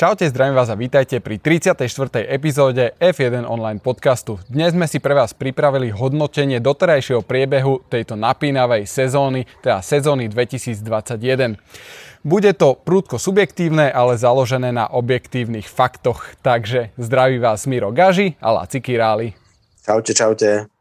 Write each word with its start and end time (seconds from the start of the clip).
Čaute, 0.00 0.32
zdravím 0.32 0.56
vás 0.56 0.72
a 0.72 0.80
vítajte 0.80 1.20
pri 1.20 1.36
34. 1.36 1.76
epizóde 2.24 2.96
F1 3.04 3.44
online 3.44 3.84
podcastu. 3.84 4.40
Dnes 4.48 4.72
sme 4.72 4.88
si 4.88 4.96
pre 4.96 5.12
vás 5.12 5.36
pripravili 5.36 5.92
hodnotenie 5.92 6.56
doterajšieho 6.56 7.20
priebehu 7.20 7.84
tejto 7.84 8.16
napínavej 8.16 8.88
sezóny, 8.88 9.44
teda 9.60 9.84
sezóny 9.84 10.32
2021. 10.32 11.60
Bude 12.24 12.56
to 12.56 12.80
prúdko 12.80 13.20
subjektívne, 13.20 13.92
ale 13.92 14.16
založené 14.16 14.72
na 14.72 14.88
objektívnych 14.88 15.68
faktoch. 15.68 16.32
Takže 16.40 16.96
zdraví 16.96 17.36
vás 17.36 17.68
Miro 17.68 17.92
Gaži 17.92 18.40
a 18.40 18.56
Laci 18.56 18.80
Királi. 18.80 19.36
Čaute, 19.84 20.16
čaute. 20.16 20.79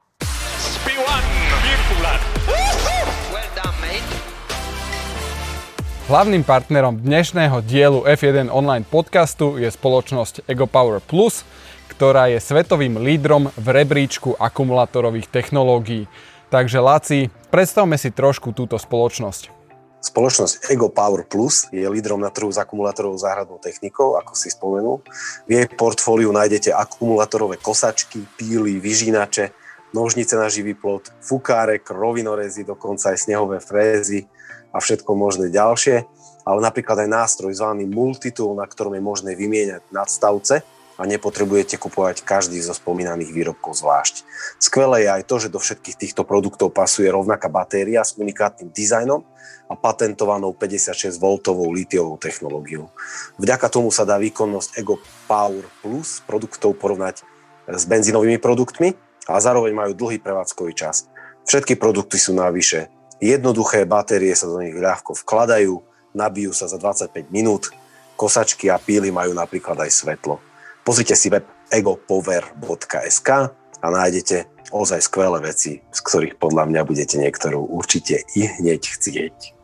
Hlavným 6.09 6.41
partnerom 6.41 7.05
dnešného 7.05 7.61
dielu 7.69 8.01
F1 8.01 8.49
online 8.49 8.81
podcastu 8.81 9.61
je 9.61 9.69
spoločnosť 9.69 10.41
EgoPower 10.49 11.05
Plus, 11.05 11.45
ktorá 11.85 12.33
je 12.33 12.41
svetovým 12.41 12.97
lídrom 12.97 13.53
v 13.53 13.67
rebríčku 13.69 14.33
akumulátorových 14.41 15.29
technológií. 15.29 16.09
Takže 16.49 16.81
Laci, 16.81 17.29
predstavme 17.53 17.93
si 17.93 18.09
trošku 18.09 18.57
túto 18.57 18.81
spoločnosť. 18.81 19.53
Spoločnosť 20.01 20.73
Ego 20.73 20.89
Power 20.89 21.29
Plus 21.29 21.69
je 21.69 21.85
lídrom 21.85 22.25
na 22.25 22.33
trhu 22.33 22.49
s 22.49 22.57
akumulátorovou 22.57 23.21
záhradnou 23.21 23.61
technikou, 23.61 24.17
ako 24.17 24.33
si 24.33 24.49
spomenul. 24.49 25.05
V 25.45 25.61
jej 25.61 25.69
portfóliu 25.69 26.33
nájdete 26.33 26.73
akumulátorové 26.73 27.61
kosačky, 27.61 28.25
píly, 28.33 28.81
vyžínače, 28.81 29.53
nožnice 29.93 30.33
na 30.33 30.49
živý 30.49 30.73
plot, 30.73 31.13
fukárek, 31.21 31.85
rovinorezy, 31.85 32.65
dokonca 32.65 33.13
aj 33.13 33.29
snehové 33.29 33.61
frézy, 33.61 34.25
a 34.69 34.77
všetko 34.77 35.11
možné 35.17 35.49
ďalšie, 35.49 36.05
ale 36.45 36.59
napríklad 36.61 37.05
aj 37.05 37.09
nástroj 37.09 37.53
zvaný 37.57 37.85
Multitool, 37.85 38.57
na 38.57 38.65
ktorom 38.65 38.97
je 38.97 39.03
možné 39.03 39.31
vymieňať 39.37 39.85
nadstavce 39.93 40.65
a 40.99 41.07
nepotrebujete 41.07 41.79
kupovať 41.79 42.27
každý 42.27 42.59
zo 42.59 42.75
spomínaných 42.75 43.31
výrobkov 43.31 43.79
zvlášť. 43.79 44.27
Skvelé 44.59 45.07
je 45.07 45.09
aj 45.15 45.23
to, 45.23 45.35
že 45.39 45.53
do 45.53 45.59
všetkých 45.63 45.95
týchto 45.95 46.27
produktov 46.27 46.75
pasuje 46.75 47.07
rovnaká 47.07 47.47
batéria 47.47 48.03
s 48.03 48.19
unikátnym 48.19 48.75
dizajnom 48.75 49.23
a 49.71 49.73
patentovanou 49.79 50.51
56V 50.51 51.23
litiovou 51.71 52.19
technológiou. 52.19 52.91
Vďaka 53.39 53.71
tomu 53.71 53.95
sa 53.95 54.03
dá 54.03 54.19
výkonnosť 54.19 54.75
Ego 54.75 54.99
Power 55.23 55.63
Plus 55.79 56.19
produktov 56.27 56.75
porovnať 56.75 57.23
s 57.69 57.83
benzínovými 57.87 58.41
produktmi 58.41 58.91
a 59.31 59.39
zároveň 59.39 59.71
majú 59.71 59.91
dlhý 59.95 60.19
prevádzkový 60.19 60.73
čas. 60.75 61.07
Všetky 61.47 61.79
produkty 61.79 62.19
sú 62.19 62.35
navyše 62.35 62.91
Jednoduché 63.19 63.83
batérie 63.83 64.31
sa 64.31 64.47
do 64.47 64.63
nich 64.63 64.71
ľahko 64.71 65.11
vkladajú, 65.11 65.83
nabijú 66.15 66.55
sa 66.55 66.71
za 66.71 66.79
25 66.79 67.27
minút, 67.35 67.67
kosačky 68.15 68.71
a 68.71 68.79
píly 68.79 69.11
majú 69.11 69.35
napríklad 69.35 69.75
aj 69.75 69.91
svetlo. 69.91 70.39
Pozrite 70.87 71.19
si 71.19 71.27
web 71.27 71.43
egopower.sk 71.67 73.29
a 73.79 73.87
nájdete 73.91 74.47
ozaj 74.71 75.03
skvelé 75.03 75.39
veci, 75.43 75.83
z 75.83 75.99
ktorých 75.99 76.39
podľa 76.39 76.63
mňa 76.71 76.81
budete 76.87 77.19
niektorú 77.19 77.59
určite 77.59 78.23
i 78.39 78.47
hneď 78.47 78.87
chcieť. 78.87 79.59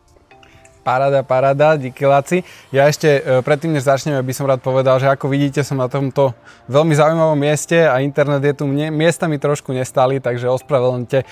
Paráda, 0.86 1.26
paráda, 1.26 1.74
díky 1.74 2.06
Laci. 2.06 2.46
Ja 2.70 2.86
ešte 2.86 3.18
e, 3.18 3.42
predtým, 3.42 3.74
než 3.74 3.90
začneme, 3.90 4.22
by 4.22 4.30
som 4.30 4.46
rád 4.46 4.62
povedal, 4.62 5.02
že 5.02 5.10
ako 5.10 5.26
vidíte, 5.26 5.66
som 5.66 5.82
na 5.82 5.90
tomto 5.90 6.30
veľmi 6.70 6.94
zaujímavom 6.94 7.34
mieste 7.34 7.82
a 7.82 7.98
internet 7.98 8.38
je 8.46 8.54
tu 8.62 8.70
miestami 8.70 9.34
trošku 9.34 9.74
nestály, 9.74 10.22
takže 10.22 10.46
ospravedlňte 10.46 11.26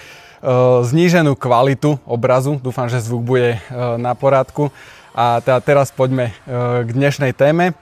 zníženú 0.85 1.33
kvalitu 1.41 1.97
obrazu. 2.05 2.61
Dúfam, 2.61 2.85
že 2.87 3.01
zvuk 3.01 3.25
bude 3.25 3.51
eh, 3.57 3.61
na 3.97 4.13
porádku. 4.13 4.69
A 5.15 5.41
teda 5.41 5.63
teraz 5.65 5.89
poďme 5.95 6.31
eh, 6.31 6.85
k 6.85 6.89
dnešnej 6.93 7.33
téme. 7.33 7.73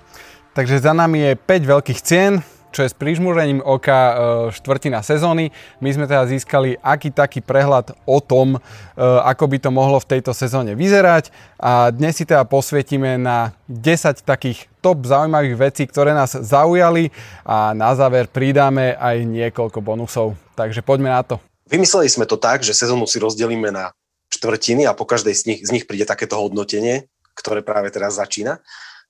Takže 0.52 0.84
za 0.84 0.92
nami 0.92 1.32
je 1.32 1.32
5 1.34 1.64
veľkých 1.64 2.00
cien, 2.04 2.44
čo 2.76 2.84
je 2.84 2.92
s 2.92 2.96
prižmúrením 2.96 3.60
oka 3.64 4.16
štvrtina 4.52 5.00
sezóny. 5.04 5.48
My 5.80 5.92
sme 5.92 6.04
teda 6.04 6.28
získali 6.28 6.76
aký 6.80 7.08
taký 7.08 7.40
prehľad 7.44 7.96
o 8.08 8.20
tom, 8.20 8.60
ako 9.00 9.44
by 9.48 9.56
to 9.60 9.68
mohlo 9.72 10.00
v 10.00 10.08
tejto 10.08 10.32
sezóne 10.32 10.72
vyzerať 10.72 11.28
a 11.60 11.92
dnes 11.92 12.16
si 12.16 12.24
teda 12.24 12.48
posvietime 12.48 13.20
na 13.20 13.52
10 13.68 14.24
takých 14.24 14.72
top 14.80 15.04
zaujímavých 15.04 15.56
vecí, 15.56 15.84
ktoré 15.84 16.16
nás 16.16 16.32
zaujali 16.32 17.12
a 17.44 17.76
na 17.76 17.92
záver 17.92 18.28
pridáme 18.28 18.96
aj 18.96 19.20
niekoľko 19.24 19.84
bonusov. 19.84 20.36
Takže 20.56 20.80
poďme 20.80 21.12
na 21.12 21.24
to. 21.24 21.51
Vymysleli 21.72 22.12
sme 22.12 22.28
to 22.28 22.36
tak, 22.36 22.60
že 22.60 22.76
sezónu 22.76 23.08
si 23.08 23.16
rozdelíme 23.16 23.72
na 23.72 23.96
štvrtiny 24.28 24.84
a 24.84 24.92
po 24.92 25.08
každej 25.08 25.32
z 25.32 25.42
nich, 25.48 25.60
z 25.64 25.70
nich 25.72 25.88
príde 25.88 26.04
takéto 26.04 26.36
hodnotenie, 26.36 27.08
ktoré 27.32 27.64
práve 27.64 27.88
teraz 27.88 28.20
začína. 28.20 28.60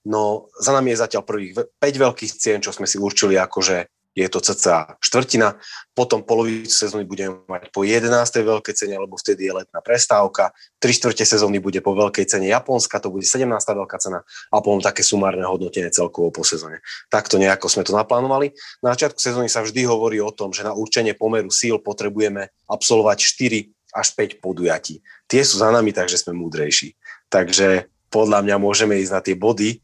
No 0.06 0.46
za 0.62 0.70
nami 0.70 0.94
je 0.94 1.02
zatiaľ 1.02 1.26
prvých 1.26 1.58
5 1.58 1.82
veľkých 1.82 2.32
cien, 2.38 2.62
čo 2.62 2.70
sme 2.70 2.86
si 2.86 3.02
určili 3.02 3.34
ako, 3.34 3.58
že 3.66 3.90
je 4.12 4.28
to 4.28 4.44
cca 4.44 5.00
štvrtina, 5.00 5.56
potom 5.96 6.20
polovicu 6.20 6.68
sezóny 6.68 7.08
budeme 7.08 7.40
mať 7.48 7.72
po 7.72 7.84
11. 7.84 8.12
veľkej 8.28 8.74
cene, 8.76 8.96
lebo 9.00 9.16
vtedy 9.16 9.48
je 9.48 9.52
letná 9.64 9.80
prestávka, 9.80 10.52
3 10.80 10.88
štvrte 10.88 11.24
sezóny 11.24 11.60
bude 11.60 11.80
po 11.80 11.96
veľkej 11.96 12.28
cene 12.28 12.48
Japonska, 12.52 13.00
to 13.00 13.08
bude 13.08 13.24
17. 13.24 13.48
veľká 13.48 13.96
cena 13.96 14.20
a 14.52 14.54
potom 14.60 14.84
také 14.84 15.00
sumárne 15.00 15.44
hodnotenie 15.48 15.88
celkovo 15.88 16.28
po 16.28 16.44
sezóne. 16.44 16.84
Takto 17.08 17.40
nejako 17.40 17.72
sme 17.72 17.88
to 17.88 17.96
naplánovali. 17.96 18.52
Na 18.84 18.92
začiatku 18.92 19.20
sezóny 19.20 19.48
sa 19.48 19.64
vždy 19.64 19.88
hovorí 19.88 20.20
o 20.20 20.32
tom, 20.32 20.52
že 20.52 20.64
na 20.64 20.76
určenie 20.76 21.16
pomeru 21.16 21.48
síl 21.48 21.80
potrebujeme 21.80 22.52
absolvovať 22.68 23.18
4 23.20 23.96
až 23.96 24.08
5 24.16 24.44
podujatí. 24.44 25.04
Tie 25.28 25.40
sú 25.44 25.60
za 25.60 25.68
nami, 25.72 25.92
takže 25.92 26.20
sme 26.20 26.36
múdrejší. 26.36 26.96
Takže 27.32 27.88
podľa 28.12 28.44
mňa 28.44 28.56
môžeme 28.60 29.00
ísť 29.00 29.12
na 29.12 29.20
tie 29.24 29.36
body 29.36 29.80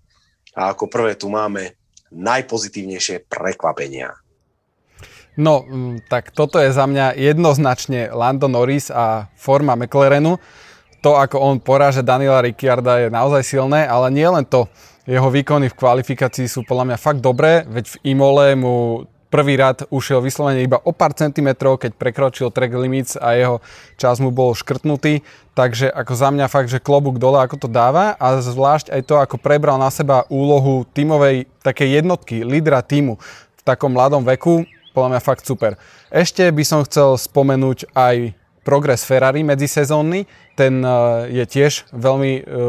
a 0.52 0.76
ako 0.76 0.84
prvé 0.92 1.16
tu 1.16 1.32
máme 1.32 1.77
najpozitívnejšie 2.12 3.28
prekvapenia? 3.28 4.16
No, 5.38 5.62
mm, 5.62 6.10
tak 6.10 6.34
toto 6.34 6.58
je 6.58 6.74
za 6.74 6.82
mňa 6.82 7.14
jednoznačne 7.14 8.10
Lando 8.10 8.50
Norris 8.50 8.90
a 8.90 9.30
forma 9.38 9.78
McLarenu. 9.78 10.42
To, 11.06 11.14
ako 11.14 11.38
on 11.38 11.62
poráže 11.62 12.02
Daniela 12.02 12.42
Ricciarda 12.42 13.06
je 13.06 13.08
naozaj 13.08 13.46
silné, 13.46 13.86
ale 13.86 14.10
nie 14.10 14.26
len 14.26 14.42
to. 14.42 14.66
Jeho 15.06 15.30
výkony 15.30 15.70
v 15.70 15.78
kvalifikácii 15.78 16.50
sú 16.50 16.66
podľa 16.66 16.92
mňa 16.92 16.98
fakt 16.98 17.22
dobré, 17.22 17.62
veď 17.70 17.84
v 17.86 17.96
Imole 18.12 18.58
mu 18.58 19.06
prvý 19.28 19.60
rad 19.60 19.84
ušiel 19.92 20.24
vyslovene 20.24 20.64
iba 20.64 20.80
o 20.80 20.92
pár 20.92 21.12
centimetrov, 21.12 21.80
keď 21.80 21.96
prekročil 21.96 22.48
track 22.48 22.72
limits 22.74 23.14
a 23.20 23.36
jeho 23.36 23.56
čas 24.00 24.20
mu 24.20 24.32
bol 24.32 24.56
škrtnutý. 24.56 25.20
Takže 25.52 25.92
ako 25.92 26.12
za 26.16 26.28
mňa 26.32 26.46
fakt, 26.48 26.72
že 26.72 26.82
klobúk 26.82 27.20
dole, 27.20 27.40
ako 27.40 27.56
to 27.60 27.68
dáva 27.68 28.16
a 28.16 28.40
zvlášť 28.40 28.94
aj 28.94 29.02
to, 29.04 29.14
ako 29.20 29.36
prebral 29.36 29.76
na 29.76 29.92
seba 29.92 30.24
úlohu 30.32 30.88
tímovej 30.96 31.50
takej 31.60 32.02
jednotky, 32.02 32.46
lídra 32.46 32.80
týmu 32.80 33.20
v 33.58 33.62
takom 33.62 33.92
mladom 33.92 34.24
veku, 34.24 34.64
podľa 34.96 35.16
mňa 35.16 35.20
fakt 35.22 35.44
super. 35.44 35.76
Ešte 36.08 36.48
by 36.48 36.64
som 36.64 36.80
chcel 36.86 37.14
spomenúť 37.18 37.90
aj 37.92 38.32
progres 38.68 39.00
Ferrari 39.00 39.40
medzisezónny, 39.40 40.28
ten 40.52 40.84
e, 40.84 40.88
je 41.40 41.44
tiež 41.48 41.88
veľmi, 41.88 42.32
e, 42.44 42.60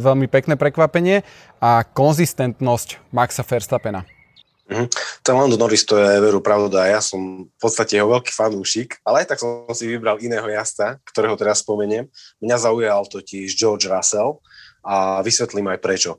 veľmi 0.00 0.26
pekné 0.32 0.56
prekvapenie 0.56 1.20
a 1.60 1.84
konzistentnosť 1.84 3.12
Maxa 3.12 3.44
Verstappena. 3.44 4.21
Mm-hmm. 4.70 4.88
Ten 5.26 5.34
Lando 5.34 5.56
Norris 5.58 5.82
to 5.82 5.98
je 5.98 6.22
veru 6.22 6.38
pravda. 6.38 6.86
Ja 6.86 7.02
som 7.02 7.50
v 7.50 7.58
podstate 7.58 7.98
jeho 7.98 8.08
veľký 8.08 8.30
fanúšik, 8.30 9.02
ale 9.02 9.22
aj 9.22 9.34
tak 9.34 9.38
som 9.42 9.66
si 9.74 9.90
vybral 9.90 10.22
iného 10.22 10.46
jazda, 10.46 11.02
ktorého 11.02 11.34
teraz 11.34 11.60
spomeniem. 11.66 12.06
Mňa 12.38 12.56
zaujal 12.70 13.02
totiž 13.10 13.52
George 13.58 13.90
Russell 13.90 14.38
a 14.86 15.20
vysvetlím 15.20 15.70
aj 15.70 15.78
prečo. 15.82 16.12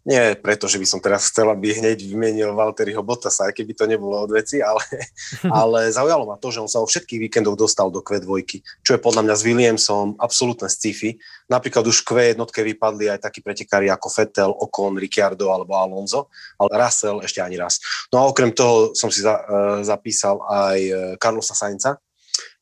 Nie 0.00 0.32
preto, 0.32 0.64
že 0.64 0.80
by 0.80 0.86
som 0.88 1.00
teraz 1.04 1.28
chcel, 1.28 1.52
aby 1.52 1.76
hneď 1.76 2.00
vymenil 2.08 2.56
Valtteriho 2.56 3.04
Bottasa, 3.04 3.52
aj 3.52 3.52
keby 3.52 3.76
to 3.76 3.84
nebolo 3.84 4.16
od 4.24 4.32
veci, 4.32 4.64
ale, 4.64 4.80
ale 5.60 5.92
zaujalo 5.92 6.24
ma 6.24 6.40
to, 6.40 6.48
že 6.48 6.64
on 6.64 6.72
sa 6.72 6.80
o 6.80 6.88
všetkých 6.88 7.28
víkendoch 7.28 7.52
dostal 7.52 7.92
do 7.92 8.00
Q2, 8.00 8.32
čo 8.80 8.96
je 8.96 9.00
podľa 9.00 9.28
mňa 9.28 9.34
s 9.36 9.42
Williamsom 9.44 10.16
absolútne 10.16 10.72
sci-fi. 10.72 11.20
Napríklad 11.52 11.84
už 11.84 12.00
Q 12.00 12.32
jednotke 12.32 12.64
vypadli 12.64 13.12
aj 13.12 13.28
takí 13.28 13.44
pretekári 13.44 13.92
ako 13.92 14.08
Vettel, 14.08 14.48
Ocon, 14.48 14.96
Ricciardo 14.96 15.52
alebo 15.52 15.76
Alonso, 15.76 16.32
ale 16.56 16.80
Russell 16.80 17.20
ešte 17.20 17.44
ani 17.44 17.60
raz. 17.60 17.76
No 18.08 18.24
a 18.24 18.32
okrem 18.32 18.56
toho 18.56 18.96
som 18.96 19.12
si 19.12 19.20
za, 19.20 19.36
uh, 19.36 19.84
zapísal 19.84 20.40
aj 20.48 20.78
e, 20.80 20.92
Carlosa 21.20 21.52
Sainza, 21.52 22.00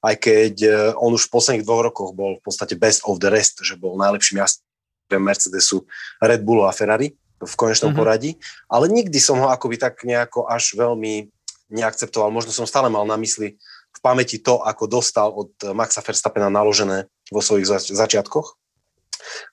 aj 0.03 0.15
keď 0.19 0.55
e, 0.67 0.71
on 0.99 1.15
už 1.15 1.31
v 1.31 1.35
posledných 1.39 1.63
dvoch 1.63 1.87
rokoch 1.87 2.11
bol 2.19 2.39
v 2.39 2.43
podstate 2.43 2.75
best 2.75 3.07
of 3.07 3.23
the 3.23 3.31
rest, 3.31 3.63
že 3.63 3.79
bol 3.79 3.95
najlepším 3.95 4.43
jazdcom 4.43 5.23
Mercedesu, 5.23 5.87
Red 6.19 6.43
Bullu 6.43 6.67
a 6.67 6.75
Ferrari 6.75 7.15
v 7.39 7.55
konečnom 7.55 7.95
mm-hmm. 7.95 7.99
poradí, 7.99 8.31
ale 8.67 8.91
nikdy 8.91 9.19
som 9.23 9.39
ho 9.39 9.49
akoby 9.51 9.79
tak 9.79 10.03
nejako 10.03 10.51
až 10.51 10.75
veľmi 10.75 11.31
neakceptoval. 11.71 12.35
Možno 12.35 12.51
som 12.51 12.67
stále 12.67 12.91
mal 12.91 13.07
na 13.07 13.15
mysli 13.21 13.57
v 13.95 14.01
pamäti 14.03 14.39
to, 14.43 14.61
ako 14.63 14.85
dostal 14.87 15.31
od 15.33 15.51
Maxa 15.75 16.03
Verstappena 16.05 16.51
naložené 16.53 17.09
vo 17.33 17.43
svojich 17.43 17.67
zač- 17.67 17.93
začiatkoch. 17.93 18.57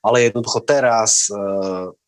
Ale 0.05 0.29
jednoducho 0.29 0.61
teraz 0.63 1.27
e, 1.27 1.35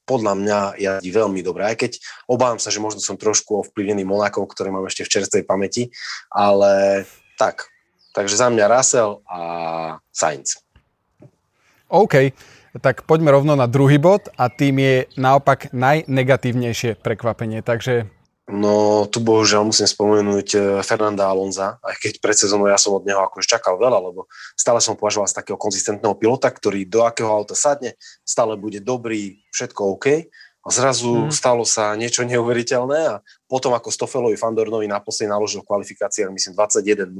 podľa 0.08 0.34
mňa 0.40 0.60
jazdí 0.80 1.10
veľmi 1.12 1.42
dobre, 1.44 1.68
aj 1.68 1.76
keď 1.76 1.92
obávam 2.32 2.62
sa, 2.62 2.72
že 2.72 2.80
možno 2.80 3.04
som 3.04 3.20
trošku 3.20 3.68
ovplyvnený 3.68 4.08
Monakom, 4.08 4.48
ktoré 4.48 4.72
mám 4.72 4.88
ešte 4.88 5.04
v 5.04 5.12
čerstvej 5.20 5.44
pamäti, 5.44 5.92
ale 6.32 7.04
tak. 7.36 7.68
Takže 8.16 8.40
za 8.40 8.48
mňa 8.48 8.72
Russell 8.72 9.20
a 9.28 9.40
Sainz. 10.16 10.64
OK. 11.92 12.32
Tak 12.82 13.08
poďme 13.08 13.32
rovno 13.32 13.56
na 13.56 13.66
druhý 13.70 13.98
bod 13.98 14.28
a 14.36 14.52
tým 14.52 14.80
je 14.82 14.96
naopak 15.16 15.72
najnegatívnejšie 15.72 17.00
prekvapenie. 17.00 17.64
Takže 17.64 18.10
No, 18.48 19.04
tu 19.12 19.20
bohužiaľ 19.20 19.68
musím 19.68 19.92
spomenúť 19.92 20.48
eh, 20.56 20.62
Fernanda 20.80 21.28
Alonza, 21.28 21.84
aj 21.84 22.00
keď 22.00 22.14
pred 22.24 22.32
sezónou 22.40 22.72
ja 22.72 22.80
som 22.80 22.96
od 22.96 23.04
neho 23.04 23.20
akož 23.20 23.44
čakal 23.44 23.76
veľa, 23.76 24.00
lebo 24.00 24.24
stále 24.56 24.80
som 24.80 24.96
považoval 24.96 25.28
z 25.28 25.36
takého 25.36 25.60
konzistentného 25.60 26.16
pilota, 26.16 26.48
ktorý 26.48 26.88
do 26.88 27.04
akého 27.04 27.28
auta 27.28 27.60
sadne, 27.60 28.00
stále 28.24 28.56
bude 28.56 28.80
dobrý, 28.80 29.44
všetko 29.52 30.00
OK. 30.00 30.32
A 30.64 30.68
zrazu 30.72 31.28
mm. 31.28 31.32
stalo 31.32 31.68
sa 31.68 31.92
niečo 32.00 32.24
neuveriteľné 32.24 33.00
a 33.08 33.16
potom 33.52 33.76
ako 33.76 33.92
Stofelovi 33.92 34.40
Fandornovi 34.40 34.88
naposledy 34.88 35.28
naložil 35.28 35.64
v 35.64 35.68
kvalifikáciách, 35.68 36.32
myslím, 36.32 36.56
21-0, 36.56 37.12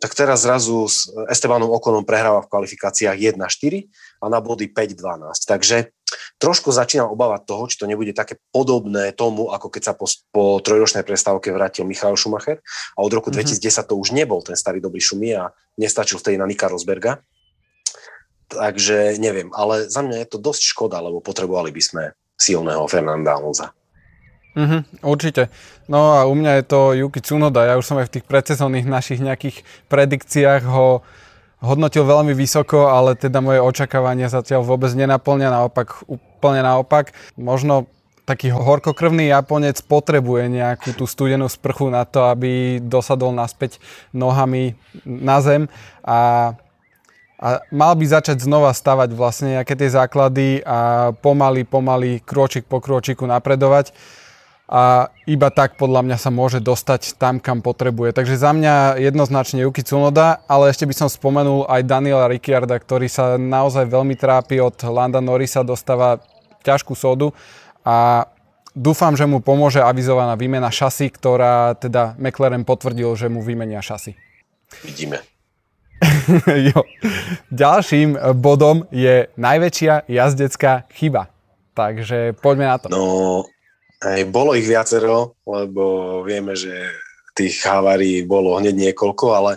tak 0.00 0.16
teraz 0.16 0.48
zrazu 0.48 0.88
s 0.88 1.12
Estebanom 1.28 1.68
Okonom 1.76 2.08
prehráva 2.08 2.40
v 2.40 2.48
kvalifikáciách 2.48 3.36
1-4 3.36 3.44
a 4.24 4.26
na 4.32 4.40
body 4.40 4.72
5-12. 4.72 5.44
Takže 5.44 5.92
trošku 6.40 6.72
začínam 6.72 7.12
obávať 7.12 7.44
toho, 7.44 7.68
či 7.68 7.76
to 7.76 7.84
nebude 7.84 8.16
také 8.16 8.40
podobné 8.48 9.12
tomu, 9.12 9.52
ako 9.52 9.68
keď 9.68 9.82
sa 9.84 9.94
po, 9.94 10.08
po 10.32 10.58
trojročnej 10.64 11.04
prestávke 11.04 11.52
vrátil 11.52 11.84
Michal 11.84 12.16
Schumacher 12.16 12.64
a 12.96 13.04
od 13.04 13.12
roku 13.12 13.28
mm-hmm. 13.28 13.60
2010 13.60 13.92
to 13.92 13.94
už 14.00 14.16
nebol 14.16 14.40
ten 14.40 14.56
starý 14.56 14.80
dobrý 14.80 15.04
Šumi 15.04 15.36
a 15.36 15.52
nestačil 15.76 16.16
vtedy 16.16 16.40
na 16.40 16.48
Nika 16.48 16.66
Rosberga. 16.66 17.20
Takže 18.50 19.20
neviem, 19.22 19.52
ale 19.54 19.86
za 19.86 20.02
mňa 20.02 20.26
je 20.26 20.28
to 20.32 20.42
dosť 20.42 20.74
škoda, 20.74 20.98
lebo 20.98 21.22
potrebovali 21.22 21.70
by 21.70 21.82
sme 21.84 22.02
silného 22.34 22.88
Fernanda 22.90 23.36
Alonza. 23.36 23.70
Mm-hmm, 24.50 25.06
určite. 25.06 25.46
No 25.86 26.18
a 26.18 26.26
u 26.26 26.34
mňa 26.34 26.60
je 26.60 26.64
to 26.66 26.80
Yuki 26.94 27.22
Tsunoda. 27.22 27.66
Ja 27.66 27.78
už 27.78 27.86
som 27.86 27.98
aj 28.02 28.10
v 28.10 28.14
tých 28.18 28.26
predsezónnych 28.26 28.86
našich 28.86 29.22
nejakých 29.22 29.62
predikciách 29.86 30.66
ho 30.66 31.06
hodnotil 31.60 32.08
veľmi 32.08 32.32
vysoko, 32.32 32.88
ale 32.88 33.14
teda 33.14 33.38
moje 33.44 33.60
očakávania 33.60 34.32
zatiaľ 34.32 34.64
vôbec 34.64 34.90
nenaplňa, 34.96 35.54
naopak 35.54 36.02
úplne 36.08 36.64
naopak. 36.64 37.12
Možno 37.36 37.86
taký 38.24 38.54
horkokrvný 38.54 39.28
Japonec 39.28 39.82
potrebuje 39.84 40.46
nejakú 40.50 40.94
tú 40.94 41.04
studenú 41.04 41.50
sprchu 41.50 41.90
na 41.90 42.06
to, 42.06 42.30
aby 42.30 42.78
dosadol 42.78 43.34
naspäť 43.34 43.82
nohami 44.14 44.78
na 45.02 45.42
zem 45.42 45.66
a, 46.06 46.54
a 47.42 47.48
mal 47.74 47.92
by 47.98 48.06
začať 48.06 48.38
znova 48.38 48.70
stavať 48.70 49.10
vlastne 49.18 49.58
nejaké 49.58 49.74
tie 49.74 49.90
základy 49.90 50.62
a 50.62 51.10
pomaly, 51.18 51.66
pomaly, 51.66 52.22
krôčik 52.22 52.70
po 52.70 52.78
krôčiku 52.78 53.26
napredovať 53.26 53.90
a 54.70 55.10
iba 55.26 55.50
tak 55.50 55.74
podľa 55.74 56.06
mňa 56.06 56.16
sa 56.22 56.30
môže 56.30 56.62
dostať 56.62 57.18
tam, 57.18 57.42
kam 57.42 57.58
potrebuje. 57.58 58.14
Takže 58.14 58.38
za 58.38 58.54
mňa 58.54 59.02
jednoznačne 59.02 59.66
Yuki 59.66 59.82
Tsunoda, 59.82 60.46
ale 60.46 60.70
ešte 60.70 60.86
by 60.86 60.94
som 60.94 61.08
spomenul 61.10 61.66
aj 61.66 61.90
Daniela 61.90 62.30
Ricciarda, 62.30 62.78
ktorý 62.78 63.10
sa 63.10 63.34
naozaj 63.34 63.90
veľmi 63.90 64.14
trápi 64.14 64.62
od 64.62 64.78
Landa 64.86 65.18
Norrisa, 65.18 65.66
dostáva 65.66 66.22
ťažkú 66.62 66.94
sodu 66.94 67.34
a 67.82 68.30
dúfam, 68.70 69.18
že 69.18 69.26
mu 69.26 69.42
pomôže 69.42 69.82
avizovaná 69.82 70.38
výmena 70.38 70.70
šasy, 70.70 71.10
ktorá 71.10 71.74
teda 71.74 72.14
McLaren 72.22 72.62
potvrdil, 72.62 73.10
že 73.18 73.26
mu 73.26 73.42
vymenia 73.42 73.82
šasy. 73.82 74.14
Vidíme. 74.86 75.18
jo. 76.70 76.86
Ďalším 77.50 78.38
bodom 78.38 78.86
je 78.94 79.26
najväčšia 79.34 80.06
jazdecká 80.06 80.86
chyba. 80.94 81.26
Takže 81.74 82.38
poďme 82.38 82.66
na 82.70 82.76
to. 82.78 82.86
No, 82.86 83.02
aj 84.00 84.20
bolo 84.32 84.56
ich 84.56 84.64
viacero, 84.64 85.36
lebo 85.44 86.20
vieme, 86.24 86.56
že 86.56 86.72
tých 87.36 87.60
havárií 87.64 88.24
bolo 88.24 88.56
hneď 88.56 88.74
niekoľko, 88.90 89.26
ale 89.32 89.52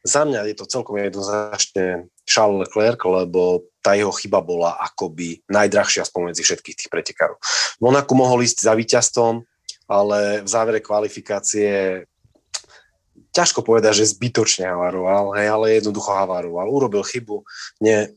za 0.00 0.24
mňa 0.24 0.48
je 0.48 0.56
to 0.56 0.70
celkom 0.70 0.96
jednoznačne 0.96 2.08
Charles 2.24 2.64
Leclerc, 2.64 3.02
lebo 3.04 3.68
tá 3.84 3.92
jeho 3.98 4.14
chyba 4.14 4.40
bola 4.40 4.78
akoby 4.80 5.44
najdrahšia 5.50 6.08
spomedzi 6.08 6.40
všetkých 6.40 6.76
tých 6.76 6.90
pretekárov. 6.92 7.36
Monaku 7.82 8.16
mohol 8.16 8.46
ísť 8.46 8.64
za 8.64 8.72
víťazstvom, 8.72 9.44
ale 9.90 10.46
v 10.46 10.48
závere 10.48 10.80
kvalifikácie 10.80 12.06
ťažko 13.34 13.66
povedať, 13.66 14.02
že 14.02 14.14
zbytočne 14.14 14.70
havaroval, 14.70 15.34
hej, 15.38 15.46
ale 15.50 15.66
jednoducho 15.78 16.10
havaroval. 16.14 16.66
Urobil 16.70 17.02
chybu, 17.02 17.42
ne, 17.82 18.14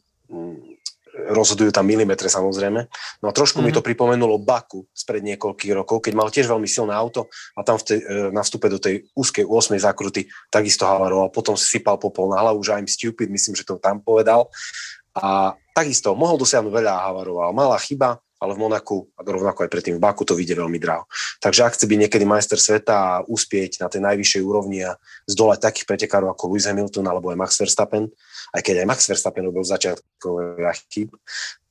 rozhodujú 1.13 1.69
tam 1.69 1.85
milimetre 1.85 2.25
samozrejme. 2.25 2.81
No 3.21 3.25
a 3.29 3.33
trošku 3.33 3.61
mm-hmm. 3.61 3.69
mi 3.69 3.75
to 3.75 3.81
mhm. 3.81 3.87
pripomenulo 3.93 4.41
Baku 4.41 4.89
spred 4.89 5.21
niekoľkých 5.21 5.73
rokov, 5.77 6.01
keď 6.01 6.13
mal 6.17 6.33
tiež 6.33 6.49
veľmi 6.49 6.65
silné 6.65 6.93
auto 6.97 7.29
a 7.53 7.61
tam 7.61 7.77
v 7.77 7.83
tej, 7.85 7.99
e, 8.01 8.33
na 8.33 8.41
vstupe 8.41 8.65
do 8.67 8.81
tej 8.81 9.05
úzkej 9.13 9.45
8. 9.45 9.77
zákruty 9.77 10.25
takisto 10.49 10.89
havaroval. 10.89 11.29
Potom 11.29 11.53
si 11.53 11.69
sypal 11.69 12.01
popol 12.01 12.33
na 12.33 12.41
hlavu, 12.41 12.63
že 12.65 12.73
I'm 12.73 12.89
stupid, 12.89 13.29
myslím, 13.29 13.53
že 13.53 13.67
to 13.67 13.77
tam 13.77 14.01
povedal. 14.01 14.49
A 15.13 15.53
takisto 15.77 16.17
mohol 16.17 16.41
dosiahnuť 16.41 16.73
veľa 16.73 16.91
a 16.97 17.03
havaroval. 17.13 17.53
Malá 17.53 17.77
chyba, 17.77 18.17
ale 18.43 18.59
v 18.59 18.67
Monaku 18.67 19.07
a 19.15 19.23
rovnako 19.23 19.63
aj 19.63 19.71
predtým 19.71 19.95
v 19.95 20.03
Baku 20.03 20.27
to 20.27 20.35
vyjde 20.35 20.59
veľmi 20.59 20.75
draho. 20.75 21.07
Takže 21.39 21.63
ak 21.63 21.79
chce 21.79 21.87
byť 21.87 21.99
niekedy 22.03 22.27
majster 22.27 22.59
sveta 22.59 22.95
a 22.99 23.11
uspieť 23.23 23.79
na 23.79 23.87
tej 23.87 24.03
najvyššej 24.03 24.43
úrovni 24.43 24.83
a 24.83 24.99
zdolať 25.31 25.63
takých 25.63 25.87
pretekárov 25.87 26.35
ako 26.35 26.51
Lewis 26.51 26.67
Hamilton 26.67 27.07
alebo 27.07 27.31
aj 27.31 27.39
Max 27.39 27.55
Verstappen, 27.55 28.11
aj 28.51 28.61
keď 28.61 28.83
aj 28.83 28.87
Max 28.91 28.99
Verstappen 29.07 29.47
robil 29.47 29.63
začiatkové 29.63 30.59
chyb, 30.91 31.15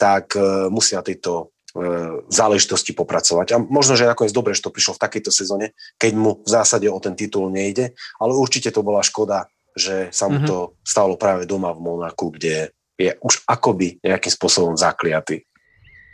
tak 0.01 0.33
uh, 0.33 0.73
musí 0.73 0.97
na 0.97 1.05
tejto 1.05 1.53
uh, 1.77 2.25
záležitosti 2.33 2.97
popracovať. 2.97 3.47
A 3.53 3.57
možno, 3.61 3.93
že 3.93 4.09
nakoniec 4.09 4.33
dobre, 4.33 4.57
že 4.57 4.65
to 4.65 4.73
prišlo 4.73 4.97
v 4.97 5.05
takejto 5.05 5.29
sezóne, 5.29 5.77
keď 6.01 6.13
mu 6.17 6.41
v 6.41 6.49
zásade 6.49 6.89
o 6.89 6.97
ten 7.05 7.13
titul 7.13 7.53
nejde, 7.53 7.93
ale 8.17 8.33
určite 8.33 8.73
to 8.73 8.81
bola 8.81 9.05
škoda, 9.05 9.45
že 9.77 10.09
sa 10.09 10.33
mu 10.33 10.41
mm-hmm. 10.41 10.49
to 10.49 10.59
stalo 10.85 11.21
práve 11.21 11.45
doma 11.45 11.73
v 11.77 11.85
Monaku, 11.85 12.33
kde 12.33 12.73
je 12.97 13.13
už 13.21 13.45
akoby 13.49 14.01
nejakým 14.05 14.33
spôsobom 14.33 14.77
zakliatý. 14.77 15.45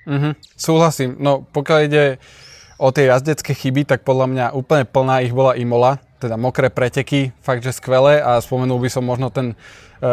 Mm-hmm, 0.07 0.33
súhlasím. 0.55 1.19
No 1.19 1.43
pokiaľ 1.49 1.79
ide 1.89 2.05
o 2.79 2.95
tie 2.95 3.11
jazdecké 3.11 3.53
chyby, 3.53 3.83
tak 3.85 4.07
podľa 4.07 4.27
mňa 4.31 4.45
úplne 4.55 4.87
plná 4.87 5.27
ich 5.27 5.35
bola 5.35 5.59
Imola, 5.59 5.99
teda 6.23 6.39
mokré 6.39 6.71
preteky, 6.71 7.35
fakt, 7.43 7.67
že 7.67 7.75
skvelé 7.75 8.23
a 8.23 8.39
spomenul 8.39 8.79
by 8.83 8.91
som 8.91 9.03
možno 9.07 9.31
ten 9.31 9.55
e, 9.55 9.57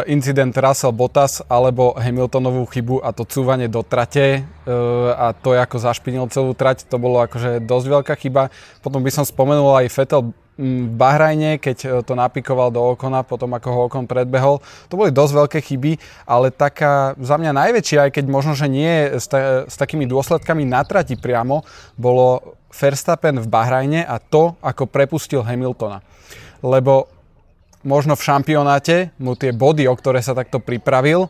incident 0.10 0.54
Russell 0.54 0.94
Bottas 0.94 1.42
alebo 1.46 1.98
Hamiltonovú 1.98 2.66
chybu 2.70 3.02
a 3.02 3.14
to 3.14 3.26
cúvanie 3.26 3.70
do 3.70 3.82
trate 3.86 4.42
e, 4.42 4.70
a 5.14 5.34
to, 5.34 5.58
ako 5.58 5.78
zašpinil 5.82 6.30
celú 6.30 6.54
trať, 6.58 6.86
to 6.86 6.98
bolo 6.98 7.22
akože 7.26 7.62
dosť 7.62 7.86
veľká 7.90 8.14
chyba. 8.18 8.54
Potom 8.82 9.02
by 9.02 9.12
som 9.14 9.26
spomenul 9.26 9.78
aj 9.82 9.94
Vettel 9.94 10.34
v 10.56 10.88
Bahrajne, 10.88 11.60
keď 11.60 11.78
e, 11.84 11.88
to 12.08 12.16
napikoval 12.16 12.72
do 12.72 12.80
okona, 12.80 13.28
potom 13.28 13.52
ako 13.52 13.70
ho 13.72 13.80
okon 13.92 14.08
predbehol. 14.08 14.64
To 14.88 14.96
boli 14.96 15.12
dosť 15.12 15.34
veľké 15.36 15.60
chyby, 15.60 15.92
ale 16.24 16.48
taká 16.52 17.12
za 17.20 17.36
mňa 17.36 17.52
najväčšia, 17.52 18.08
aj 18.08 18.12
keď 18.16 18.26
možno, 18.32 18.56
že 18.56 18.72
nie 18.72 19.20
s, 19.20 19.28
ta, 19.28 19.68
s 19.68 19.76
takými 19.76 20.08
dôsledkami 20.08 20.64
na 20.64 20.88
trati 20.88 21.20
priamo, 21.20 21.68
bolo 22.00 22.56
Verstappen 22.72 23.44
v 23.44 23.48
Bahrajne 23.52 24.08
a 24.08 24.16
to, 24.20 24.56
ako 24.64 24.88
prepustil 24.88 25.44
Hamiltona. 25.44 26.00
Lebo 26.64 27.12
možno 27.84 28.16
v 28.16 28.26
šampionáte 28.26 29.12
mu 29.20 29.36
tie 29.36 29.52
body, 29.52 29.92
o 29.92 29.96
ktoré 29.96 30.24
sa 30.24 30.32
takto 30.36 30.64
pripravil, 30.64 31.28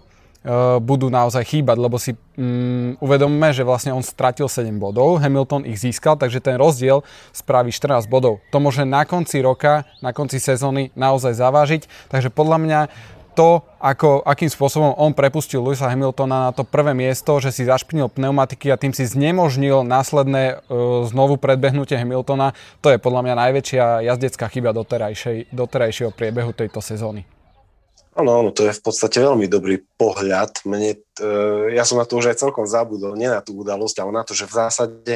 budú 0.77 1.09
naozaj 1.09 1.41
chýbať, 1.41 1.77
lebo 1.81 1.97
si 1.97 2.13
um, 2.37 2.93
uvedomme, 3.01 3.49
že 3.49 3.65
vlastne 3.65 3.89
on 3.89 4.05
stratil 4.05 4.45
7 4.45 4.69
bodov, 4.77 5.17
Hamilton 5.17 5.65
ich 5.65 5.81
získal, 5.81 6.13
takže 6.21 6.37
ten 6.37 6.61
rozdiel 6.61 7.01
spraví 7.33 7.73
14 7.73 8.05
bodov. 8.05 8.45
To 8.53 8.61
môže 8.61 8.85
na 8.85 9.09
konci 9.09 9.41
roka, 9.41 9.89
na 10.05 10.13
konci 10.13 10.37
sezóny 10.37 10.93
naozaj 10.93 11.33
zavážiť, 11.33 11.81
takže 12.13 12.29
podľa 12.29 12.57
mňa 12.61 12.79
to, 13.35 13.59
ako, 13.83 14.23
akým 14.23 14.47
spôsobom 14.47 14.95
on 14.95 15.11
prepustil 15.11 15.59
Lewisa 15.59 15.91
Hamiltona 15.91 16.49
na 16.49 16.51
to 16.55 16.63
prvé 16.63 16.95
miesto, 16.95 17.35
že 17.43 17.51
si 17.51 17.67
zašpinil 17.67 18.07
pneumatiky 18.07 18.71
a 18.71 18.79
tým 18.79 18.95
si 18.95 19.03
znemožnil 19.03 19.83
následné 19.83 20.63
uh, 20.71 21.03
znovu 21.03 21.35
predbehnutie 21.35 21.99
Hamiltona, 21.99 22.55
to 22.79 22.93
je 22.93 23.01
podľa 23.01 23.27
mňa 23.27 23.35
najväčšia 23.35 23.83
jazdecká 24.07 24.47
chyba 24.47 24.71
doterajšieho 25.51 26.15
priebehu 26.15 26.55
tejto 26.55 26.79
sezóny. 26.79 27.27
Áno, 28.15 28.31
áno, 28.39 28.49
to 28.55 28.63
je 28.63 28.71
v 28.71 28.81
podstate 28.81 29.19
veľmi 29.19 29.51
dobrý 29.51 29.83
pohľad. 29.99 30.63
Mne, 30.63 30.95
e, 30.95 31.29
ja 31.75 31.83
som 31.83 31.99
na 31.99 32.07
to 32.07 32.15
už 32.15 32.31
aj 32.31 32.39
celkom 32.39 32.63
zabudol, 32.63 33.19
nie 33.19 33.27
na 33.27 33.43
tú 33.43 33.59
udalosť, 33.59 33.99
ale 33.99 34.11
na 34.15 34.23
to, 34.23 34.31
že 34.31 34.47
v 34.47 34.55
zásade 34.55 35.13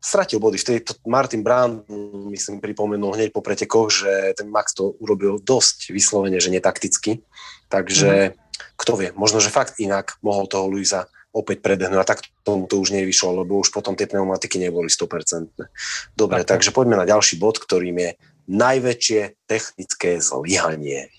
stratil 0.00 0.40
body. 0.40 0.56
Vtedy 0.56 0.80
to 0.88 0.96
Martin 1.04 1.44
Brand, 1.44 1.84
myslím, 2.32 2.64
pripomenul 2.64 3.12
hneď 3.16 3.28
po 3.28 3.44
pretekoch, 3.44 3.92
že 3.92 4.36
ten 4.40 4.48
Max 4.48 4.72
to 4.72 4.96
urobil 5.04 5.36
dosť 5.36 5.92
vyslovene, 5.92 6.40
že 6.40 6.48
netakticky. 6.48 7.20
Takže 7.68 8.32
mm. 8.32 8.76
kto 8.80 8.92
vie, 9.00 9.08
možno, 9.16 9.44
že 9.44 9.52
fakt 9.52 9.76
inak 9.76 10.16
mohol 10.24 10.48
toho 10.48 10.64
Luisa 10.68 11.08
opäť 11.34 11.60
predehnúť 11.60 12.00
a 12.00 12.08
tak 12.08 12.24
tomu 12.40 12.68
to 12.70 12.78
už 12.80 12.94
nevyšlo, 12.94 13.42
lebo 13.42 13.60
už 13.60 13.68
potom 13.68 13.96
tie 13.96 14.08
pneumatiky 14.08 14.60
neboli 14.60 14.88
100%. 14.88 15.50
Dobre, 16.14 16.40
tak. 16.44 16.56
takže 16.56 16.70
poďme 16.70 17.00
na 17.00 17.08
ďalší 17.08 17.36
bod, 17.36 17.60
ktorým 17.60 17.96
je 18.00 18.10
najväčšie 18.48 19.48
technické 19.48 20.20
zlyhanie. 20.20 21.10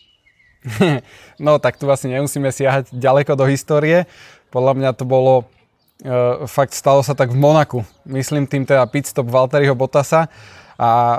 no 1.45 1.57
tak 1.61 1.77
tu 1.77 1.85
asi 1.89 2.09
nemusíme 2.09 2.49
siahať 2.49 2.91
ďaleko 2.93 3.37
do 3.37 3.45
histórie. 3.49 4.09
Podľa 4.49 4.73
mňa 4.77 4.89
to 4.95 5.05
bolo, 5.05 5.45
e, 6.01 6.45
fakt 6.49 6.73
stalo 6.73 7.03
sa 7.05 7.13
tak 7.13 7.33
v 7.33 7.39
Monaku. 7.39 7.83
Myslím 8.07 8.49
tým 8.49 8.65
teda 8.65 8.85
pitstop 8.89 9.27
Valtteriho 9.29 9.75
Bottasa 9.77 10.31
a 10.75 10.91
e, 10.91 11.17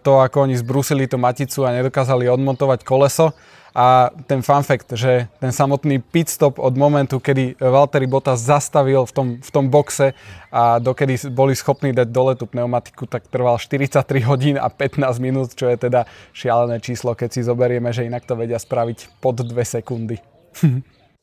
to, 0.00 0.12
ako 0.22 0.48
oni 0.48 0.54
zbrusili 0.58 1.04
tú 1.06 1.20
maticu 1.20 1.66
a 1.66 1.74
nedokázali 1.74 2.30
odmontovať 2.30 2.82
koleso 2.82 3.36
A 3.76 4.08
ten 4.24 4.40
fun 4.40 4.64
fact, 4.64 4.96
že 4.96 5.28
ten 5.36 5.52
samotný 5.52 6.00
pit 6.00 6.32
stop 6.32 6.56
od 6.56 6.72
momentu, 6.80 7.20
kedy 7.20 7.60
Valtteri 7.60 8.08
Bottas 8.08 8.40
zastavil 8.40 9.04
v 9.04 9.12
tom, 9.12 9.28
v 9.36 9.50
tom 9.52 9.68
boxe 9.68 10.16
a 10.48 10.80
dokedy 10.80 11.28
boli 11.28 11.52
schopní 11.52 11.92
dať 11.92 12.08
dole 12.08 12.40
tú 12.40 12.48
pneumatiku, 12.48 13.04
tak 13.04 13.28
trval 13.28 13.60
43 13.60 14.00
hodín 14.24 14.56
a 14.56 14.72
15 14.72 15.20
minút, 15.20 15.52
čo 15.52 15.68
je 15.68 15.76
teda 15.76 16.08
šialené 16.32 16.80
číslo, 16.80 17.12
keď 17.12 17.36
si 17.36 17.44
zoberieme, 17.44 17.92
že 17.92 18.08
inak 18.08 18.24
to 18.24 18.32
vedia 18.32 18.56
spraviť 18.56 19.20
pod 19.20 19.44
2 19.44 19.52
sekundy. 19.60 20.24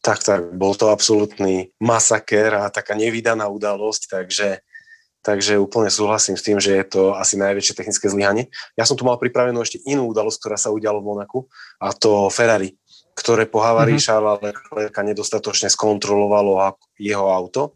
tak, 0.06 0.22
tak, 0.22 0.54
bol 0.54 0.78
to 0.78 0.94
absolútny 0.94 1.74
masaker 1.82 2.54
a 2.54 2.70
taká 2.70 2.94
nevydaná 2.94 3.50
udalosť, 3.50 4.14
takže 4.14 4.62
Takže 5.24 5.56
úplne 5.56 5.88
súhlasím 5.88 6.36
s 6.36 6.44
tým, 6.44 6.60
že 6.60 6.76
je 6.76 6.84
to 6.84 7.02
asi 7.16 7.40
najväčšie 7.40 7.80
technické 7.80 8.12
zlyhanie. 8.12 8.52
Ja 8.76 8.84
som 8.84 9.00
tu 9.00 9.08
mal 9.08 9.16
pripravenú 9.16 9.64
ešte 9.64 9.80
inú 9.88 10.12
udalosť, 10.12 10.38
ktorá 10.44 10.58
sa 10.60 10.76
udiala 10.76 11.00
v 11.00 11.08
Monaku, 11.16 11.48
a 11.80 11.96
to 11.96 12.28
Ferrari, 12.28 12.76
ktoré 13.16 13.48
po 13.48 13.64
havárii 13.64 13.96
mm-hmm. 13.96 14.12
Charlesa 14.12 14.44
Leclerca 14.44 15.02
nedostatočne 15.02 15.72
skontrolovalo 15.72 16.60
jeho 17.00 17.32
auto. 17.32 17.72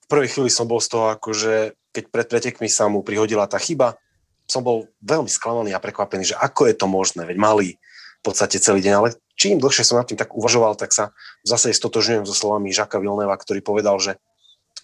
V 0.00 0.06
prvej 0.08 0.32
chvíli 0.32 0.48
som 0.48 0.64
bol 0.64 0.80
z 0.80 0.96
toho, 0.96 1.12
akože 1.12 1.76
keď 1.92 2.04
pred 2.08 2.26
pretekmi 2.32 2.68
sa 2.72 2.88
mu 2.88 3.04
prihodila 3.04 3.44
tá 3.44 3.60
chyba, 3.60 4.00
som 4.48 4.64
bol 4.64 4.88
veľmi 5.04 5.28
sklamaný 5.28 5.76
a 5.76 5.80
prekvapený, 5.80 6.32
že 6.32 6.40
ako 6.40 6.72
je 6.72 6.74
to 6.74 6.88
možné, 6.88 7.28
veď 7.28 7.36
mali 7.36 7.68
v 7.76 8.22
podstate 8.24 8.56
celý 8.62 8.80
deň, 8.80 8.94
ale 8.96 9.08
čím 9.36 9.60
dlhšie 9.60 9.84
som 9.84 10.00
nad 10.00 10.08
tým 10.08 10.16
tak 10.16 10.32
uvažoval, 10.32 10.78
tak 10.78 10.94
sa 10.94 11.12
zase 11.44 11.74
stotožňujem 11.74 12.24
so 12.24 12.32
slovami 12.32 12.72
Žaka 12.72 12.96
Vilneva, 13.02 13.34
ktorý 13.36 13.60
povedal, 13.60 13.98
že 13.98 14.16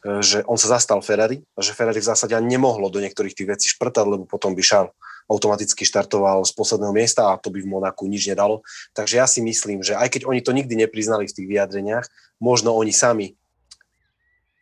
že 0.03 0.47
on 0.47 0.55
sa 0.55 0.79
zastal 0.79 1.03
Ferrari 1.03 1.43
a 1.59 1.61
že 1.61 1.75
Ferrari 1.75 1.99
v 1.99 2.11
zásade 2.11 2.35
ani 2.35 2.55
nemohlo 2.55 2.87
do 2.87 3.03
niektorých 3.03 3.35
tých 3.35 3.49
vecí 3.51 3.67
šprtať, 3.71 4.07
lebo 4.07 4.25
potom 4.31 4.55
by 4.55 4.63
Charles 4.63 4.95
automaticky 5.29 5.85
štartoval 5.85 6.41
z 6.49 6.57
posledného 6.57 6.95
miesta 6.97 7.29
a 7.29 7.37
to 7.37 7.53
by 7.53 7.61
v 7.61 7.69
Monaku 7.69 8.09
nič 8.09 8.33
nedalo. 8.33 8.65
Takže 8.97 9.21
ja 9.21 9.27
si 9.29 9.45
myslím, 9.45 9.85
že 9.85 9.93
aj 9.93 10.09
keď 10.09 10.23
oni 10.25 10.41
to 10.41 10.57
nikdy 10.57 10.73
nepriznali 10.73 11.29
v 11.29 11.35
tých 11.37 11.47
vyjadreniach, 11.47 12.09
možno 12.41 12.73
oni 12.73 12.97
sami 12.97 13.37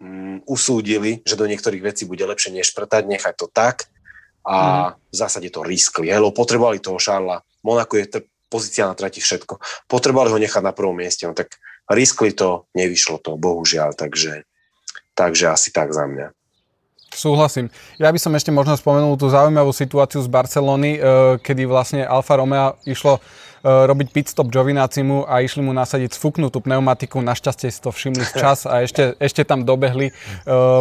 um, 0.03 0.43
usúdili, 0.49 1.23
že 1.23 1.39
do 1.39 1.47
niektorých 1.47 1.87
vecí 1.87 2.03
bude 2.03 2.27
lepšie 2.27 2.51
než 2.51 2.75
šprtať, 2.75 3.07
nechať 3.07 3.35
to 3.39 3.47
tak 3.47 3.87
a 4.43 4.91
mm. 4.91 5.15
v 5.15 5.15
zásade 5.15 5.49
to 5.55 5.63
riskli. 5.63 6.11
Hej, 6.11 6.35
potrebovali 6.35 6.83
toho 6.83 6.99
Šarla. 6.99 7.47
Monako 7.63 8.03
je 8.03 8.07
t- 8.11 8.27
pozícia 8.51 8.91
na 8.91 8.99
trati 8.99 9.23
všetko. 9.23 9.63
Potrebovali 9.87 10.35
ho 10.35 10.39
nechať 10.43 10.63
na 10.67 10.75
prvom 10.75 10.99
mieste, 10.99 11.31
no 11.31 11.35
tak 11.35 11.55
riskli 11.87 12.35
to, 12.35 12.67
nevyšlo 12.75 13.23
to, 13.23 13.39
bohužiaľ, 13.39 13.95
takže 13.95 14.43
Takže 15.17 15.49
asi 15.49 15.73
tak 15.73 15.97
za 15.97 16.05
mňa. 16.05 16.37
Súhlasím. 17.17 17.73
Ja 17.97 18.13
by 18.13 18.21
som 18.21 18.37
ešte 18.37 18.53
možno 18.53 18.77
spomenul 18.77 19.17
tú 19.17 19.33
zaujímavú 19.33 19.73
situáciu 19.73 20.21
z 20.21 20.29
Barcelony, 20.29 21.01
e, 21.01 21.01
kedy 21.41 21.65
vlastne 21.65 22.05
Alfa 22.05 22.37
Romeo 22.37 22.77
išlo 22.85 23.17
e, 23.17 23.21
robiť 23.65 24.13
pit 24.13 24.29
stop 24.29 24.53
Giovinacimu 24.53 25.25
a 25.25 25.41
išli 25.41 25.65
mu 25.65 25.73
nasadiť 25.73 26.13
sfuknutú 26.13 26.61
pneumatiku. 26.61 27.25
Našťastie 27.25 27.73
si 27.73 27.81
to 27.81 27.89
všimli 27.89 28.21
včas 28.21 28.69
a 28.69 28.85
ešte, 28.85 29.17
ešte 29.17 29.49
tam 29.49 29.65
dobehli 29.65 30.13
e, 30.13 30.15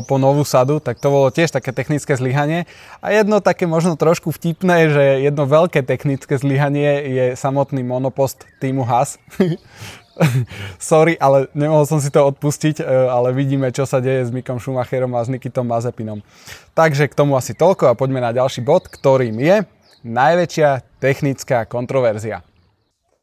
po 0.04 0.20
novú 0.20 0.44
sadu, 0.44 0.84
tak 0.84 1.00
to 1.00 1.08
bolo 1.08 1.32
tiež 1.32 1.56
také 1.56 1.72
technické 1.72 2.20
zlyhanie. 2.20 2.68
A 3.00 3.16
jedno 3.16 3.40
také 3.40 3.64
možno 3.64 3.96
trošku 3.96 4.36
vtipné, 4.36 4.92
že 4.92 5.24
jedno 5.24 5.48
veľké 5.48 5.88
technické 5.88 6.36
zlyhanie 6.36 7.16
je 7.16 7.26
samotný 7.40 7.80
monopost 7.88 8.44
týmu 8.60 8.84
Haas, 8.84 9.16
Sorry, 10.80 11.20
ale 11.20 11.52
nemohol 11.52 11.84
som 11.84 12.00
si 12.00 12.08
to 12.08 12.24
odpustiť, 12.24 12.80
e, 12.80 12.86
ale 12.88 13.36
vidíme, 13.36 13.68
čo 13.72 13.84
sa 13.84 14.00
deje 14.00 14.28
s 14.28 14.32
Mikom 14.32 14.60
Schumacherom 14.60 15.12
a 15.16 15.24
s 15.24 15.32
Nikitom 15.32 15.68
Mazepinom. 15.68 16.24
Takže 16.72 17.12
k 17.12 17.18
tomu 17.18 17.36
asi 17.36 17.52
toľko 17.52 17.92
a 17.92 17.98
poďme 17.98 18.24
na 18.24 18.32
ďalší 18.32 18.64
bod, 18.64 18.88
ktorým 18.88 19.36
je 19.40 19.68
najväčšia 20.06 21.02
technická 21.02 21.68
kontroverzia. 21.68 22.46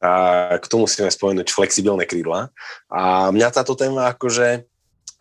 A 0.02 0.58
k 0.58 0.66
tomu 0.66 0.90
musíme 0.90 1.06
spomenúť 1.06 1.54
flexibilné 1.54 2.10
krídla. 2.10 2.50
A 2.90 3.30
mňa 3.30 3.48
táto 3.54 3.78
téma 3.78 4.10
akože, 4.10 4.66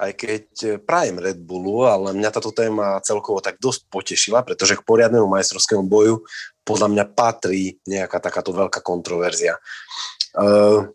aj 0.01 0.11
keď 0.17 0.45
prajem 0.81 1.21
Red 1.21 1.37
Bullu, 1.45 1.85
ale 1.85 2.17
mňa 2.17 2.33
táto 2.33 2.49
téma 2.49 2.97
celkovo 3.05 3.37
tak 3.45 3.61
dosť 3.61 3.85
potešila, 3.93 4.41
pretože 4.41 4.73
k 4.73 4.81
poriadnemu 4.81 5.29
majstrovskému 5.29 5.85
boju 5.85 6.25
podľa 6.65 6.87
mňa 6.89 7.05
patrí 7.13 7.77
nejaká 7.85 8.17
takáto 8.17 8.49
veľká 8.49 8.81
kontroverzia. 8.81 9.61
Uh, 10.33 10.89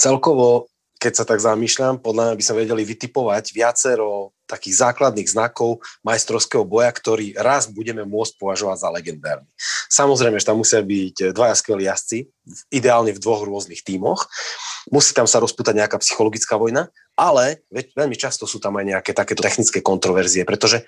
celkovo, 0.00 0.72
keď 1.00 1.12
sa 1.12 1.24
tak 1.24 1.40
zamýšľam, 1.40 2.00
podľa 2.00 2.32
mňa 2.32 2.34
by 2.36 2.44
sa 2.44 2.56
vedeli 2.56 2.82
vytipovať 2.84 3.52
viacero 3.52 4.32
takých 4.44 4.84
základných 4.84 5.28
znakov 5.30 5.80
majstrovského 6.02 6.66
boja, 6.66 6.90
ktorý 6.92 7.38
raz 7.38 7.70
budeme 7.70 8.02
môcť 8.02 8.36
považovať 8.36 8.76
za 8.84 8.88
legendárny. 8.90 9.48
Samozrejme, 9.88 10.36
že 10.36 10.48
tam 10.48 10.60
musia 10.60 10.82
byť 10.84 11.32
dvaja 11.32 11.54
skvelí 11.56 11.86
jazdci, 11.86 12.28
ideálne 12.68 13.14
v 13.14 13.22
dvoch 13.22 13.46
rôznych 13.46 13.80
tímoch. 13.80 14.26
Musí 14.92 15.14
tam 15.16 15.24
sa 15.24 15.40
rozputať 15.40 15.78
nejaká 15.78 15.96
psychologická 16.02 16.58
vojna, 16.58 16.90
ale 17.14 17.64
veľmi 17.70 18.16
často 18.18 18.44
sú 18.44 18.58
tam 18.58 18.76
aj 18.76 18.84
nejaké 18.96 19.12
takéto 19.14 19.40
technické 19.40 19.78
kontroverzie, 19.80 20.42
pretože 20.44 20.82
e, 20.82 20.84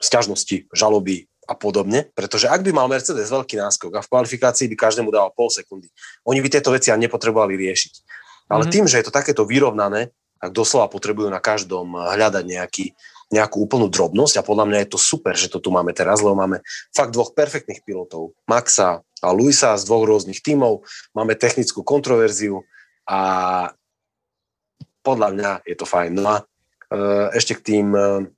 sťažnosti, 0.00 0.70
žaloby, 0.72 1.29
a 1.50 1.54
podobne, 1.58 2.06
pretože 2.14 2.46
ak 2.46 2.62
by 2.62 2.70
mal 2.70 2.86
Mercedes 2.86 3.34
veľký 3.34 3.58
náskok 3.58 3.98
a 3.98 4.04
v 4.06 4.10
kvalifikácii 4.14 4.70
by 4.70 4.76
každému 4.78 5.10
dával 5.10 5.34
pol 5.34 5.50
sekundy, 5.50 5.90
oni 6.22 6.38
by 6.38 6.46
tieto 6.46 6.70
veci 6.70 6.94
ani 6.94 7.10
nepotrebovali 7.10 7.58
riešiť. 7.58 7.94
Ale 8.46 8.66
mm-hmm. 8.66 8.74
tým, 8.74 8.84
že 8.86 9.02
je 9.02 9.04
to 9.10 9.12
takéto 9.14 9.42
vyrovnané, 9.42 10.14
tak 10.38 10.54
doslova 10.54 10.86
potrebujú 10.86 11.26
na 11.26 11.42
každom 11.42 11.98
hľadať 11.98 12.44
nejaký, 12.46 12.86
nejakú 13.34 13.60
úplnú 13.66 13.90
drobnosť 13.90 14.40
a 14.40 14.46
podľa 14.46 14.64
mňa 14.70 14.78
je 14.86 14.90
to 14.94 14.98
super, 14.98 15.34
že 15.34 15.50
to 15.50 15.58
tu 15.58 15.74
máme 15.74 15.90
teraz, 15.90 16.22
lebo 16.22 16.38
máme 16.38 16.62
fakt 16.94 17.12
dvoch 17.12 17.34
perfektných 17.34 17.82
pilotov, 17.82 18.32
Maxa 18.46 19.02
a 19.20 19.28
Luisa 19.34 19.74
z 19.74 19.84
dvoch 19.84 20.06
rôznych 20.06 20.40
tímov, 20.40 20.86
máme 21.12 21.34
technickú 21.34 21.82
kontroverziu 21.82 22.62
a 23.04 23.20
podľa 25.02 25.28
mňa 25.34 25.50
je 25.66 25.76
to 25.76 25.86
fajn. 25.88 26.10
No 26.16 26.28
a 26.30 26.38
e, 26.40 26.44
ešte 27.36 27.58
k 27.58 27.64
tým 27.64 27.86
e, 27.92 28.32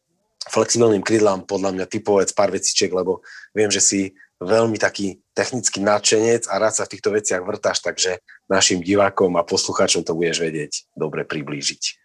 flexibilným 0.50 1.04
krídlám 1.04 1.46
podľa 1.46 1.70
mňa 1.76 1.86
typovec 1.86 2.30
pár 2.34 2.50
vecičiek, 2.50 2.90
lebo 2.90 3.22
viem, 3.54 3.70
že 3.70 3.82
si 3.82 4.00
veľmi 4.42 4.74
taký 4.76 5.22
technický 5.32 5.78
nadšenec 5.78 6.50
a 6.50 6.58
rád 6.58 6.74
sa 6.74 6.84
v 6.84 6.98
týchto 6.98 7.14
veciach 7.14 7.46
vrtáš, 7.46 7.78
takže 7.80 8.18
našim 8.50 8.82
divákom 8.82 9.38
a 9.38 9.46
poslucháčom 9.46 10.02
to 10.02 10.18
budeš 10.18 10.42
vedieť 10.42 10.72
dobre 10.98 11.22
priblížiť. 11.22 12.02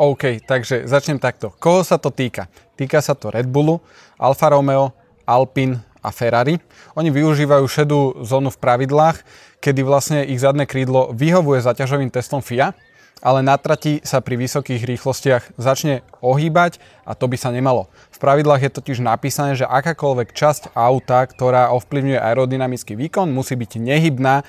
OK, 0.00 0.40
takže 0.48 0.88
začnem 0.88 1.20
takto. 1.20 1.52
Koho 1.60 1.84
sa 1.84 2.00
to 2.00 2.08
týka? 2.08 2.48
Týka 2.74 3.04
sa 3.04 3.12
to 3.12 3.28
Red 3.28 3.46
Bullu, 3.46 3.84
Alfa 4.16 4.48
Romeo, 4.48 4.96
Alpine 5.28 5.84
a 6.00 6.08
Ferrari. 6.08 6.56
Oni 6.96 7.12
využívajú 7.12 7.64
šedú 7.68 8.00
zónu 8.24 8.48
v 8.48 8.60
pravidlách, 8.64 9.20
kedy 9.60 9.80
vlastne 9.84 10.24
ich 10.24 10.40
zadné 10.40 10.64
krídlo 10.64 11.12
vyhovuje 11.12 11.60
zaťažovým 11.60 12.08
testom 12.08 12.40
FIA, 12.40 12.72
ale 13.20 13.44
na 13.44 13.56
trati 13.60 14.00
sa 14.00 14.24
pri 14.24 14.40
vysokých 14.40 14.84
rýchlostiach 14.84 15.56
začne 15.60 16.00
ohýbať 16.24 16.80
a 17.04 17.12
to 17.12 17.28
by 17.28 17.36
sa 17.36 17.52
nemalo. 17.52 17.88
V 18.12 18.18
pravidlách 18.18 18.68
je 18.68 18.72
totiž 18.72 18.98
napísané, 19.04 19.56
že 19.56 19.68
akákoľvek 19.68 20.32
časť 20.32 20.62
auta, 20.72 21.24
ktorá 21.28 21.72
ovplyvňuje 21.76 22.18
aerodynamický 22.20 22.96
výkon, 22.96 23.28
musí 23.28 23.56
byť 23.56 23.80
nehybná 23.80 24.40
e, 24.40 24.44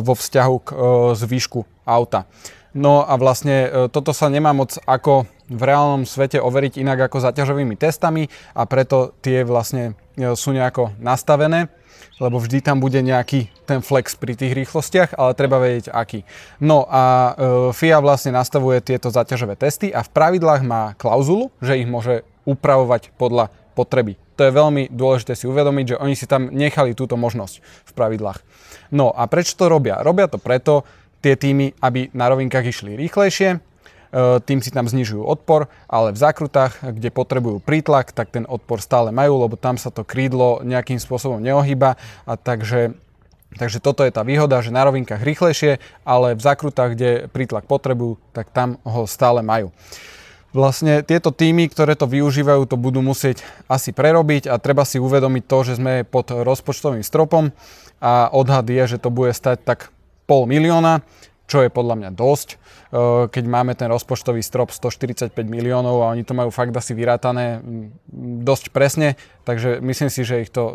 vo 0.00 0.12
vzťahu 0.12 0.56
k 0.60 0.68
e, 0.72 0.76
zvyšku 1.16 1.60
auta. 1.88 2.28
No 2.72 3.04
a 3.04 3.16
vlastne 3.20 3.56
e, 3.68 3.68
toto 3.92 4.16
sa 4.16 4.32
nemá 4.32 4.52
moc 4.56 4.76
ako 4.84 5.28
v 5.52 5.62
reálnom 5.68 6.08
svete 6.08 6.40
overiť 6.40 6.80
inak 6.80 7.12
ako 7.12 7.20
zaťažovými 7.28 7.76
testami 7.76 8.32
a 8.56 8.64
preto 8.64 9.12
tie 9.20 9.44
vlastne 9.44 9.92
sú 10.16 10.56
nejako 10.56 10.96
nastavené 10.96 11.68
lebo 12.22 12.38
vždy 12.38 12.62
tam 12.62 12.78
bude 12.78 13.02
nejaký 13.02 13.50
ten 13.66 13.82
flex 13.82 14.14
pri 14.14 14.38
tých 14.38 14.54
rýchlostiach, 14.54 15.18
ale 15.18 15.34
treba 15.34 15.58
vedieť 15.58 15.90
aký. 15.90 16.22
No 16.62 16.86
a 16.86 17.34
e, 17.34 17.74
FIA 17.74 17.98
vlastne 17.98 18.30
nastavuje 18.30 18.78
tieto 18.78 19.10
zaťažové 19.10 19.58
testy 19.58 19.90
a 19.90 20.06
v 20.06 20.12
pravidlách 20.14 20.62
má 20.62 20.94
klauzulu, 20.94 21.50
že 21.58 21.82
ich 21.82 21.90
môže 21.90 22.22
upravovať 22.46 23.10
podľa 23.18 23.50
potreby. 23.74 24.14
To 24.38 24.46
je 24.46 24.54
veľmi 24.54 24.82
dôležité 24.94 25.34
si 25.34 25.50
uvedomiť, 25.50 25.96
že 25.96 26.00
oni 26.00 26.14
si 26.14 26.30
tam 26.30 26.54
nechali 26.54 26.94
túto 26.94 27.18
možnosť 27.18 27.58
v 27.60 27.92
pravidlách. 27.92 28.38
No 28.94 29.10
a 29.10 29.26
prečo 29.26 29.58
to 29.58 29.66
robia? 29.66 29.98
Robia 29.98 30.30
to 30.30 30.38
preto, 30.38 30.86
tie 31.22 31.34
týmy, 31.34 31.74
aby 31.82 32.10
na 32.14 32.30
rovinkách 32.30 32.66
išli 32.70 32.98
rýchlejšie, 32.98 33.71
tým 34.44 34.60
si 34.60 34.68
tam 34.68 34.84
znižujú 34.84 35.24
odpor, 35.24 35.72
ale 35.88 36.12
v 36.12 36.20
zákrutách, 36.20 36.84
kde 36.84 37.08
potrebujú 37.08 37.64
prítlak, 37.64 38.12
tak 38.12 38.28
ten 38.28 38.44
odpor 38.44 38.84
stále 38.84 39.08
majú, 39.08 39.40
lebo 39.40 39.56
tam 39.56 39.80
sa 39.80 39.88
to 39.88 40.04
krídlo 40.04 40.60
nejakým 40.60 41.00
spôsobom 41.00 41.40
neohýba 41.40 41.96
a 42.28 42.36
takže 42.36 42.92
Takže 43.52 43.84
toto 43.84 44.00
je 44.00 44.08
tá 44.08 44.24
výhoda, 44.24 44.64
že 44.64 44.72
na 44.72 44.80
rovinkách 44.80 45.20
rýchlejšie, 45.20 45.76
ale 46.08 46.32
v 46.32 46.40
zákrutách, 46.40 46.96
kde 46.96 47.10
prítlak 47.28 47.68
potrebujú, 47.68 48.16
tak 48.32 48.48
tam 48.48 48.80
ho 48.80 49.04
stále 49.04 49.44
majú. 49.44 49.68
Vlastne 50.56 51.00
tieto 51.00 51.32
týmy, 51.32 51.68
ktoré 51.68 51.96
to 51.96 52.04
využívajú, 52.04 52.68
to 52.68 52.76
budú 52.76 53.00
musieť 53.00 53.40
asi 53.68 53.92
prerobiť 53.92 54.52
a 54.52 54.60
treba 54.60 54.84
si 54.84 55.00
uvedomiť 55.00 55.44
to, 55.48 55.58
že 55.68 55.76
sme 55.80 56.04
pod 56.04 56.32
rozpočtovým 56.32 57.00
stropom 57.00 57.52
a 58.00 58.28
odhad 58.32 58.68
je, 58.68 58.96
že 58.96 59.00
to 59.00 59.08
bude 59.08 59.32
stať 59.32 59.64
tak 59.64 59.92
pol 60.28 60.44
milióna 60.44 61.00
čo 61.46 61.60
je 61.60 61.70
podľa 61.70 61.94
mňa 61.98 62.10
dosť, 62.14 62.48
eh, 62.54 62.58
keď 63.28 63.44
máme 63.44 63.72
ten 63.74 63.90
rozpočtový 63.90 64.40
strop 64.40 64.70
145 64.72 65.34
miliónov 65.46 66.02
a 66.02 66.12
oni 66.14 66.24
to 66.24 66.32
majú 66.32 66.48
fakt 66.54 66.72
asi 66.72 66.96
vyrátané 66.96 67.60
dosť 68.42 68.72
presne, 68.72 69.20
takže 69.44 69.82
myslím 69.82 70.10
si, 70.10 70.22
že 70.22 70.42
ich 70.42 70.50
to 70.50 70.64
eh, 70.70 70.74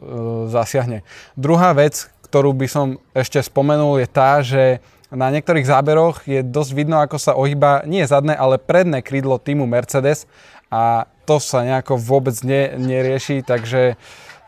zasiahne. 0.52 1.02
Druhá 1.40 1.74
vec, 1.74 2.12
ktorú 2.28 2.52
by 2.54 2.68
som 2.68 2.86
ešte 3.16 3.40
spomenul, 3.40 4.04
je 4.04 4.08
tá, 4.08 4.44
že 4.44 4.84
na 5.08 5.32
niektorých 5.32 5.64
záberoch 5.64 6.28
je 6.28 6.44
dosť 6.44 6.72
vidno, 6.76 7.00
ako 7.00 7.16
sa 7.16 7.32
ohýba 7.40 7.88
nie 7.88 8.04
zadné, 8.04 8.36
ale 8.36 8.60
predné 8.60 9.00
krídlo 9.00 9.40
týmu 9.40 9.64
Mercedes 9.64 10.28
a 10.68 11.08
to 11.24 11.40
sa 11.40 11.64
nejako 11.64 11.96
vôbec 11.96 12.36
ne, 12.44 12.76
nerieši, 12.76 13.40
takže 13.44 13.96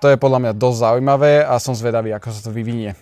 to 0.03 0.11
je 0.11 0.19
podľa 0.19 0.39
mňa 0.43 0.53
dosť 0.59 0.77
zaujímavé 0.83 1.33
a 1.43 1.55
som 1.63 1.75
zvedavý, 1.75 2.11
ako 2.11 2.27
sa 2.31 2.43
to 2.43 2.51
vyvinie. 2.51 2.95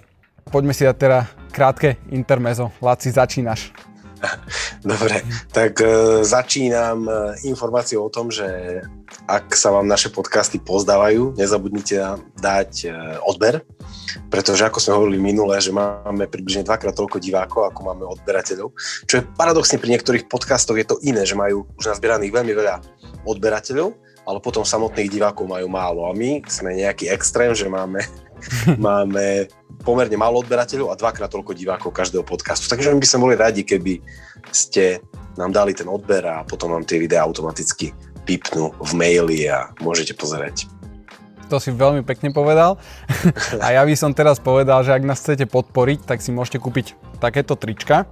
Poďme 0.48 0.72
si 0.72 0.88
dať 0.88 0.98
teda 0.98 1.20
krátke 1.52 2.00
intermezo. 2.12 2.72
Laci, 2.80 3.12
začínaš. 3.12 3.72
Dobre, 4.86 5.22
tak 5.54 5.78
e, 5.82 6.24
začínam 6.26 7.06
e, 7.06 7.12
informáciou 7.46 8.10
o 8.10 8.14
tom, 8.14 8.34
že 8.34 8.82
ak 9.30 9.54
sa 9.54 9.70
vám 9.70 9.86
naše 9.86 10.10
podcasty 10.10 10.58
pozdávajú, 10.58 11.38
nezabudnite 11.38 12.02
dať 12.40 12.72
e, 12.88 12.90
odber, 13.22 13.62
pretože 14.34 14.66
ako 14.66 14.80
sme 14.82 14.98
hovorili 14.98 15.20
minule, 15.22 15.58
že 15.62 15.70
máme 15.70 16.26
približne 16.26 16.66
dvakrát 16.66 16.98
toľko 16.98 17.22
divákov, 17.22 17.70
ako 17.70 17.80
máme 17.94 18.04
odberateľov, 18.10 18.74
čo 19.06 19.22
je 19.22 19.28
paradoxne 19.38 19.78
pri 19.78 19.98
niektorých 19.98 20.26
podcastoch 20.26 20.78
je 20.78 20.88
to 20.88 20.98
iné, 21.06 21.22
že 21.22 21.38
majú 21.38 21.70
už 21.78 21.94
nazbieraných 21.94 22.34
veľmi 22.34 22.54
veľa 22.58 22.76
odberateľov, 23.28 23.94
ale 24.28 24.38
potom 24.44 24.68
samotných 24.68 25.14
divákov 25.14 25.48
majú 25.48 25.68
málo 25.72 26.10
a 26.10 26.12
my 26.12 26.44
sme 26.50 26.76
nejaký 26.76 27.08
extrém, 27.08 27.54
že 27.56 27.70
máme, 27.70 28.02
máme 28.82 29.48
pomerne 29.88 30.20
málo 30.20 30.44
odberateľov 30.44 30.92
a 30.92 31.00
dvakrát 31.00 31.32
toľko 31.32 31.56
divákov 31.56 31.96
každého 31.96 32.28
podcastu. 32.28 32.68
Takže 32.68 32.92
my 32.92 33.00
by 33.00 33.08
sme 33.08 33.24
boli 33.24 33.36
radi, 33.40 33.64
keby 33.64 34.04
ste 34.52 35.00
nám 35.40 35.56
dali 35.56 35.72
ten 35.72 35.88
odber 35.88 36.28
a 36.28 36.44
potom 36.44 36.76
vám 36.76 36.84
tie 36.84 37.00
videá 37.00 37.24
automaticky 37.24 37.96
pipnú 38.28 38.76
v 38.76 38.92
maili 39.00 39.48
a 39.48 39.72
môžete 39.80 40.12
pozerať. 40.20 40.68
To 41.48 41.64
si 41.64 41.72
veľmi 41.72 42.04
pekne 42.04 42.36
povedal. 42.36 42.76
a 43.64 43.72
ja 43.72 43.88
by 43.88 43.96
som 43.96 44.12
teraz 44.12 44.44
povedal, 44.44 44.84
že 44.84 44.92
ak 44.92 45.08
nás 45.08 45.24
chcete 45.24 45.48
podporiť, 45.48 46.04
tak 46.04 46.20
si 46.20 46.36
môžete 46.36 46.60
kúpiť 46.60 47.00
takéto 47.24 47.56
trička. 47.56 48.04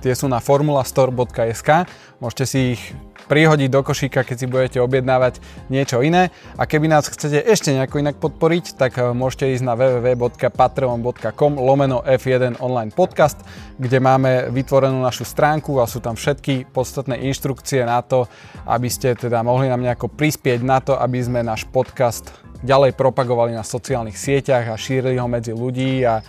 Tie 0.00 0.16
sú 0.16 0.32
na 0.32 0.40
formulastore.sk. 0.40 1.84
Môžete 2.24 2.44
si 2.48 2.58
ich 2.80 2.82
prihodiť 3.28 3.68
do 3.68 3.84
košíka, 3.84 4.24
keď 4.24 4.36
si 4.40 4.46
budete 4.48 4.78
objednávať 4.80 5.44
niečo 5.68 6.00
iné. 6.00 6.32
A 6.56 6.64
keby 6.64 6.88
nás 6.88 7.06
chcete 7.06 7.44
ešte 7.44 7.76
nejako 7.76 8.00
inak 8.00 8.16
podporiť, 8.16 8.80
tak 8.80 8.96
eh, 8.96 9.12
môžete 9.12 9.52
ísť 9.52 9.64
na 9.68 9.76
www.patreon.com 9.76 11.52
lomeno 11.60 12.00
F1 12.02 12.64
online 12.64 12.90
podcast, 12.90 13.36
kde 13.76 14.00
máme 14.00 14.48
vytvorenú 14.48 15.04
našu 15.04 15.28
stránku 15.28 15.76
a 15.78 15.86
sú 15.86 16.00
tam 16.00 16.16
všetky 16.16 16.72
podstatné 16.72 17.20
inštrukcie 17.28 17.84
na 17.84 18.00
to, 18.00 18.24
aby 18.64 18.88
ste 18.88 19.12
teda 19.12 19.44
mohli 19.44 19.68
nám 19.68 19.84
nejako 19.84 20.08
prispieť 20.08 20.64
na 20.64 20.80
to, 20.80 20.96
aby 20.96 21.20
sme 21.20 21.44
náš 21.44 21.68
podcast 21.68 22.32
ďalej 22.64 22.98
propagovali 22.98 23.54
na 23.54 23.62
sociálnych 23.62 24.18
sieťach 24.18 24.72
a 24.72 24.80
šírili 24.80 25.20
ho 25.20 25.30
medzi 25.30 25.54
ľudí 25.54 26.02
a 26.02 26.24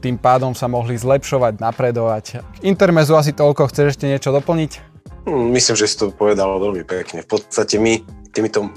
tým 0.00 0.22
pádom 0.22 0.54
sa 0.54 0.70
mohli 0.70 0.94
zlepšovať, 0.94 1.58
napredovať. 1.58 2.24
Intermezu 2.62 3.16
asi 3.18 3.34
toľko, 3.34 3.68
chceš 3.72 3.96
ešte 3.96 4.06
niečo 4.06 4.30
doplniť? 4.30 4.85
Hm, 5.26 5.50
myslím, 5.54 5.74
že 5.74 5.90
si 5.90 5.96
to 5.98 6.14
povedal 6.14 6.58
veľmi 6.62 6.86
pekne. 6.86 7.26
V 7.26 7.38
podstate 7.38 7.82
my 7.82 7.98
týmito 8.30 8.68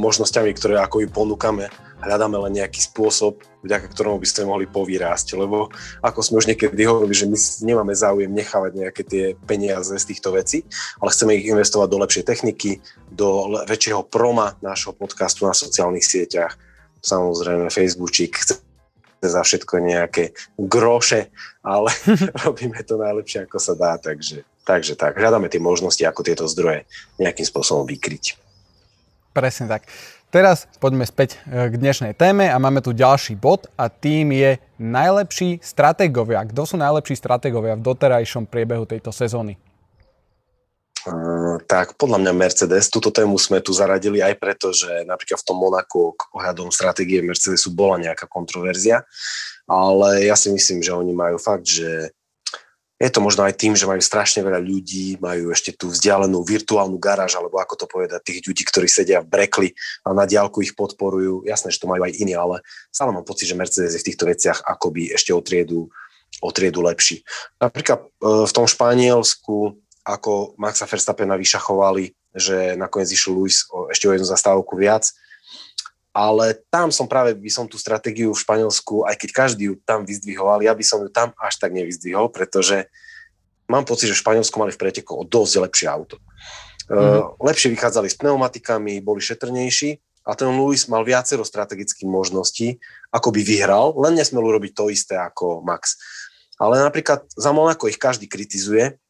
možnosťami, 0.00 0.50
ktoré 0.56 0.80
ako 0.80 1.04
ju 1.04 1.08
ponúkame, 1.12 1.68
hľadáme 2.00 2.40
len 2.48 2.64
nejaký 2.64 2.80
spôsob, 2.80 3.44
vďaka 3.60 3.92
ktorému 3.92 4.16
by 4.16 4.28
ste 4.28 4.48
mohli 4.48 4.64
povýrásť, 4.64 5.36
lebo 5.36 5.68
ako 6.00 6.20
sme 6.24 6.40
už 6.40 6.48
niekedy 6.48 6.88
hovorili, 6.88 7.12
že 7.12 7.28
my 7.28 7.36
nemáme 7.68 7.92
záujem 7.92 8.32
nechávať 8.32 8.72
nejaké 8.76 9.02
tie 9.04 9.24
peniaze 9.44 9.92
z 9.92 10.08
týchto 10.08 10.32
vecí, 10.32 10.64
ale 11.00 11.12
chceme 11.12 11.36
ich 11.36 11.48
investovať 11.48 11.88
do 11.92 12.00
lepšej 12.00 12.24
techniky, 12.24 12.80
do 13.12 13.60
väčšieho 13.68 14.08
proma 14.08 14.56
nášho 14.64 14.96
podcastu 14.96 15.44
na 15.44 15.52
sociálnych 15.52 16.04
sieťach, 16.04 16.56
samozrejme 17.04 17.68
Facebookčík, 17.68 18.40
za 19.24 19.40
všetko 19.40 19.80
nejaké 19.80 20.36
groše, 20.60 21.32
ale 21.64 21.88
robíme 22.44 22.80
to 22.84 23.00
najlepšie, 23.00 23.48
ako 23.48 23.56
sa 23.56 23.72
dá, 23.72 23.96
takže 23.96 24.44
Takže 24.64 24.96
tak, 24.96 25.20
hľadáme 25.20 25.52
tie 25.52 25.60
možnosti, 25.60 26.00
ako 26.00 26.24
tieto 26.24 26.48
zdroje 26.48 26.88
nejakým 27.20 27.44
spôsobom 27.44 27.84
vykryť. 27.84 28.40
Presne 29.36 29.68
tak. 29.68 29.84
Teraz 30.34 30.66
poďme 30.82 31.06
späť 31.06 31.38
e, 31.46 31.70
k 31.70 31.78
dnešnej 31.78 32.18
téme 32.18 32.50
a 32.50 32.58
máme 32.58 32.82
tu 32.82 32.90
ďalší 32.90 33.38
bod 33.38 33.70
a 33.78 33.86
tým 33.86 34.34
je 34.34 34.58
najlepší 34.82 35.62
stratégovia. 35.62 36.42
Kto 36.42 36.66
sú 36.66 36.74
najlepší 36.74 37.14
stratégovia 37.14 37.78
v 37.78 37.86
doterajšom 37.86 38.50
priebehu 38.50 38.82
tejto 38.82 39.14
sezóny? 39.14 39.54
Uh, 41.04 41.60
tak 41.68 42.00
podľa 42.00 42.18
mňa 42.18 42.32
Mercedes, 42.32 42.88
túto 42.88 43.12
tému 43.12 43.36
sme 43.36 43.60
tu 43.60 43.76
zaradili 43.76 44.24
aj 44.24 44.34
preto, 44.40 44.72
že 44.72 45.04
napríklad 45.04 45.38
v 45.38 45.46
tom 45.46 45.60
Monaku 45.60 46.16
ohľadom 46.32 46.72
stratégie 46.72 47.20
Mercedesu 47.20 47.70
bola 47.70 48.00
nejaká 48.00 48.24
kontroverzia, 48.24 49.04
ale 49.68 50.24
ja 50.24 50.34
si 50.34 50.48
myslím, 50.48 50.80
že 50.80 50.96
oni 50.96 51.12
majú 51.12 51.36
fakt, 51.36 51.68
že 51.68 52.08
je 53.04 53.12
to 53.12 53.20
možno 53.20 53.44
aj 53.44 53.60
tým, 53.60 53.76
že 53.76 53.84
majú 53.84 54.00
strašne 54.00 54.40
veľa 54.40 54.64
ľudí, 54.64 55.20
majú 55.20 55.52
ešte 55.52 55.76
tú 55.76 55.92
vzdialenú 55.92 56.40
virtuálnu 56.40 56.96
garáž, 56.96 57.36
alebo 57.36 57.60
ako 57.60 57.84
to 57.84 57.86
povedať, 57.86 58.24
tých 58.24 58.40
ľudí, 58.48 58.64
ktorí 58.64 58.88
sedia 58.88 59.20
v 59.20 59.28
brekli 59.28 59.68
a 60.08 60.16
na 60.16 60.24
diálku 60.24 60.64
ich 60.64 60.72
podporujú. 60.72 61.44
Jasné, 61.44 61.68
že 61.68 61.84
to 61.84 61.90
majú 61.92 62.08
aj 62.08 62.16
iní, 62.16 62.32
ale 62.32 62.64
stále 62.88 63.12
mám 63.12 63.28
pocit, 63.28 63.44
že 63.44 63.58
Mercedes 63.58 63.92
je 63.92 64.00
v 64.00 64.08
týchto 64.08 64.24
veciach 64.24 64.64
akoby 64.64 65.12
ešte 65.12 65.36
o 65.36 65.44
triedu, 65.44 65.92
o 66.40 66.48
triedu 66.48 66.80
lepší. 66.80 67.20
Napríklad 67.60 68.08
e, 68.08 68.48
v 68.48 68.52
tom 68.56 68.64
Španielsku, 68.64 69.76
ako 70.08 70.56
Maxa 70.56 70.88
Verstappena 70.88 71.36
vyšachovali, 71.36 72.16
že 72.32 72.72
nakoniec 72.80 73.12
išiel 73.12 73.36
Luis 73.36 73.68
ešte 73.92 74.08
o 74.08 74.12
jednu 74.16 74.24
zastávku 74.24 74.80
viac, 74.80 75.12
ale 76.14 76.62
tam 76.70 76.94
som 76.94 77.10
práve, 77.10 77.34
by 77.34 77.50
som 77.50 77.66
tú 77.66 77.74
stratégiu 77.74 78.30
v 78.30 78.38
Španielsku, 78.38 79.02
aj 79.02 79.18
keď 79.18 79.30
každý 79.34 79.62
ju 79.66 79.74
tam 79.82 80.06
vyzdvihoval, 80.06 80.62
ja 80.62 80.70
by 80.70 80.84
som 80.86 81.02
ju 81.02 81.10
tam 81.10 81.34
až 81.42 81.58
tak 81.58 81.74
nevyzdvihol, 81.74 82.30
pretože 82.30 82.86
mám 83.66 83.82
pocit, 83.82 84.06
že 84.06 84.14
v 84.14 84.22
Španielsku 84.22 84.54
mali 84.54 84.70
v 84.70 84.78
preteku 84.78 85.18
o 85.18 85.26
dosť 85.26 85.66
lepšie 85.66 85.86
auto. 85.90 86.22
Uh, 86.86 87.34
lepšie 87.42 87.74
vychádzali 87.74 88.06
s 88.06 88.20
pneumatikami, 88.20 89.02
boli 89.02 89.18
šetrnejší 89.18 89.98
a 90.22 90.38
ten 90.38 90.54
Lewis 90.54 90.86
mal 90.86 91.02
viacero 91.02 91.42
strategických 91.42 92.06
možností, 92.06 92.78
ako 93.10 93.34
by 93.34 93.40
vyhral, 93.42 93.90
len 93.98 94.14
nesmel 94.14 94.46
urobiť 94.46 94.72
to 94.72 94.94
isté 94.94 95.18
ako 95.18 95.66
Max. 95.66 95.98
Ale 96.62 96.78
napríklad 96.78 97.26
za 97.34 97.50
Monaco 97.50 97.90
ich 97.90 97.98
každý 97.98 98.30
kritizuje, 98.30 99.02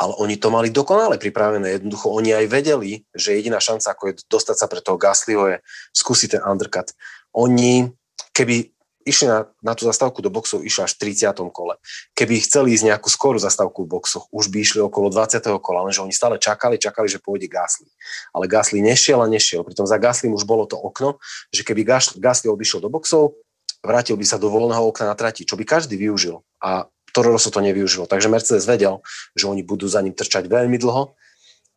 ale 0.00 0.16
oni 0.16 0.40
to 0.40 0.48
mali 0.48 0.72
dokonale 0.72 1.20
pripravené. 1.20 1.76
Jednoducho 1.76 2.08
oni 2.08 2.32
aj 2.32 2.46
vedeli, 2.48 3.04
že 3.12 3.36
jediná 3.36 3.60
šanca, 3.60 3.92
ako 3.92 4.04
je 4.08 4.14
dostať 4.24 4.56
sa 4.56 4.64
pre 4.64 4.80
toho 4.80 4.96
Gaslyho, 4.96 5.44
je 5.52 5.56
skúsiť 5.92 6.40
ten 6.40 6.42
undercut. 6.48 6.88
Oni, 7.36 7.92
keby 8.32 8.72
išli 9.04 9.28
na, 9.28 9.44
na 9.60 9.76
tú 9.76 9.84
zastávku 9.84 10.24
do 10.24 10.32
boxov, 10.32 10.64
išli 10.64 10.88
až 10.88 10.96
v 10.96 11.12
30. 11.12 11.36
kole. 11.52 11.76
Keby 12.16 12.40
chceli 12.40 12.72
ísť 12.76 12.96
nejakú 12.96 13.12
skorú 13.12 13.36
zastávku 13.36 13.84
v 13.84 13.92
boxoch, 13.96 14.28
už 14.32 14.48
by 14.48 14.64
išli 14.64 14.80
okolo 14.80 15.12
20. 15.12 15.40
kola, 15.60 15.84
lenže 15.84 16.00
oni 16.00 16.16
stále 16.16 16.40
čakali, 16.40 16.80
čakali, 16.80 17.08
že 17.08 17.20
pôjde 17.20 17.48
Gasly. 17.48 17.88
Ale 18.32 18.48
Gasly 18.48 18.80
nešiel 18.80 19.20
a 19.20 19.28
nešiel. 19.28 19.64
Pritom 19.64 19.84
za 19.84 20.00
Gasly 20.00 20.32
už 20.32 20.48
bolo 20.48 20.64
to 20.64 20.80
okno, 20.80 21.20
že 21.52 21.60
keby 21.60 21.84
Gasly 22.16 22.48
odišiel 22.48 22.80
do 22.84 22.88
boxov, 22.88 23.36
vrátil 23.80 24.16
by 24.16 24.24
sa 24.28 24.36
do 24.36 24.52
voľného 24.52 24.84
okna 24.84 25.12
na 25.12 25.16
trati, 25.16 25.48
čo 25.48 25.56
by 25.56 25.64
každý 25.64 25.96
využil. 25.96 26.44
A 26.60 26.88
Toro 27.10 27.34
Rosso 27.34 27.50
to 27.50 27.60
nevyužilo. 27.62 28.10
Takže 28.10 28.30
Mercedes 28.30 28.66
vedel, 28.66 29.02
že 29.34 29.46
oni 29.50 29.62
budú 29.66 29.86
za 29.86 30.00
ním 30.00 30.14
trčať 30.14 30.46
veľmi 30.46 30.76
dlho, 30.78 31.14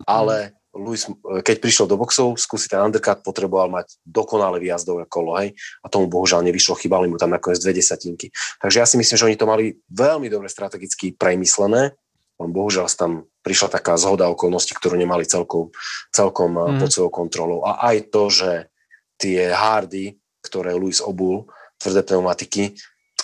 ale 0.08 0.58
Lewis, 0.74 1.06
keď 1.46 1.62
prišiel 1.62 1.86
do 1.86 2.02
boxov, 2.02 2.34
skúsiť 2.34 2.74
ten 2.74 2.82
undercut, 2.82 3.22
potreboval 3.22 3.70
mať 3.70 3.94
dokonale 4.02 4.58
výjazdové 4.58 5.06
kolo, 5.06 5.38
hej, 5.38 5.54
a 5.86 5.88
tomu 5.88 6.10
bohužiaľ 6.10 6.42
nevyšlo, 6.50 6.74
chýbali 6.74 7.06
mu 7.06 7.22
tam 7.22 7.30
nakoniec 7.30 7.62
dve 7.62 7.78
desatinky. 7.78 8.34
Takže 8.58 8.82
ja 8.82 8.88
si 8.90 8.98
myslím, 8.98 9.18
že 9.18 9.28
oni 9.30 9.38
to 9.38 9.46
mali 9.46 9.78
veľmi 9.94 10.34
dobre 10.34 10.50
strategicky 10.50 11.14
premyslené, 11.14 11.94
len 12.42 12.50
bohužiaľ 12.50 12.90
tam 12.90 13.30
prišla 13.46 13.70
taká 13.70 14.02
zhoda 14.02 14.26
okolností, 14.34 14.74
ktorú 14.74 14.98
nemali 14.98 15.30
celkom, 15.30 15.70
celkom 16.10 16.58
mm. 16.58 16.82
pod 16.82 16.90
svojou 16.90 17.12
kontrolou. 17.14 17.62
A 17.70 17.94
aj 17.94 18.10
to, 18.10 18.34
že 18.34 18.52
tie 19.22 19.54
hardy, 19.54 20.18
ktoré 20.42 20.74
Luis 20.74 21.06
obul, 21.06 21.46
tvrdé 21.78 22.02
pneumatiky, 22.02 22.74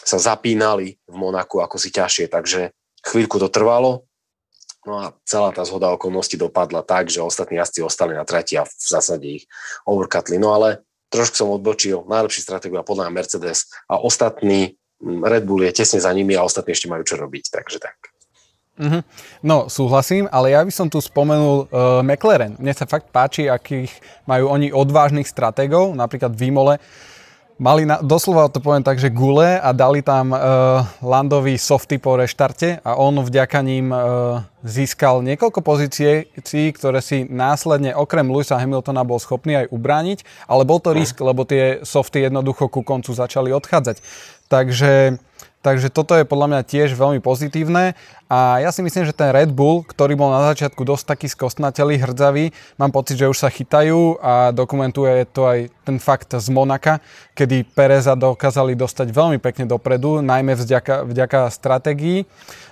sa 0.04 0.18
zapínali 0.18 1.00
v 1.08 1.16
Monaku 1.16 1.64
ako 1.64 1.76
si 1.80 1.90
ťažšie, 1.92 2.32
takže 2.32 2.72
chvíľku 3.04 3.40
to 3.40 3.48
trvalo, 3.48 4.10
no 4.88 4.94
a 5.00 5.06
celá 5.28 5.52
tá 5.52 5.64
zhoda 5.68 5.92
okolností 5.94 6.40
dopadla 6.40 6.84
tak, 6.84 7.12
že 7.12 7.24
ostatní 7.24 7.60
jazdci 7.60 7.84
ostali 7.84 8.16
na 8.16 8.24
trati 8.24 8.56
a 8.56 8.64
v 8.64 8.74
zásade 8.74 9.28
ich 9.28 9.44
overcutli. 9.84 10.40
No 10.40 10.56
ale 10.56 10.84
trošku 11.12 11.36
som 11.36 11.50
odbočil, 11.52 12.06
najlepší 12.06 12.42
stratégia 12.46 12.86
podľa 12.86 13.10
mňa 13.10 13.18
Mercedes 13.18 13.68
a 13.90 14.00
ostatní 14.00 14.78
mm, 15.02 15.26
Red 15.26 15.44
Bull 15.44 15.66
je 15.66 15.74
tesne 15.84 16.00
za 16.00 16.12
nimi 16.14 16.38
a 16.38 16.46
ostatní 16.46 16.74
ešte 16.74 16.88
majú 16.88 17.04
čo 17.04 17.20
robiť, 17.20 17.46
takže 17.52 17.78
tak. 17.82 17.98
Mm-hmm. 18.80 19.04
No, 19.44 19.68
súhlasím, 19.68 20.32
ale 20.32 20.56
ja 20.56 20.64
by 20.64 20.72
som 20.72 20.88
tu 20.88 21.04
spomenul 21.04 21.68
uh, 21.68 22.00
McLaren. 22.00 22.56
Mne 22.56 22.72
sa 22.72 22.88
fakt 22.88 23.12
páči, 23.12 23.52
akých 23.52 23.92
majú 24.24 24.48
oni 24.48 24.72
odvážnych 24.72 25.28
stratégov, 25.28 25.92
napríklad 26.00 26.32
v 26.32 26.48
Imole 26.48 26.80
Mali 27.60 27.84
na, 27.84 28.00
doslova 28.00 28.48
to 28.48 28.64
poviem 28.64 28.88
tak, 28.88 29.04
že 29.04 29.12
gule 29.12 29.60
a 29.60 29.76
dali 29.76 30.00
tam 30.00 30.32
uh, 30.32 30.88
Landovi 31.04 31.60
softy 31.60 32.00
po 32.00 32.16
reštarte 32.16 32.80
a 32.80 32.96
on 32.96 33.20
vďaka 33.20 33.60
ním 33.60 33.92
uh, 33.92 34.40
získal 34.64 35.20
niekoľko 35.28 35.60
pozícií, 35.60 36.72
ktoré 36.72 37.04
si 37.04 37.28
následne 37.28 37.92
okrem 37.92 38.32
Louisa 38.32 38.56
Hamiltona 38.56 39.04
bol 39.04 39.20
schopný 39.20 39.60
aj 39.60 39.76
ubrániť, 39.76 40.24
ale 40.48 40.64
bol 40.64 40.80
to 40.80 40.96
risk, 40.96 41.20
lebo 41.20 41.44
tie 41.44 41.84
softy 41.84 42.24
jednoducho 42.24 42.72
ku 42.72 42.80
koncu 42.80 43.12
začali 43.12 43.52
odchádzať. 43.52 44.00
Takže 44.48 45.20
Takže 45.60 45.92
toto 45.92 46.16
je 46.16 46.24
podľa 46.24 46.48
mňa 46.56 46.62
tiež 46.64 46.96
veľmi 46.96 47.20
pozitívne 47.20 47.92
a 48.32 48.64
ja 48.64 48.72
si 48.72 48.80
myslím, 48.80 49.04
že 49.04 49.12
ten 49.12 49.36
Red 49.36 49.52
Bull, 49.52 49.84
ktorý 49.84 50.16
bol 50.16 50.32
na 50.32 50.56
začiatku 50.56 50.88
dosť 50.88 51.04
taký 51.04 51.28
skostnatelý, 51.28 52.00
hrdzavý, 52.00 52.56
mám 52.80 52.96
pocit, 52.96 53.20
že 53.20 53.28
už 53.28 53.36
sa 53.36 53.52
chytajú 53.52 54.24
a 54.24 54.56
dokumentuje 54.56 55.28
to 55.28 55.44
aj 55.44 55.68
ten 55.84 56.00
fakt 56.00 56.32
z 56.32 56.48
Monaka, 56.48 57.04
kedy 57.36 57.68
Pereza 57.76 58.16
dokázali 58.16 58.72
dostať 58.78 59.12
veľmi 59.12 59.42
pekne 59.44 59.68
dopredu, 59.68 60.24
najmä 60.24 60.56
vďaka, 60.56 61.04
vďaka 61.10 61.52
stratégii. 61.52 62.24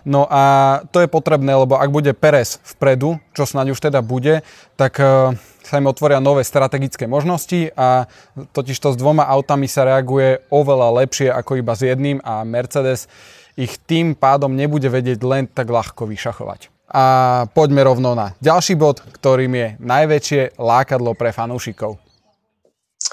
No 0.08 0.23
a 0.32 0.80
to 0.88 1.04
je 1.04 1.12
potrebné, 1.12 1.60
lebo 1.60 1.76
ak 1.76 1.91
bude 1.91 2.15
Perez 2.15 2.63
vpredu, 2.63 3.19
čo 3.36 3.43
snáď 3.43 3.76
už 3.76 3.84
teda 3.84 4.00
bude, 4.00 4.47
tak 4.80 4.95
eh, 5.04 5.36
sa 5.67 5.84
im 5.84 5.91
otvoria 5.91 6.23
nové 6.23 6.47
strategické 6.47 7.03
možnosti 7.06 7.75
a 7.75 8.08
totiž 8.56 8.77
to 8.80 8.95
s 8.95 8.97
dvoma 8.97 9.27
autami 9.27 9.67
sa 9.67 9.84
reaguje 9.84 10.39
oveľa 10.47 11.03
lepšie 11.03 11.27
ako 11.27 11.60
iba 11.60 11.75
s 11.75 11.84
jedným 11.84 12.23
a 12.23 12.47
Mercedes 12.47 13.12
ich 13.60 13.75
tým 13.75 14.15
pádom 14.15 14.56
nebude 14.56 14.88
vedieť 14.88 15.19
len 15.27 15.43
tak 15.49 15.67
ľahko 15.67 16.08
vyšachovať. 16.08 16.71
A 16.88 17.03
poďme 17.51 17.84
rovno 17.84 18.15
na 18.15 18.32
ďalší 18.39 18.80
bod, 18.80 19.03
ktorým 19.03 19.51
je 19.51 19.67
najväčšie 19.84 20.56
lákadlo 20.56 21.12
pre 21.19 21.36
fanúšikov. 21.36 21.99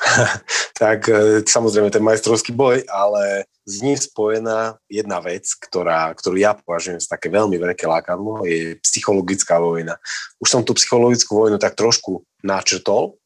tak 0.82 1.06
e, 1.08 1.42
samozrejme 1.46 1.90
ten 1.90 2.02
majstrovský 2.02 2.50
boj, 2.50 2.82
ale 2.90 3.46
s 3.64 3.80
ním 3.80 3.96
spojená 3.96 4.76
jedna 4.90 5.18
vec, 5.24 5.48
ktorá, 5.56 6.12
ktorú 6.12 6.36
ja 6.36 6.52
považujem 6.52 7.00
za 7.00 7.16
také 7.16 7.32
veľmi 7.32 7.56
veľké 7.56 7.88
lákadlo, 7.88 8.44
je 8.44 8.76
psychologická 8.84 9.56
vojna. 9.56 9.96
Už 10.42 10.48
som 10.50 10.60
tú 10.66 10.76
psychologickú 10.76 11.46
vojnu 11.46 11.56
tak 11.56 11.78
trošku 11.78 12.26
načrtol 12.44 13.16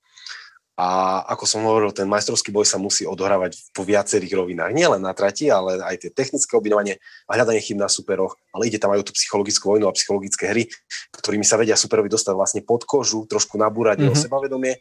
a 0.78 1.20
ako 1.35 1.42
som 1.42 1.66
hovoril, 1.66 1.90
ten 1.90 2.07
majstrovský 2.07 2.54
boj 2.54 2.62
sa 2.62 2.78
musí 2.78 3.02
odohrávať 3.02 3.74
po 3.74 3.83
viacerých 3.83 4.31
rovinách. 4.38 4.70
Nie 4.70 4.87
len 4.87 5.02
na 5.02 5.11
trati, 5.11 5.50
ale 5.50 5.83
aj 5.83 6.07
tie 6.07 6.11
technické 6.14 6.54
obvinovanie 6.54 7.02
a 7.26 7.35
hľadanie 7.35 7.59
chyb 7.59 7.83
na 7.83 7.90
superoch, 7.90 8.38
ale 8.54 8.70
ide 8.70 8.78
tam 8.78 8.94
aj 8.94 9.02
o 9.02 9.07
tú 9.11 9.12
psychologickú 9.18 9.74
vojnu 9.74 9.90
a 9.90 9.96
psychologické 9.98 10.54
hry, 10.54 10.70
ktorými 11.18 11.42
sa 11.42 11.59
vedia 11.59 11.74
superovi 11.74 12.07
dostať 12.07 12.31
vlastne 12.31 12.62
pod 12.62 12.87
kožu, 12.87 13.26
trošku 13.26 13.59
nabúrať 13.59 13.98
mm-hmm. 13.98 14.14
jeho 14.14 14.22
sebavedomie 14.22 14.78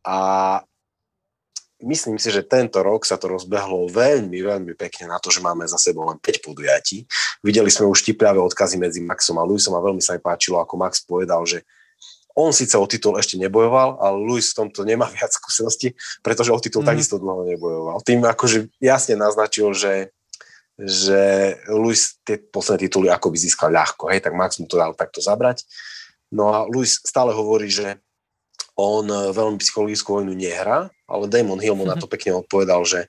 a 0.00 0.16
myslím 1.84 2.16
si, 2.16 2.32
že 2.32 2.42
tento 2.44 2.80
rok 2.80 3.04
sa 3.04 3.20
to 3.20 3.28
rozbehlo 3.28 3.86
veľmi, 3.92 4.40
veľmi 4.40 4.72
pekne 4.74 5.12
na 5.12 5.20
to, 5.20 5.28
že 5.28 5.44
máme 5.44 5.68
za 5.68 5.76
sebou 5.76 6.08
len 6.08 6.16
5 6.18 6.40
podujatí. 6.40 7.04
Videli 7.44 7.68
sme 7.68 7.86
už 7.86 8.02
tipravé 8.02 8.40
odkazy 8.40 8.80
medzi 8.80 9.04
Maxom 9.04 9.36
a 9.36 9.44
Luisom 9.44 9.76
a 9.76 9.84
veľmi 9.84 10.00
sa 10.00 10.16
mi 10.16 10.20
páčilo, 10.24 10.58
ako 10.58 10.74
Max 10.80 11.04
povedal, 11.04 11.44
že 11.44 11.62
on 12.34 12.50
síce 12.50 12.74
o 12.74 12.82
titul 12.90 13.14
ešte 13.14 13.38
nebojoval, 13.38 14.02
ale 14.02 14.16
Luis 14.18 14.50
v 14.50 14.66
tomto 14.66 14.82
nemá 14.82 15.06
viac 15.16 15.30
skúseností, 15.30 15.94
pretože 16.20 16.50
o 16.50 16.58
titul 16.58 16.82
mm. 16.82 16.88
takisto 16.90 17.16
dlho 17.22 17.46
nebojoval. 17.46 18.02
Tým 18.02 18.26
akože 18.26 18.74
jasne 18.82 19.14
naznačil, 19.14 19.70
že, 19.72 20.10
že 20.74 21.54
Luis 21.70 22.18
tie 22.26 22.42
posledné 22.42 22.90
tituly 22.90 23.06
ako 23.08 23.30
by 23.30 23.38
získal 23.38 23.70
ľahko, 23.70 24.10
hej, 24.10 24.20
tak 24.20 24.34
Max 24.34 24.58
mu 24.58 24.66
to 24.66 24.74
dal 24.74 24.92
takto 24.98 25.22
zabrať. 25.22 25.62
No 26.34 26.50
a 26.50 26.66
Luis 26.66 26.98
stále 27.06 27.30
hovorí, 27.30 27.70
že 27.70 28.02
on 28.74 29.06
veľmi 29.06 29.62
psychologickú 29.62 30.18
vojnu 30.18 30.34
nehrá, 30.34 30.90
ale 31.04 31.28
Damon 31.28 31.60
Hill 31.60 31.76
mu 31.76 31.84
na 31.84 31.96
to 31.96 32.08
pekne 32.08 32.40
odpovedal, 32.40 32.84
že 32.84 33.08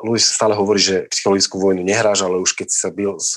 Luis 0.00 0.24
stále 0.24 0.56
hovorí, 0.56 0.80
že 0.80 1.04
psychologickú 1.12 1.60
vojnu 1.60 1.84
nehráš, 1.84 2.24
ale 2.24 2.40
už 2.40 2.56
keď 2.56 2.68
sa 2.72 2.88
bil 2.88 3.20
s 3.20 3.36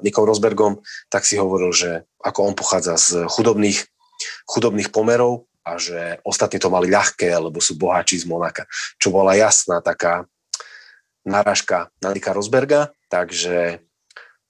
Nikom 0.00 0.24
Rosbergom, 0.24 0.80
tak 1.12 1.28
si 1.28 1.36
hovoril, 1.36 1.68
že 1.76 2.08
ako 2.24 2.48
on 2.48 2.54
pochádza 2.56 2.96
z 2.96 3.08
chudobných, 3.28 3.84
chudobných 4.48 4.88
pomerov 4.88 5.44
a 5.68 5.76
že 5.76 6.16
ostatní 6.24 6.56
to 6.56 6.72
mali 6.72 6.88
ľahké, 6.88 7.28
lebo 7.28 7.60
sú 7.60 7.76
boháči 7.76 8.16
z 8.16 8.24
Monaka, 8.24 8.64
čo 8.96 9.12
bola 9.12 9.36
jasná 9.36 9.84
taká 9.84 10.24
narážka 11.26 11.92
na 12.00 12.14
Nika 12.14 12.32
Rosberga, 12.32 12.94
takže, 13.12 13.84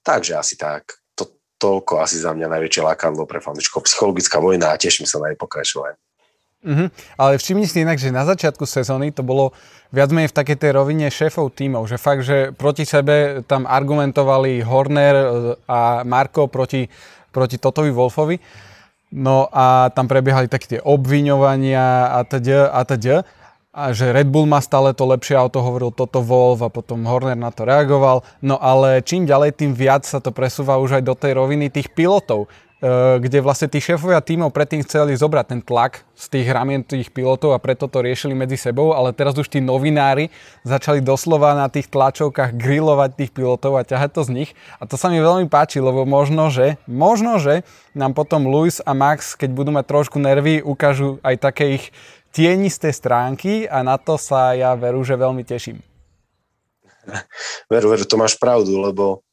takže 0.05 0.39
asi 0.39 0.55
tak. 0.55 0.95
To, 1.17 1.27
toľko 1.59 2.05
asi 2.05 2.23
za 2.23 2.31
mňa 2.31 2.47
najväčšie 2.47 2.85
lákadlo 2.87 3.27
pre 3.27 3.43
fanúšikov. 3.43 3.83
Psychologická 3.83 4.39
vojna 4.39 4.71
a 4.71 4.79
teším 4.79 5.09
sa 5.09 5.19
na 5.19 5.33
jej 5.33 5.37
pokračovanie. 5.41 5.99
Mm-hmm. 6.67 6.87
Ale 7.15 7.39
všimni 7.39 7.63
si 7.63 7.87
inak, 7.87 7.95
že 7.95 8.11
na 8.11 8.27
začiatku 8.27 8.67
sezóny 8.67 9.15
to 9.15 9.23
bolo 9.23 9.55
viac 9.95 10.11
menej 10.11 10.35
v 10.35 10.37
takej 10.43 10.57
tej 10.59 10.71
rovine 10.75 11.07
šéfov 11.07 11.55
tímov, 11.55 11.87
že 11.87 11.95
fakt, 11.95 12.27
že 12.27 12.51
proti 12.51 12.83
sebe 12.83 13.39
tam 13.47 13.63
argumentovali 13.63 14.59
Horner 14.67 15.15
e, 15.15 15.25
a 15.71 16.03
Marko 16.03 16.51
proti, 16.51 16.91
proti 17.31 17.55
Totovi 17.55 17.95
Wolfovi. 17.95 18.35
No 19.15 19.47
a 19.47 19.87
tam 19.95 20.11
prebiehali 20.11 20.51
také 20.51 20.75
tie 20.75 20.81
obviňovania 20.83 22.11
a 22.11 22.27
teď 22.27 22.67
a 22.67 22.81
teď. 22.83 23.23
A 23.77 23.93
že 23.93 24.11
Red 24.11 24.27
Bull 24.27 24.49
má 24.49 24.59
stále 24.59 24.91
to 24.91 25.07
lepšie 25.07 25.37
auto, 25.37 25.63
hovoril 25.63 25.93
toto 25.93 26.19
Wolf 26.19 26.65
a 26.65 26.73
potom 26.73 27.07
Horner 27.07 27.39
na 27.39 27.53
to 27.53 27.63
reagoval. 27.63 28.27
No 28.43 28.59
ale 28.59 28.99
čím 29.05 29.23
ďalej, 29.23 29.55
tým 29.55 29.71
viac 29.71 30.03
sa 30.03 30.19
to 30.19 30.35
presúva 30.35 30.75
už 30.81 30.99
aj 30.99 31.03
do 31.05 31.15
tej 31.15 31.39
roviny 31.39 31.71
tých 31.71 31.87
pilotov. 31.95 32.51
Eh, 32.77 33.17
kde 33.17 33.41
vlastne 33.41 33.65
tí 33.65 33.81
šéfovia 33.81 34.21
tímov 34.21 34.53
predtým 34.53 34.85
chceli 34.85 35.17
zobrať 35.17 35.45
ten 35.49 35.61
tlak 35.65 36.05
z 36.13 36.25
tých 36.29 36.47
ramien 36.53 36.85
tých 36.85 37.09
pilotov 37.09 37.57
a 37.57 37.63
preto 37.63 37.89
to 37.89 38.05
riešili 38.05 38.37
medzi 38.37 38.53
sebou, 38.53 38.93
ale 38.93 39.17
teraz 39.17 39.33
už 39.33 39.49
tí 39.49 39.57
novinári 39.57 40.29
začali 40.61 41.01
doslova 41.01 41.57
na 41.57 41.73
tých 41.73 41.89
tlačovkách 41.89 42.53
grilovať 42.53 43.17
tých 43.17 43.31
pilotov 43.33 43.81
a 43.81 43.87
ťahať 43.87 44.09
to 44.13 44.21
z 44.21 44.29
nich. 44.29 44.49
A 44.77 44.85
to 44.85 44.93
sa 44.93 45.09
mi 45.09 45.17
veľmi 45.17 45.49
páči, 45.49 45.81
lebo 45.81 46.05
možno, 46.05 46.53
že, 46.53 46.77
možno, 46.85 47.41
že 47.41 47.65
nám 47.97 48.13
potom 48.13 48.45
Lewis 48.45 48.77
a 48.85 48.93
Max, 48.93 49.33
keď 49.33 49.57
budú 49.57 49.73
mať 49.73 49.85
trošku 49.89 50.21
nervy, 50.21 50.61
ukážu 50.61 51.17
aj 51.25 51.49
také 51.49 51.81
ich 51.81 51.89
tienisté 52.29 52.93
stránky 52.93 53.65
a 53.65 53.81
na 53.81 53.97
to 53.97 54.21
sa 54.21 54.53
ja 54.53 54.77
veru, 54.77 55.01
že 55.01 55.17
veľmi 55.17 55.41
teším. 55.41 55.81
Veru, 57.73 57.89
veru, 57.89 58.05
to 58.05 58.21
máš 58.21 58.37
pravdu, 58.37 58.77
lebo 58.77 59.25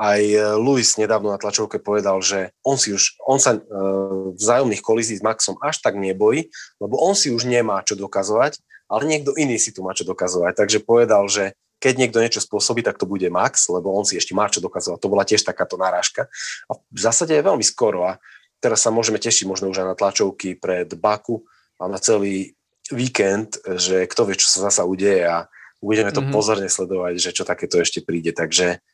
aj 0.00 0.20
e, 0.24 0.38
Luis 0.56 0.96
nedávno 0.96 1.28
na 1.28 1.36
tlačovke 1.36 1.76
povedal, 1.76 2.24
že 2.24 2.56
on 2.64 2.80
si 2.80 2.96
už, 2.96 3.20
on 3.28 3.36
sa 3.36 3.60
uh, 3.60 4.32
vzájomných 4.32 4.80
kolízií 4.80 5.20
s 5.20 5.26
Maxom 5.26 5.60
až 5.60 5.84
tak 5.84 6.00
nebojí, 6.00 6.48
lebo 6.80 6.96
on 6.96 7.12
si 7.12 7.28
už 7.28 7.44
nemá 7.44 7.84
čo 7.84 8.00
dokazovať, 8.00 8.56
ale 8.88 9.04
niekto 9.04 9.36
iný 9.36 9.60
si 9.60 9.76
tu 9.76 9.84
má 9.84 9.92
čo 9.92 10.08
dokazovať. 10.08 10.56
Takže 10.56 10.80
povedal, 10.80 11.28
že 11.28 11.52
keď 11.80 11.94
niekto 12.00 12.20
niečo 12.20 12.40
spôsobí, 12.40 12.80
tak 12.80 12.96
to 12.96 13.04
bude 13.04 13.24
Max, 13.28 13.68
lebo 13.68 13.92
on 13.92 14.08
si 14.08 14.16
ešte 14.16 14.32
má 14.32 14.48
čo 14.48 14.64
dokazovať. 14.64 15.00
To 15.04 15.12
bola 15.12 15.24
tiež 15.28 15.44
takáto 15.44 15.76
náražka. 15.76 16.32
A 16.68 16.76
v 16.76 17.00
zásade 17.00 17.36
je 17.36 17.44
veľmi 17.44 17.64
skoro 17.64 18.08
a 18.08 18.20
teraz 18.60 18.84
sa 18.84 18.92
môžeme 18.92 19.20
tešiť 19.20 19.48
možno 19.48 19.68
už 19.68 19.84
aj 19.84 19.88
na 19.88 19.96
tlačovky 19.96 20.56
pred 20.56 20.88
Baku 20.96 21.44
a 21.80 21.88
na 21.88 22.00
celý 22.00 22.56
víkend, 22.92 23.60
že 23.64 24.04
kto 24.08 24.28
vie, 24.28 24.36
čo 24.36 24.48
sa 24.48 24.68
zasa 24.68 24.84
udeje 24.84 25.24
a 25.24 25.48
budeme 25.80 26.12
to 26.12 26.20
mm-hmm. 26.20 26.36
pozorne 26.36 26.68
sledovať, 26.68 27.16
že 27.16 27.30
čo 27.32 27.48
takéto 27.48 27.80
ešte 27.80 28.04
príde. 28.04 28.36
Takže 28.36 28.84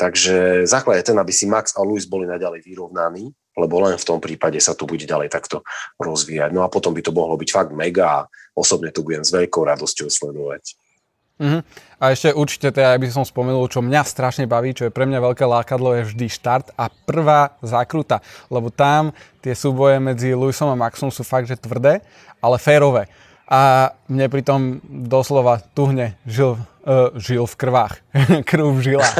Takže 0.00 0.64
základ 0.64 1.04
je 1.04 1.12
ten, 1.12 1.18
aby 1.20 1.28
si 1.28 1.44
Max 1.44 1.76
a 1.76 1.84
Luis 1.84 2.08
boli 2.08 2.24
naďalej 2.24 2.64
vyrovnaní, 2.64 3.28
lebo 3.52 3.84
len 3.84 4.00
v 4.00 4.08
tom 4.08 4.16
prípade 4.16 4.56
sa 4.56 4.72
tu 4.72 4.88
bude 4.88 5.04
ďalej 5.04 5.28
takto 5.28 5.60
rozvíjať. 6.00 6.56
No 6.56 6.64
a 6.64 6.72
potom 6.72 6.96
by 6.96 7.04
to 7.04 7.12
mohlo 7.12 7.36
byť 7.36 7.50
fakt 7.52 7.72
mega 7.76 8.24
a 8.24 8.26
osobne 8.56 8.88
to 8.96 9.04
budem 9.04 9.20
s 9.20 9.28
veľkou 9.28 9.60
radosťou 9.60 10.08
sledovať. 10.08 10.80
Uh-huh. 11.40 11.60
A 12.00 12.16
ešte 12.16 12.32
určite 12.32 12.72
teda, 12.72 12.96
aby 12.96 13.12
som 13.12 13.28
spomenul, 13.28 13.68
čo 13.68 13.84
mňa 13.84 14.00
strašne 14.08 14.48
baví, 14.48 14.72
čo 14.72 14.88
je 14.88 14.92
pre 14.92 15.04
mňa 15.04 15.20
veľké 15.20 15.44
lákadlo, 15.44 15.96
je 16.00 16.08
vždy 16.12 16.26
štart 16.32 16.72
a 16.80 16.88
prvá 16.88 17.60
zákruta. 17.60 18.24
Lebo 18.48 18.72
tam 18.72 19.12
tie 19.44 19.52
súboje 19.52 20.00
medzi 20.00 20.32
Luisom 20.32 20.72
a 20.72 20.76
Maxom 20.76 21.12
sú 21.12 21.24
fakt, 21.24 21.48
že 21.48 21.60
tvrdé, 21.60 22.00
ale 22.40 22.56
férové 22.56 23.08
a 23.50 23.90
mne 24.06 24.30
pritom 24.30 24.78
doslova 24.86 25.58
tuhne 25.74 26.14
žil, 26.22 26.54
uh, 26.86 27.10
žil 27.18 27.50
v 27.50 27.54
krvách. 27.58 27.98
Krv 28.50 28.78
žilách. 28.78 29.10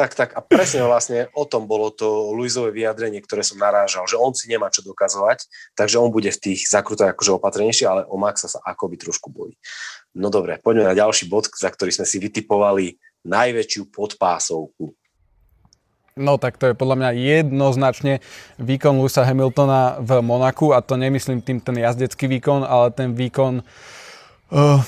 tak, 0.00 0.16
tak 0.16 0.32
a 0.32 0.40
presne 0.40 0.80
vlastne 0.88 1.28
o 1.36 1.44
tom 1.44 1.68
bolo 1.68 1.92
to 1.92 2.32
Luizové 2.32 2.72
vyjadrenie, 2.72 3.20
ktoré 3.20 3.44
som 3.44 3.60
narážal, 3.60 4.08
že 4.08 4.16
on 4.16 4.32
si 4.32 4.48
nemá 4.48 4.72
čo 4.72 4.80
dokazovať, 4.80 5.44
takže 5.76 6.00
on 6.00 6.08
bude 6.08 6.32
v 6.32 6.40
tých 6.40 6.72
zakrutách 6.72 7.12
akože 7.12 7.36
opatrnejší, 7.36 7.84
ale 7.84 8.08
o 8.08 8.16
Maxa 8.16 8.48
sa 8.48 8.64
akoby 8.64 8.96
trošku 8.96 9.28
bojí. 9.28 9.52
No 10.16 10.32
dobre, 10.32 10.56
poďme 10.56 10.88
na 10.88 10.96
ďalší 10.96 11.28
bod, 11.28 11.52
za 11.52 11.68
ktorý 11.68 11.92
sme 11.92 12.08
si 12.08 12.16
vytipovali 12.16 12.96
najväčšiu 13.28 13.92
podpásovku 13.92 14.96
No 16.12 16.36
tak 16.36 16.60
to 16.60 16.68
je 16.68 16.76
podľa 16.76 16.96
mňa 17.00 17.10
jednoznačne 17.16 18.20
výkon 18.60 19.00
Luisa 19.00 19.24
Hamiltona 19.24 19.96
v 19.96 20.20
Monaku 20.20 20.76
a 20.76 20.84
to 20.84 21.00
nemyslím 21.00 21.40
tým 21.40 21.56
ten 21.56 21.80
jazdecký 21.80 22.28
výkon, 22.28 22.68
ale 22.68 22.92
ten 22.92 23.16
výkon 23.16 23.64
uh, 23.64 24.80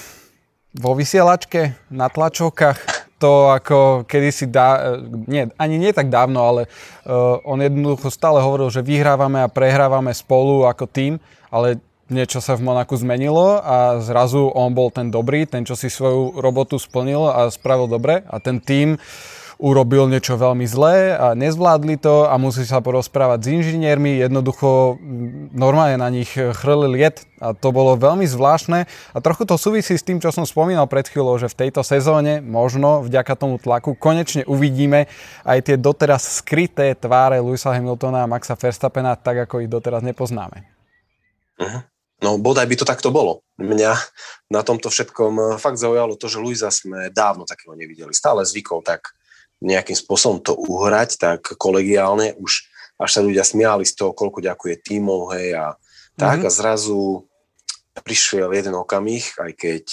vo 0.76 0.92
vysielačke, 0.92 1.80
na 1.88 2.12
tlačovkách, 2.12 2.76
to 3.16 3.48
ako 3.56 4.04
kedysi 4.04 4.52
dá, 4.52 5.00
nie, 5.24 5.48
ani 5.56 5.80
nie 5.80 5.96
tak 5.96 6.12
dávno, 6.12 6.44
ale 6.44 6.68
uh, 7.08 7.40
on 7.48 7.56
jednoducho 7.56 8.12
stále 8.12 8.44
hovoril, 8.44 8.68
že 8.68 8.84
vyhrávame 8.84 9.40
a 9.40 9.48
prehrávame 9.48 10.12
spolu 10.12 10.68
ako 10.68 10.84
tým, 10.84 11.16
ale 11.48 11.80
niečo 12.12 12.44
sa 12.44 12.52
v 12.52 12.68
Monaku 12.68 13.00
zmenilo 13.00 13.64
a 13.64 13.96
zrazu 14.04 14.52
on 14.52 14.76
bol 14.76 14.92
ten 14.92 15.08
dobrý, 15.08 15.48
ten, 15.48 15.64
čo 15.64 15.72
si 15.72 15.88
svoju 15.88 16.36
robotu 16.36 16.76
splnil 16.76 17.32
a 17.32 17.48
spravil 17.48 17.88
dobre 17.88 18.20
a 18.28 18.36
ten 18.44 18.60
tým 18.60 19.00
urobil 19.58 20.10
niečo 20.10 20.34
veľmi 20.34 20.66
zlé 20.66 21.14
a 21.14 21.32
nezvládli 21.38 22.00
to 22.00 22.26
a 22.26 22.34
musí 22.36 22.66
sa 22.66 22.82
porozprávať 22.82 23.38
s 23.44 23.48
inžiniermi, 23.60 24.18
jednoducho 24.20 24.98
normálne 25.54 26.00
na 26.00 26.08
nich 26.10 26.34
chrlil 26.34 26.98
jed 26.98 27.22
a 27.38 27.52
to 27.52 27.70
bolo 27.70 27.94
veľmi 27.94 28.26
zvláštne 28.26 28.86
a 28.88 29.18
trochu 29.22 29.46
to 29.46 29.54
súvisí 29.54 29.94
s 29.94 30.06
tým, 30.06 30.18
čo 30.18 30.34
som 30.34 30.48
spomínal 30.48 30.90
pred 30.90 31.06
chvíľou, 31.06 31.38
že 31.38 31.50
v 31.50 31.66
tejto 31.66 31.86
sezóne 31.86 32.42
možno 32.42 33.04
vďaka 33.06 33.34
tomu 33.38 33.60
tlaku 33.62 33.94
konečne 33.94 34.42
uvidíme 34.48 35.06
aj 35.46 35.58
tie 35.70 35.76
doteraz 35.78 36.42
skryté 36.42 36.96
tváre 36.98 37.38
Luisa 37.38 37.70
Hamiltona 37.70 38.24
a 38.24 38.30
Maxa 38.30 38.58
Verstappena 38.58 39.14
tak, 39.14 39.46
ako 39.46 39.62
ich 39.62 39.70
doteraz 39.70 40.02
nepoznáme. 40.02 40.66
Uh-huh. 41.60 41.82
No 42.22 42.40
bodaj 42.40 42.64
by 42.64 42.76
to 42.78 42.88
takto 42.88 43.12
bolo. 43.12 43.44
Mňa 43.60 43.92
na 44.48 44.64
tomto 44.64 44.88
všetkom 44.88 45.60
fakt 45.60 45.76
zaujalo 45.76 46.16
to, 46.16 46.30
že 46.30 46.40
Luisa 46.40 46.72
sme 46.72 47.12
dávno 47.12 47.44
takého 47.44 47.76
nevideli. 47.76 48.16
Stále 48.16 48.46
zvykol 48.48 48.80
tak 48.80 49.12
nejakým 49.62 49.94
spôsobom 49.94 50.42
to 50.42 50.56
uhrať, 50.56 51.20
tak 51.20 51.40
kolegiálne 51.54 52.34
už 52.40 52.66
až 52.94 53.10
sa 53.10 53.20
ľudia 53.26 53.42
smiali 53.42 53.82
z 53.82 53.94
toho, 53.98 54.14
koľko 54.14 54.38
ďakuje 54.38 54.74
tímov, 54.86 55.34
hej, 55.34 55.58
a 55.58 55.74
tak 56.14 56.46
mm-hmm. 56.46 56.50
a 56.50 56.56
zrazu 56.56 57.26
prišiel 57.94 58.50
jeden 58.54 58.74
okamih, 58.74 59.22
aj 59.38 59.52
keď 59.54 59.84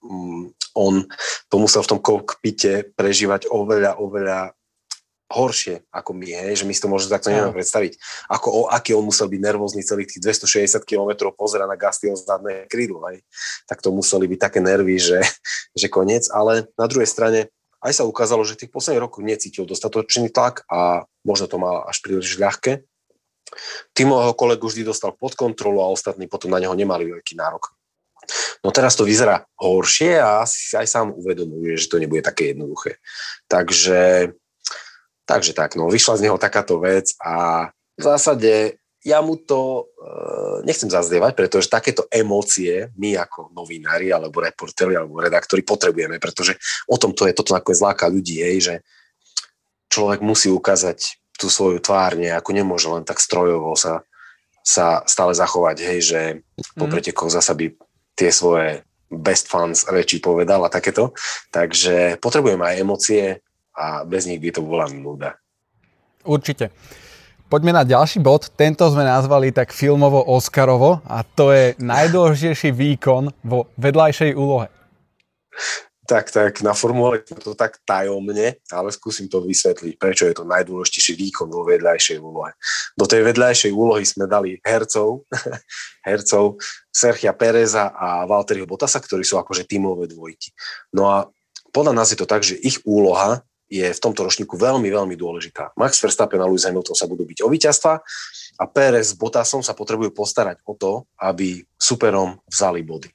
um, 0.00 0.52
on 0.76 1.08
to 1.48 1.56
musel 1.56 1.84
v 1.84 1.90
tom 1.96 2.00
kokpite 2.00 2.92
prežívať 2.96 3.48
oveľa, 3.48 3.96
oveľa 3.96 4.52
horšie 5.30 5.86
ako 5.94 6.10
my, 6.10 6.26
hej, 6.26 6.52
že 6.60 6.64
my 6.66 6.74
si 6.74 6.82
to 6.82 6.90
možno 6.90 7.14
takto 7.14 7.30
nevieme 7.30 7.54
predstaviť. 7.54 7.96
Ako, 8.34 8.48
o, 8.50 8.60
aký 8.66 8.98
on 8.98 9.06
musel 9.06 9.30
byť 9.30 9.40
nervózny 9.40 9.86
celých 9.86 10.10
tých 10.10 10.26
260 10.42 10.82
km 10.82 11.30
pozera 11.30 11.70
na 11.70 11.78
Gastion 11.78 12.18
zadné 12.18 12.66
krídlo, 12.66 13.06
hej. 13.08 13.22
Tak 13.70 13.78
to 13.78 13.94
museli 13.94 14.26
byť 14.26 14.40
také 14.42 14.58
nervy, 14.58 14.98
že, 14.98 15.22
že 15.78 15.86
koniec, 15.86 16.26
ale 16.34 16.66
na 16.74 16.90
druhej 16.90 17.06
strane 17.06 17.48
aj 17.80 17.92
sa 17.96 18.04
ukázalo, 18.04 18.44
že 18.44 18.60
tých 18.60 18.72
posledných 18.72 19.04
rokov 19.04 19.24
necítil 19.24 19.64
dostatočný 19.64 20.28
tlak 20.28 20.68
a 20.68 21.08
možno 21.24 21.48
to 21.48 21.56
mal 21.56 21.88
až 21.88 22.00
príliš 22.04 22.36
ľahké. 22.36 22.84
Timo 23.96 24.20
kolegu 24.36 24.68
vždy 24.70 24.86
dostal 24.86 25.16
pod 25.16 25.34
kontrolu 25.34 25.82
a 25.82 25.90
ostatní 25.90 26.30
potom 26.30 26.52
na 26.52 26.60
neho 26.62 26.76
nemali 26.76 27.08
veľký 27.08 27.34
nárok. 27.34 27.74
No 28.62 28.70
teraz 28.70 28.94
to 28.94 29.08
vyzerá 29.08 29.42
horšie 29.58 30.20
a 30.20 30.44
asi 30.44 30.76
aj 30.76 30.86
sám 30.86 31.06
uvedomuje, 31.16 31.74
že 31.74 31.90
to 31.90 31.98
nebude 31.98 32.22
také 32.22 32.54
jednoduché. 32.54 33.00
Takže, 33.48 34.36
takže 35.24 35.52
tak, 35.56 35.74
no 35.74 35.90
vyšla 35.90 36.20
z 36.20 36.24
neho 36.28 36.38
takáto 36.38 36.78
vec 36.78 37.16
a 37.18 37.66
v 37.98 38.02
zásade 38.02 38.79
ja 39.00 39.24
mu 39.24 39.40
to 39.40 39.88
e, 39.96 40.08
nechcem 40.68 40.92
zazlievať, 40.92 41.32
pretože 41.32 41.72
takéto 41.72 42.04
emócie 42.12 42.92
my 43.00 43.16
ako 43.16 43.48
novinári 43.56 44.12
alebo 44.12 44.44
reporteri 44.44 44.92
alebo 44.92 45.24
redaktori 45.24 45.64
potrebujeme, 45.64 46.20
pretože 46.20 46.60
o 46.84 47.00
tom 47.00 47.16
to 47.16 47.24
je, 47.24 47.32
toto 47.32 47.56
ako 47.56 47.72
je 47.72 47.80
zláka 47.80 48.12
ľudí, 48.12 48.44
hej, 48.44 48.58
že 48.60 48.74
človek 49.88 50.20
musí 50.20 50.52
ukázať 50.52 51.16
tú 51.40 51.48
svoju 51.48 51.80
tvár 51.80 52.20
ako 52.20 52.50
nemôže 52.52 52.92
len 52.92 53.00
tak 53.08 53.16
strojovo 53.16 53.72
sa, 53.72 54.04
sa 54.60 55.00
stále 55.08 55.32
zachovať, 55.32 55.76
hej, 55.80 56.00
že 56.04 56.20
po 56.76 56.84
mm. 56.84 56.92
pretekoch 56.92 57.32
zasa 57.32 57.56
by 57.56 57.72
tie 58.12 58.28
svoje 58.28 58.84
best 59.08 59.48
fans 59.48 59.88
reči 59.88 60.20
povedal 60.20 60.62
a 60.62 60.70
takéto. 60.70 61.16
Takže 61.48 62.20
potrebujeme 62.20 62.62
aj 62.62 62.76
emócie 62.78 63.24
a 63.72 64.04
bez 64.04 64.28
nich 64.28 64.38
by 64.38 64.52
to 64.52 64.60
bola 64.60 64.86
nuda. 64.92 65.40
Určite. 66.22 66.68
Poďme 67.50 67.74
na 67.74 67.82
ďalší 67.82 68.22
bod. 68.22 68.46
Tento 68.54 68.86
sme 68.94 69.02
nazvali 69.02 69.50
tak 69.50 69.74
filmovo 69.74 70.22
Oscarovo 70.22 71.02
a 71.02 71.26
to 71.26 71.50
je 71.50 71.74
najdôležitejší 71.82 72.70
výkon 72.70 73.34
vo 73.42 73.66
vedľajšej 73.74 74.38
úlohe. 74.38 74.70
Tak, 76.06 76.30
tak, 76.30 76.62
naformulovali 76.62 77.26
to 77.26 77.58
tak 77.58 77.82
tajomne, 77.82 78.54
ale 78.70 78.88
skúsim 78.94 79.26
to 79.26 79.42
vysvetliť, 79.42 79.98
prečo 79.98 80.30
je 80.30 80.38
to 80.38 80.46
najdôležitejší 80.46 81.18
výkon 81.18 81.50
vo 81.50 81.66
vedľajšej 81.66 82.22
úlohe. 82.22 82.54
Do 82.94 83.10
tej 83.10 83.26
vedľajšej 83.26 83.74
úlohy 83.74 84.06
sme 84.06 84.30
dali 84.30 84.62
hercov, 84.62 85.26
hercov 86.06 86.54
Sergia 86.94 87.34
Pereza 87.34 87.90
a 87.90 88.30
Valtteriho 88.30 88.70
Botasa, 88.70 89.02
ktorí 89.02 89.26
sú 89.26 89.42
akože 89.42 89.66
tímové 89.66 90.06
dvojky. 90.06 90.54
No 90.94 91.10
a 91.10 91.26
podľa 91.74 91.98
nás 91.98 92.14
je 92.14 92.18
to 92.22 92.30
tak, 92.30 92.46
že 92.46 92.54
ich 92.62 92.78
úloha 92.86 93.42
je 93.70 93.86
v 93.86 94.02
tomto 94.02 94.26
ročníku 94.26 94.58
veľmi, 94.58 94.90
veľmi 94.90 95.14
dôležitá. 95.14 95.70
Max 95.78 96.02
Verstappen 96.02 96.42
a 96.42 96.46
Lewis 96.50 96.66
Hamilton 96.66 96.98
sa 96.98 97.06
budú 97.06 97.22
byť 97.22 97.46
o 97.46 97.48
víťazstva 97.48 98.02
a 98.58 98.64
Pérez 98.66 99.14
s 99.14 99.16
Bottasom 99.16 99.62
sa 99.62 99.78
potrebujú 99.78 100.10
postarať 100.10 100.58
o 100.66 100.74
to, 100.74 101.06
aby 101.22 101.62
superom 101.78 102.42
vzali 102.50 102.82
body. 102.82 103.08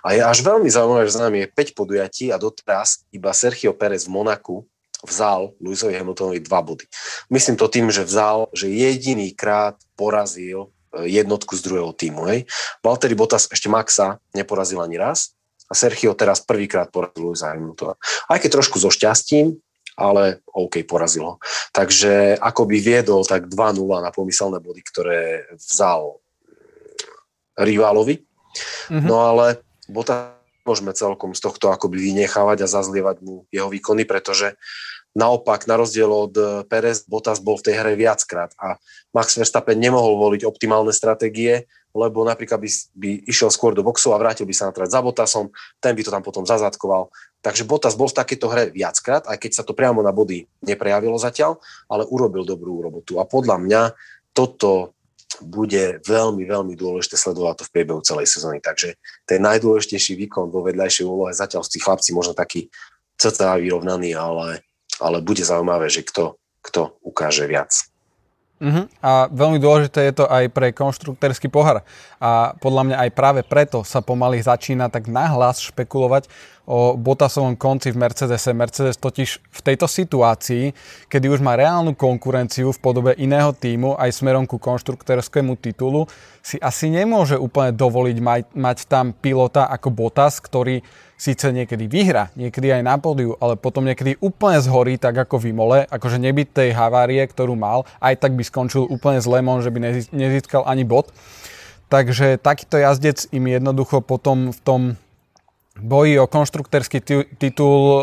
A 0.00 0.16
je 0.16 0.24
až 0.24 0.40
veľmi 0.40 0.66
zaujímavé, 0.66 1.04
že 1.04 1.20
za 1.20 1.22
nami 1.28 1.44
je 1.44 1.52
5 1.52 1.78
podujatí 1.78 2.24
a 2.32 2.40
doteraz 2.40 3.04
iba 3.12 3.30
Sergio 3.36 3.76
Pérez 3.76 4.08
v 4.08 4.16
Monaku 4.16 4.64
vzal 5.06 5.54
Lewisovi 5.62 5.94
Hamiltonovi 5.94 6.42
dva 6.42 6.64
body. 6.64 6.88
Myslím 7.30 7.54
to 7.54 7.70
tým, 7.70 7.92
že 7.92 8.02
vzal, 8.02 8.50
že 8.50 8.66
jediný 8.66 9.30
krát 9.30 9.78
porazil 9.94 10.74
e, 10.90 11.06
jednotku 11.06 11.54
z 11.54 11.62
druhého 11.62 11.92
týmu. 11.94 12.26
Hej. 12.26 12.50
Valtteri 12.82 13.14
Bottas 13.14 13.46
ešte 13.46 13.70
Maxa 13.70 14.18
neporazil 14.34 14.82
ani 14.82 14.98
raz 14.98 15.38
a 15.70 15.76
Sergio 15.76 16.18
teraz 16.18 16.42
prvýkrát 16.42 16.90
porazil 16.90 17.30
Lewisa 17.30 17.54
Hamiltona. 17.54 17.94
Aj 18.26 18.38
keď 18.42 18.58
trošku 18.58 18.82
so 18.82 18.90
šťastím, 18.90 19.54
ale 19.98 20.46
OK, 20.54 20.86
porazil 20.86 21.26
ho. 21.26 21.34
Takže 21.74 22.38
ako 22.38 22.70
by 22.70 22.76
viedol 22.78 23.26
tak 23.26 23.50
2-0 23.50 23.82
na 23.98 24.14
pomyselné 24.14 24.62
body, 24.62 24.82
ktoré 24.86 25.50
vzal 25.58 26.22
rivalovi. 27.58 28.22
Mm-hmm. 28.88 29.06
No 29.10 29.26
ale 29.26 29.58
Bota 29.90 30.38
môžeme 30.62 30.92
celkom 30.94 31.32
z 31.34 31.40
tohto 31.42 31.72
akoby 31.72 31.98
vynechávať 32.12 32.62
a 32.62 32.70
zazlievať 32.70 33.24
mu 33.24 33.48
jeho 33.48 33.72
výkony, 33.72 34.04
pretože 34.04 34.54
naopak, 35.16 35.64
na 35.64 35.80
rozdiel 35.80 36.08
od 36.08 36.34
Perez, 36.68 37.04
Bottas 37.08 37.40
bol 37.40 37.56
v 37.56 37.70
tej 37.70 37.74
hre 37.80 37.92
viackrát 37.96 38.52
a 38.60 38.76
Max 39.16 39.36
Verstappen 39.38 39.80
nemohol 39.80 40.16
voliť 40.20 40.44
optimálne 40.44 40.92
stratégie, 40.92 41.68
lebo 41.96 42.22
napríklad 42.22 42.60
by, 42.60 42.70
by 42.94 43.10
išiel 43.26 43.48
skôr 43.48 43.72
do 43.72 43.82
boxu 43.82 44.12
a 44.12 44.20
vrátil 44.20 44.44
by 44.44 44.54
sa 44.54 44.68
na 44.68 44.76
trať 44.76 44.92
za 44.92 45.00
Bottasom, 45.00 45.48
ten 45.80 45.96
by 45.96 46.02
to 46.04 46.12
tam 46.12 46.22
potom 46.22 46.44
zazadkoval. 46.44 47.08
Takže 47.40 47.64
Bottas 47.64 47.96
bol 47.96 48.10
v 48.12 48.18
takejto 48.18 48.46
hre 48.50 48.64
viackrát, 48.70 49.24
aj 49.26 49.38
keď 49.40 49.50
sa 49.58 49.62
to 49.64 49.72
priamo 49.72 50.04
na 50.04 50.12
body 50.12 50.44
neprejavilo 50.62 51.16
zatiaľ, 51.16 51.58
ale 51.88 52.06
urobil 52.06 52.44
dobrú 52.44 52.84
robotu. 52.84 53.16
A 53.18 53.24
podľa 53.24 53.56
mňa 53.58 53.82
toto 54.36 54.94
bude 55.44 56.00
veľmi, 56.02 56.42
veľmi 56.48 56.74
dôležité 56.74 57.14
sledovať 57.20 57.62
to 57.62 57.66
v 57.68 57.72
priebehu 57.72 58.00
celej 58.02 58.32
sezóny. 58.32 58.58
Takže 58.64 58.96
ten 59.28 59.38
najdôležitejší 59.44 60.16
výkon 60.26 60.48
vo 60.48 60.64
vedľajšej 60.66 61.04
úlohe, 61.04 61.36
zatiaľ 61.36 61.62
tí 61.68 61.78
chlapci 61.78 62.10
možno 62.16 62.32
taký 62.32 62.72
cca 63.18 63.58
vyrovnaný, 63.58 64.14
ale, 64.14 64.62
ale 65.00 65.24
bude 65.24 65.42
zaujímavé, 65.42 65.90
že 65.90 66.06
kto, 66.06 66.38
kto 66.62 66.98
ukáže 67.02 67.46
viac. 67.46 67.72
Uh-huh. 68.58 68.90
A 68.98 69.30
veľmi 69.30 69.62
dôležité 69.62 70.10
je 70.10 70.18
to 70.18 70.26
aj 70.26 70.50
pre 70.50 70.74
konštruktérsky 70.74 71.46
pohár. 71.46 71.86
A 72.18 72.58
podľa 72.58 72.90
mňa 72.90 72.96
aj 73.06 73.10
práve 73.14 73.40
preto 73.46 73.86
sa 73.86 74.02
pomaly 74.02 74.42
začína 74.42 74.90
tak 74.90 75.06
nahlas 75.06 75.62
špekulovať 75.62 76.26
o 76.66 76.98
Bottasovom 76.98 77.54
konci 77.54 77.94
v 77.94 78.02
Mercedese. 78.02 78.50
Mercedes 78.50 78.98
totiž 78.98 79.38
v 79.40 79.60
tejto 79.62 79.86
situácii, 79.86 80.74
kedy 81.06 81.26
už 81.30 81.40
má 81.40 81.54
reálnu 81.54 81.94
konkurenciu 81.94 82.74
v 82.74 82.82
podobe 82.82 83.14
iného 83.14 83.54
týmu 83.54 83.94
aj 83.94 84.18
smerom 84.18 84.42
ku 84.44 84.58
konštruktérskému 84.58 85.54
titulu, 85.62 86.10
si 86.42 86.58
asi 86.58 86.90
nemôže 86.90 87.38
úplne 87.38 87.70
dovoliť 87.70 88.18
mať, 88.18 88.42
mať 88.58 88.78
tam 88.90 89.14
pilota 89.14 89.70
ako 89.70 89.94
Bottas, 89.94 90.42
ktorý 90.42 90.82
síce 91.18 91.50
niekedy 91.50 91.90
vyhra, 91.90 92.30
niekedy 92.38 92.70
aj 92.70 92.82
na 92.86 92.94
pódiu, 92.96 93.34
ale 93.42 93.58
potom 93.58 93.82
niekedy 93.82 94.14
úplne 94.22 94.62
zhorí, 94.62 94.96
tak 94.96 95.18
ako 95.18 95.42
v 95.42 95.50
Imole, 95.50 95.78
akože 95.90 96.22
nebyť 96.22 96.48
tej 96.54 96.70
havárie, 96.78 97.20
ktorú 97.26 97.58
mal, 97.58 97.84
aj 97.98 98.22
tak 98.22 98.38
by 98.38 98.46
skončil 98.46 98.86
úplne 98.86 99.18
zle, 99.18 99.42
že 99.58 99.74
by 99.74 99.78
nezískal 100.14 100.62
ani 100.62 100.86
bod. 100.86 101.10
Takže 101.90 102.38
takýto 102.38 102.78
jazdec 102.78 103.26
im 103.34 103.50
jednoducho 103.50 103.98
potom 104.04 104.54
v 104.54 104.60
tom 104.62 104.80
boji 105.80 106.18
o 106.18 106.26
konštruktérsky 106.26 107.00
titul 107.38 107.80
e, 107.80 108.02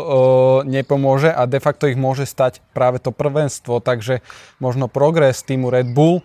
nepomôže 0.68 1.28
a 1.28 1.44
de 1.44 1.60
facto 1.60 1.86
ich 1.86 1.96
môže 1.96 2.24
stať 2.24 2.64
práve 2.72 2.98
to 2.98 3.12
prvenstvo, 3.12 3.84
takže 3.84 4.24
možno 4.58 4.88
progres 4.88 5.44
týmu 5.44 5.68
Red 5.68 5.92
Bull 5.92 6.24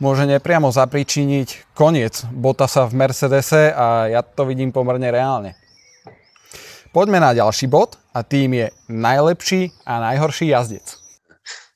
môže 0.00 0.24
nepriamo 0.28 0.72
zapričiniť 0.72 1.72
koniec 1.76 2.24
Bottasa 2.32 2.88
v 2.88 2.96
Mercedese 2.96 3.72
a 3.72 4.08
ja 4.08 4.20
to 4.24 4.48
vidím 4.48 4.72
pomerne 4.72 5.08
reálne. 5.08 5.65
Poďme 6.96 7.20
na 7.20 7.36
ďalší 7.36 7.68
bod 7.68 8.00
a 8.16 8.24
tým 8.24 8.56
je 8.56 8.66
najlepší 8.88 9.68
a 9.84 10.00
najhorší 10.00 10.48
jazdec. 10.48 10.96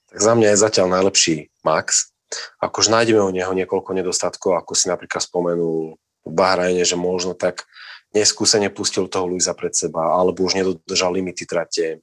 Tak 0.09 0.17
za 0.17 0.33
mňa 0.33 0.57
je 0.57 0.63
zatiaľ 0.65 0.97
najlepší 0.97 1.53
Max. 1.61 2.17
Akože 2.57 2.89
nájdeme 2.89 3.21
u 3.21 3.29
neho 3.29 3.53
niekoľko 3.53 3.93
nedostatkov, 3.93 4.57
ako 4.57 4.73
si 4.73 4.89
napríklad 4.89 5.21
spomenul 5.21 6.01
v 6.25 6.33
Bahrajne, 6.33 6.81
že 6.89 6.97
možno 6.97 7.37
tak 7.37 7.69
neskúsene 8.17 8.73
pustil 8.73 9.13
toho 9.13 9.29
Luisa 9.29 9.53
pred 9.53 9.77
seba, 9.77 10.09
alebo 10.09 10.41
už 10.49 10.57
nedodržal 10.57 11.13
limity 11.13 11.45
trate. 11.45 12.01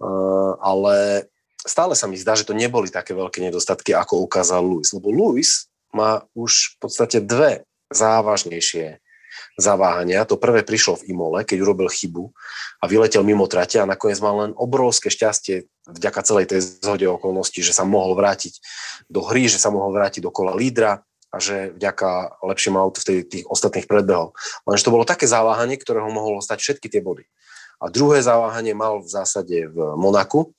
Uh, 0.00 0.56
ale 0.64 1.28
stále 1.60 1.92
sa 1.92 2.08
mi 2.08 2.16
zdá, 2.16 2.32
že 2.40 2.48
to 2.48 2.56
neboli 2.56 2.88
také 2.88 3.12
veľké 3.12 3.44
nedostatky, 3.44 3.92
ako 3.92 4.24
ukázal 4.24 4.64
Luis. 4.64 4.96
Lebo 4.96 5.12
Luis 5.12 5.68
má 5.92 6.24
už 6.32 6.72
v 6.80 6.88
podstate 6.88 7.20
dve 7.20 7.68
závažnejšie 7.92 9.03
zaváhania. 9.54 10.26
To 10.26 10.40
prvé 10.40 10.66
prišlo 10.66 10.98
v 11.00 11.14
Imole, 11.14 11.46
keď 11.46 11.62
urobil 11.62 11.86
chybu 11.86 12.34
a 12.82 12.84
vyletel 12.90 13.22
mimo 13.22 13.46
trate 13.46 13.78
a 13.78 13.88
nakoniec 13.88 14.18
mal 14.18 14.34
len 14.46 14.50
obrovské 14.54 15.10
šťastie 15.10 15.70
vďaka 15.86 16.20
celej 16.26 16.46
tej 16.50 16.60
zhode 16.82 17.06
okolností, 17.06 17.62
že 17.62 17.76
sa 17.76 17.86
mohol 17.86 18.18
vrátiť 18.18 18.58
do 19.06 19.22
hry, 19.22 19.46
že 19.46 19.62
sa 19.62 19.70
mohol 19.70 19.94
vrátiť 19.94 20.24
do 20.24 20.34
kola 20.34 20.56
lídra 20.56 21.06
a 21.34 21.36
že 21.42 21.74
vďaka 21.74 22.38
lepšiemu 22.46 22.78
autu 22.78 23.02
v 23.02 23.26
tých, 23.26 23.46
ostatných 23.50 23.90
predbehol. 23.90 24.34
Lenže 24.70 24.86
to 24.86 24.94
bolo 24.94 25.02
také 25.02 25.26
zaváhanie, 25.26 25.74
ktorého 25.74 26.06
mohlo 26.10 26.38
stať 26.38 26.62
všetky 26.62 26.86
tie 26.86 27.02
body. 27.02 27.26
A 27.82 27.90
druhé 27.90 28.22
zaváhanie 28.22 28.70
mal 28.72 29.02
v 29.02 29.10
zásade 29.10 29.66
v 29.66 29.76
Monaku, 29.98 30.54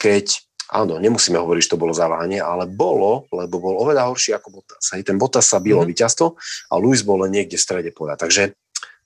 keď 0.00 0.45
Áno, 0.66 0.98
nemusíme 0.98 1.38
hovoriť, 1.38 1.62
že 1.62 1.72
to 1.74 1.82
bolo 1.82 1.94
zaváhanie, 1.94 2.42
ale 2.42 2.66
bolo, 2.66 3.30
lebo 3.30 3.62
bol 3.62 3.78
oveľa 3.78 4.10
horší 4.10 4.34
ako 4.34 4.58
Bottas. 4.58 4.90
Hej, 4.90 5.06
ten 5.06 5.14
Bottas 5.14 5.46
sa 5.46 5.62
bylo 5.62 5.86
mm. 5.86 5.88
víťazstvo 5.94 6.26
a 6.70 6.74
Luis 6.82 7.06
bol 7.06 7.22
len 7.22 7.38
niekde 7.38 7.54
v 7.54 7.62
strede 7.62 7.90
poda. 7.94 8.18
Takže 8.18 8.50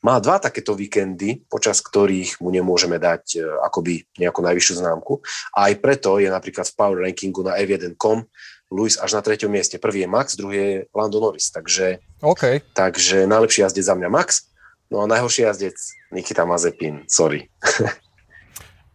má 0.00 0.16
dva 0.16 0.40
takéto 0.40 0.72
víkendy, 0.72 1.44
počas 1.44 1.84
ktorých 1.84 2.40
mu 2.40 2.48
nemôžeme 2.48 2.96
dať 2.96 3.24
e, 3.36 3.38
akoby 3.44 4.08
nejakú 4.16 4.40
najvyššiu 4.40 4.80
známku. 4.80 5.20
A 5.52 5.68
aj 5.68 5.84
preto 5.84 6.16
je 6.16 6.32
napríklad 6.32 6.64
v 6.64 6.76
power 6.76 7.04
rankingu 7.04 7.44
na 7.44 7.60
F1.com 7.60 8.24
Luis 8.72 8.96
až 8.96 9.18
na 9.18 9.20
treťom 9.20 9.52
mieste. 9.52 9.76
Prvý 9.76 10.06
je 10.06 10.08
Max, 10.08 10.40
druhý 10.40 10.56
je 10.56 10.72
Lando 10.96 11.20
Norris. 11.20 11.52
Takže, 11.52 12.00
okay. 12.24 12.64
takže 12.72 13.28
najlepší 13.28 13.66
jazdec 13.66 13.84
za 13.84 13.92
mňa 13.98 14.08
Max, 14.08 14.48
no 14.88 15.04
a 15.04 15.10
najhorší 15.10 15.44
jazdec 15.44 15.76
Nikita 16.14 16.48
Mazepin. 16.48 17.04
Sorry. 17.04 17.50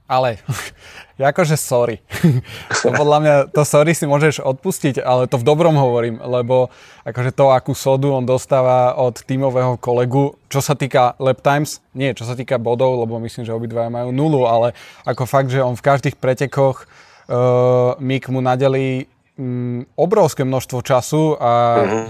Ale 0.06 0.38
akože 1.34 1.58
sorry. 1.58 2.02
to 2.86 2.89
podľa 2.94 3.18
mňa, 3.22 3.36
to 3.50 3.62
sorry 3.65 3.98
si 3.98 4.06
môžeš 4.06 4.44
odpustiť, 4.44 5.02
ale 5.02 5.26
to 5.26 5.41
v 5.41 5.48
dobrom 5.48 5.74
hovorím, 5.74 6.22
lebo 6.22 6.70
akože 7.08 7.32
to, 7.34 7.50
akú 7.50 7.74
sodu 7.74 8.13
on 8.13 8.28
dostáva 8.28 8.94
od 9.00 9.18
tímového 9.26 9.82
kolegu, 9.82 10.38
čo 10.52 10.62
sa 10.62 10.78
týka 10.78 11.18
lap 11.18 11.41
times, 11.41 11.82
nie, 11.98 12.13
čo 12.13 12.28
sa 12.28 12.38
týka 12.38 12.62
bodov, 12.62 13.02
lebo 13.02 13.18
myslím, 13.24 13.48
že 13.48 13.56
obidvaja 13.56 13.89
majú 13.89 14.13
nulu, 14.13 14.46
ale 14.46 14.78
ako 15.10 15.26
fakt, 15.26 15.50
že 15.50 15.63
on 15.63 15.74
v 15.74 15.86
každých 15.86 16.22
pretekoch 16.22 16.86
uh, 16.86 17.98
Mick 17.98 18.30
mu 18.30 18.44
nadelí 18.44 19.10
um, 19.39 19.88
obrovské 19.98 20.46
množstvo 20.46 20.80
času 20.86 21.39
a 21.41 21.52
uh-huh. 21.82 22.06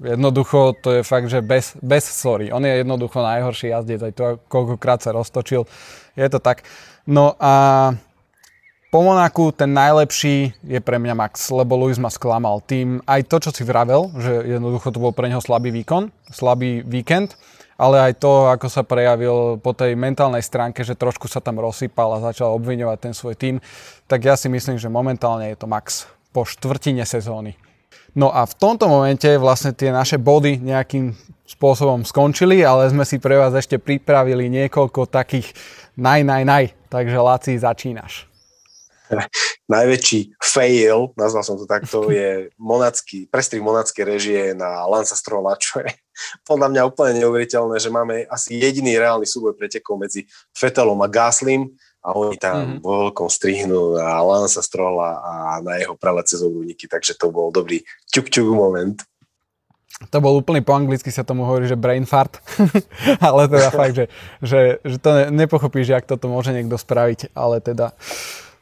Jednoducho, 0.00 0.72
to 0.80 0.88
je 0.98 1.02
fakt, 1.04 1.28
že 1.28 1.44
bez, 1.44 1.76
bez 1.82 2.08
sorry. 2.08 2.48
On 2.48 2.64
je 2.64 2.80
jednoducho 2.80 3.20
najhorší 3.20 3.70
jazdec, 3.70 4.00
aj 4.02 4.12
to, 4.16 4.24
koľkokrát 4.48 5.04
sa 5.04 5.12
roztočil. 5.12 5.68
Je 6.16 6.26
to 6.32 6.40
tak. 6.40 6.64
No 7.06 7.36
a 7.38 7.52
po 8.92 9.00
Monaku 9.00 9.56
ten 9.56 9.72
najlepší 9.72 10.52
je 10.68 10.80
pre 10.84 11.00
mňa 11.00 11.16
Max, 11.16 11.48
lebo 11.48 11.80
Luis 11.80 11.96
ma 11.96 12.12
sklamal 12.12 12.60
tým 12.60 13.00
aj 13.08 13.24
to, 13.24 13.40
čo 13.40 13.50
si 13.54 13.64
vravel, 13.64 14.12
že 14.20 14.52
jednoducho 14.52 14.92
to 14.92 15.00
bol 15.00 15.16
pre 15.16 15.32
neho 15.32 15.40
slabý 15.40 15.72
výkon, 15.72 16.12
slabý 16.28 16.84
víkend, 16.84 17.40
ale 17.80 18.12
aj 18.12 18.20
to, 18.20 18.52
ako 18.52 18.68
sa 18.68 18.84
prejavil 18.84 19.56
po 19.64 19.72
tej 19.72 19.96
mentálnej 19.96 20.44
stránke, 20.44 20.84
že 20.84 20.92
trošku 20.92 21.24
sa 21.24 21.40
tam 21.40 21.56
rozsypal 21.56 22.20
a 22.20 22.24
začal 22.28 22.52
obviňovať 22.60 22.98
ten 23.00 23.14
svoj 23.16 23.32
tým, 23.32 23.64
tak 24.04 24.28
ja 24.28 24.36
si 24.36 24.52
myslím, 24.52 24.76
že 24.76 24.92
momentálne 24.92 25.48
je 25.48 25.56
to 25.56 25.64
Max 25.64 26.04
po 26.36 26.44
štvrtine 26.44 27.08
sezóny. 27.08 27.56
No 28.12 28.28
a 28.28 28.44
v 28.44 28.54
tomto 28.56 28.92
momente 28.92 29.28
vlastne 29.40 29.72
tie 29.72 29.88
naše 29.88 30.20
body 30.20 30.60
nejakým 30.60 31.16
spôsobom 31.48 32.04
skončili, 32.04 32.60
ale 32.60 32.92
sme 32.92 33.08
si 33.08 33.16
pre 33.16 33.40
vás 33.40 33.56
ešte 33.56 33.80
pripravili 33.80 34.52
niekoľko 34.52 35.08
takých 35.08 35.52
naj, 35.96 36.20
naj, 36.20 36.42
naj. 36.44 36.64
Takže 36.92 37.16
Laci, 37.16 37.56
začínaš. 37.56 38.28
najväčší 39.72 40.36
fail, 40.40 41.12
nazval 41.16 41.44
som 41.44 41.56
to 41.56 41.64
takto, 41.64 42.08
je 42.12 42.52
monacký, 42.60 43.28
prestrih 43.28 43.64
monacké 43.64 44.04
režie 44.04 44.52
na 44.52 44.84
Lansa 44.88 45.16
Strola, 45.16 45.56
čo 45.56 45.80
je 45.80 45.92
podľa 46.44 46.68
mňa 46.68 46.82
úplne 46.88 47.24
neuveriteľné, 47.24 47.76
že 47.80 47.88
máme 47.88 48.28
asi 48.28 48.60
jediný 48.60 48.96
reálny 49.00 49.24
súboj 49.24 49.56
pretekov 49.56 49.96
medzi 50.00 50.28
Fetelom 50.52 51.00
a 51.00 51.08
Gaslim 51.08 51.72
a 52.02 52.18
oni 52.18 52.34
tam 52.34 52.54
mm-hmm. 52.58 52.78
vo 52.82 52.92
veľkom 53.06 53.30
strihnú 53.30 53.94
na 53.94 54.18
Lansa 54.26 54.58
Strola 54.58 55.22
a 55.22 55.32
na 55.62 55.78
jeho 55.78 55.94
prelet 55.94 56.26
cez 56.26 56.42
obúniky, 56.42 56.90
takže 56.90 57.14
to 57.14 57.30
bol 57.30 57.54
dobrý 57.54 57.86
ťuk-ťuk 58.10 58.50
moment. 58.50 58.98
To 60.10 60.18
bol 60.18 60.34
úplne 60.34 60.66
po 60.66 60.74
anglicky 60.74 61.14
sa 61.14 61.22
tomu 61.22 61.46
hovorí, 61.46 61.70
že 61.70 61.78
brain 61.78 62.02
fart, 62.02 62.42
ale 63.22 63.46
teda 63.46 63.70
fakt, 63.80 63.94
že, 63.94 64.10
že, 64.42 64.82
že 64.82 64.96
to 64.98 65.30
nepochopíš, 65.30 65.94
jak 65.94 66.10
toto 66.10 66.26
môže 66.26 66.50
niekto 66.50 66.74
spraviť, 66.74 67.30
ale 67.38 67.62
teda 67.62 67.94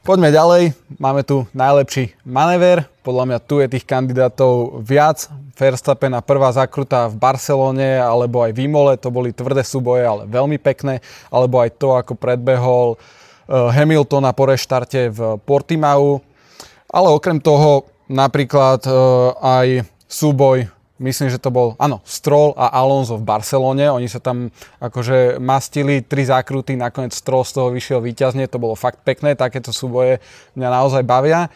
Poďme 0.00 0.32
ďalej, 0.32 0.72
máme 0.96 1.20
tu 1.28 1.44
najlepší 1.52 2.16
manéver, 2.24 2.88
podľa 3.04 3.24
mňa 3.28 3.38
tu 3.44 3.60
je 3.60 3.68
tých 3.68 3.84
kandidátov 3.84 4.80
viac. 4.80 5.28
Verstappen 5.60 6.16
a 6.16 6.24
prvá 6.24 6.48
zakruta 6.56 7.04
v 7.04 7.20
Barcelone 7.20 8.00
alebo 8.00 8.40
aj 8.40 8.56
v 8.56 8.64
Imole, 8.64 8.96
to 8.96 9.12
boli 9.12 9.28
tvrdé 9.28 9.60
súboje, 9.60 10.08
ale 10.08 10.24
veľmi 10.24 10.56
pekné, 10.56 11.04
alebo 11.28 11.60
aj 11.60 11.76
to, 11.76 12.00
ako 12.00 12.16
predbehol 12.16 12.96
eh, 12.96 13.19
Hamiltona 13.50 14.30
po 14.30 14.46
reštarte 14.46 15.10
v 15.10 15.20
Portimau. 15.42 16.22
Ale 16.90 17.08
okrem 17.10 17.42
toho 17.42 17.90
napríklad 18.06 18.86
eh, 18.86 18.94
aj 19.42 19.66
súboj 20.06 20.70
myslím, 21.00 21.32
že 21.32 21.40
to 21.40 21.48
bol, 21.48 21.74
áno, 21.80 22.04
Stroll 22.04 22.52
a 22.54 22.70
Alonso 22.76 23.16
v 23.16 23.24
Barcelone. 23.24 23.88
Oni 23.88 24.06
sa 24.06 24.20
tam 24.20 24.52
akože 24.78 25.40
mastili 25.40 26.04
tri 26.04 26.28
zákruty, 26.28 26.76
nakoniec 26.76 27.16
Stroll 27.16 27.48
z 27.48 27.56
toho 27.56 27.72
vyšiel 27.72 28.04
výťazne, 28.04 28.46
to 28.46 28.60
bolo 28.60 28.76
fakt 28.76 29.00
pekné, 29.02 29.34
takéto 29.34 29.72
súboje 29.72 30.20
mňa 30.54 30.68
naozaj 30.68 31.02
bavia. 31.02 31.48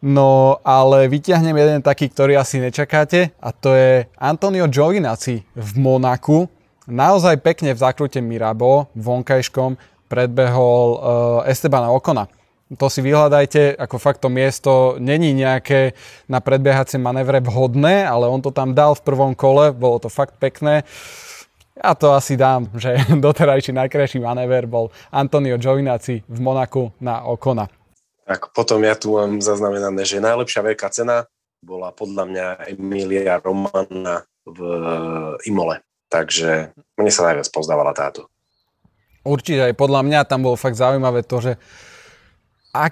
No 0.00 0.60
ale 0.64 1.12
vyťahnem 1.12 1.56
jeden 1.56 1.80
taký, 1.84 2.08
ktorý 2.08 2.40
asi 2.40 2.56
nečakáte 2.56 3.36
a 3.36 3.52
to 3.52 3.76
je 3.76 4.08
Antonio 4.16 4.64
Giovinazzi 4.64 5.44
v 5.52 5.70
Monaku. 5.76 6.48
Naozaj 6.88 7.44
pekne 7.44 7.76
v 7.76 7.82
zákrute 7.84 8.24
Mirabo, 8.24 8.88
vonkajškom, 8.96 9.76
predbehol 10.10 10.86
uh, 10.98 10.98
Estebana 11.46 11.94
Okona 11.94 12.26
to 12.78 12.86
si 12.86 13.02
vyhľadajte, 13.02 13.74
ako 13.74 13.96
fakt 13.98 14.22
to 14.22 14.30
miesto 14.30 14.94
není 15.02 15.34
nejaké 15.34 15.98
na 16.30 16.38
predbiehacie 16.38 17.02
manévre 17.02 17.42
vhodné, 17.42 18.06
ale 18.06 18.30
on 18.30 18.38
to 18.38 18.54
tam 18.54 18.78
dal 18.78 18.94
v 18.94 19.02
prvom 19.02 19.34
kole, 19.34 19.74
bolo 19.74 19.98
to 19.98 20.06
fakt 20.06 20.38
pekné. 20.38 20.86
Ja 21.74 21.98
to 21.98 22.14
asi 22.14 22.38
dám, 22.38 22.70
že 22.78 22.94
doterajší 23.26 23.74
najkrajší 23.74 24.22
manéver 24.22 24.70
bol 24.70 24.94
Antonio 25.10 25.58
Giovinazzi 25.58 26.22
v 26.22 26.38
Monaku 26.38 26.94
na 27.02 27.26
Okona. 27.26 27.66
Tak 28.30 28.54
potom 28.54 28.78
ja 28.86 28.94
tu 28.94 29.18
mám 29.18 29.42
zaznamenané, 29.42 30.06
že 30.06 30.22
najlepšia 30.22 30.62
veľká 30.62 30.86
cena 30.94 31.26
bola 31.58 31.90
podľa 31.90 32.24
mňa 32.30 32.46
Emilia 32.70 33.42
Romana 33.42 34.22
v 34.46 34.60
Imole. 35.50 35.82
Takže 36.06 36.70
mne 36.94 37.10
sa 37.10 37.26
najviac 37.26 37.50
pozdávala 37.50 37.90
táto. 37.90 38.30
Určite 39.20 39.72
aj 39.72 39.74
podľa 39.76 40.00
mňa 40.06 40.20
tam 40.24 40.44
bolo 40.46 40.56
fakt 40.56 40.80
zaujímavé 40.80 41.24
to, 41.24 41.38
že 41.44 41.52
a 42.70 42.88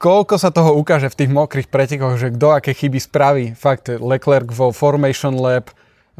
koľko 0.00 0.36
sa 0.36 0.50
toho 0.52 0.76
ukáže 0.76 1.08
v 1.12 1.18
tých 1.24 1.30
mokrých 1.30 1.68
pretekoch, 1.68 2.20
že 2.20 2.32
kto 2.32 2.46
aké 2.56 2.72
chyby 2.72 2.98
spraví. 3.00 3.44
Fakt, 3.56 3.88
Leclerc 3.88 4.48
vo 4.52 4.72
Formation 4.72 5.36
Lab, 5.40 5.72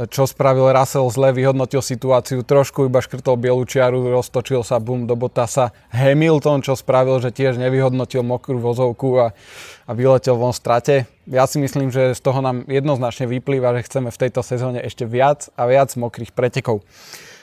čo 0.08 0.24
spravil 0.24 0.72
Russell 0.72 1.12
zle, 1.12 1.28
vyhodnotil 1.36 1.84
situáciu, 1.84 2.40
trošku 2.40 2.88
iba 2.88 3.04
škrtol 3.04 3.36
bielu 3.36 3.60
čiaru, 3.68 4.08
roztočil 4.08 4.64
sa, 4.64 4.80
bum, 4.80 5.04
do 5.04 5.12
Bottasa. 5.12 5.76
Hamilton, 5.92 6.64
čo 6.64 6.72
spravil, 6.72 7.20
že 7.20 7.34
tiež 7.34 7.60
nevyhodnotil 7.60 8.24
mokrú 8.24 8.56
vozovku 8.56 9.20
a, 9.20 9.36
a 9.84 9.90
vyletel 9.92 10.40
von 10.40 10.56
strate. 10.56 11.04
Ja 11.28 11.44
si 11.44 11.60
myslím, 11.60 11.92
že 11.92 12.16
z 12.16 12.20
toho 12.22 12.40
nám 12.40 12.64
jednoznačne 12.64 13.28
vyplýva, 13.28 13.76
že 13.76 13.84
chceme 13.92 14.08
v 14.08 14.20
tejto 14.24 14.40
sezóne 14.40 14.80
ešte 14.80 15.04
viac 15.04 15.52
a 15.52 15.68
viac 15.68 15.92
mokrých 16.00 16.32
pretekov. 16.32 16.80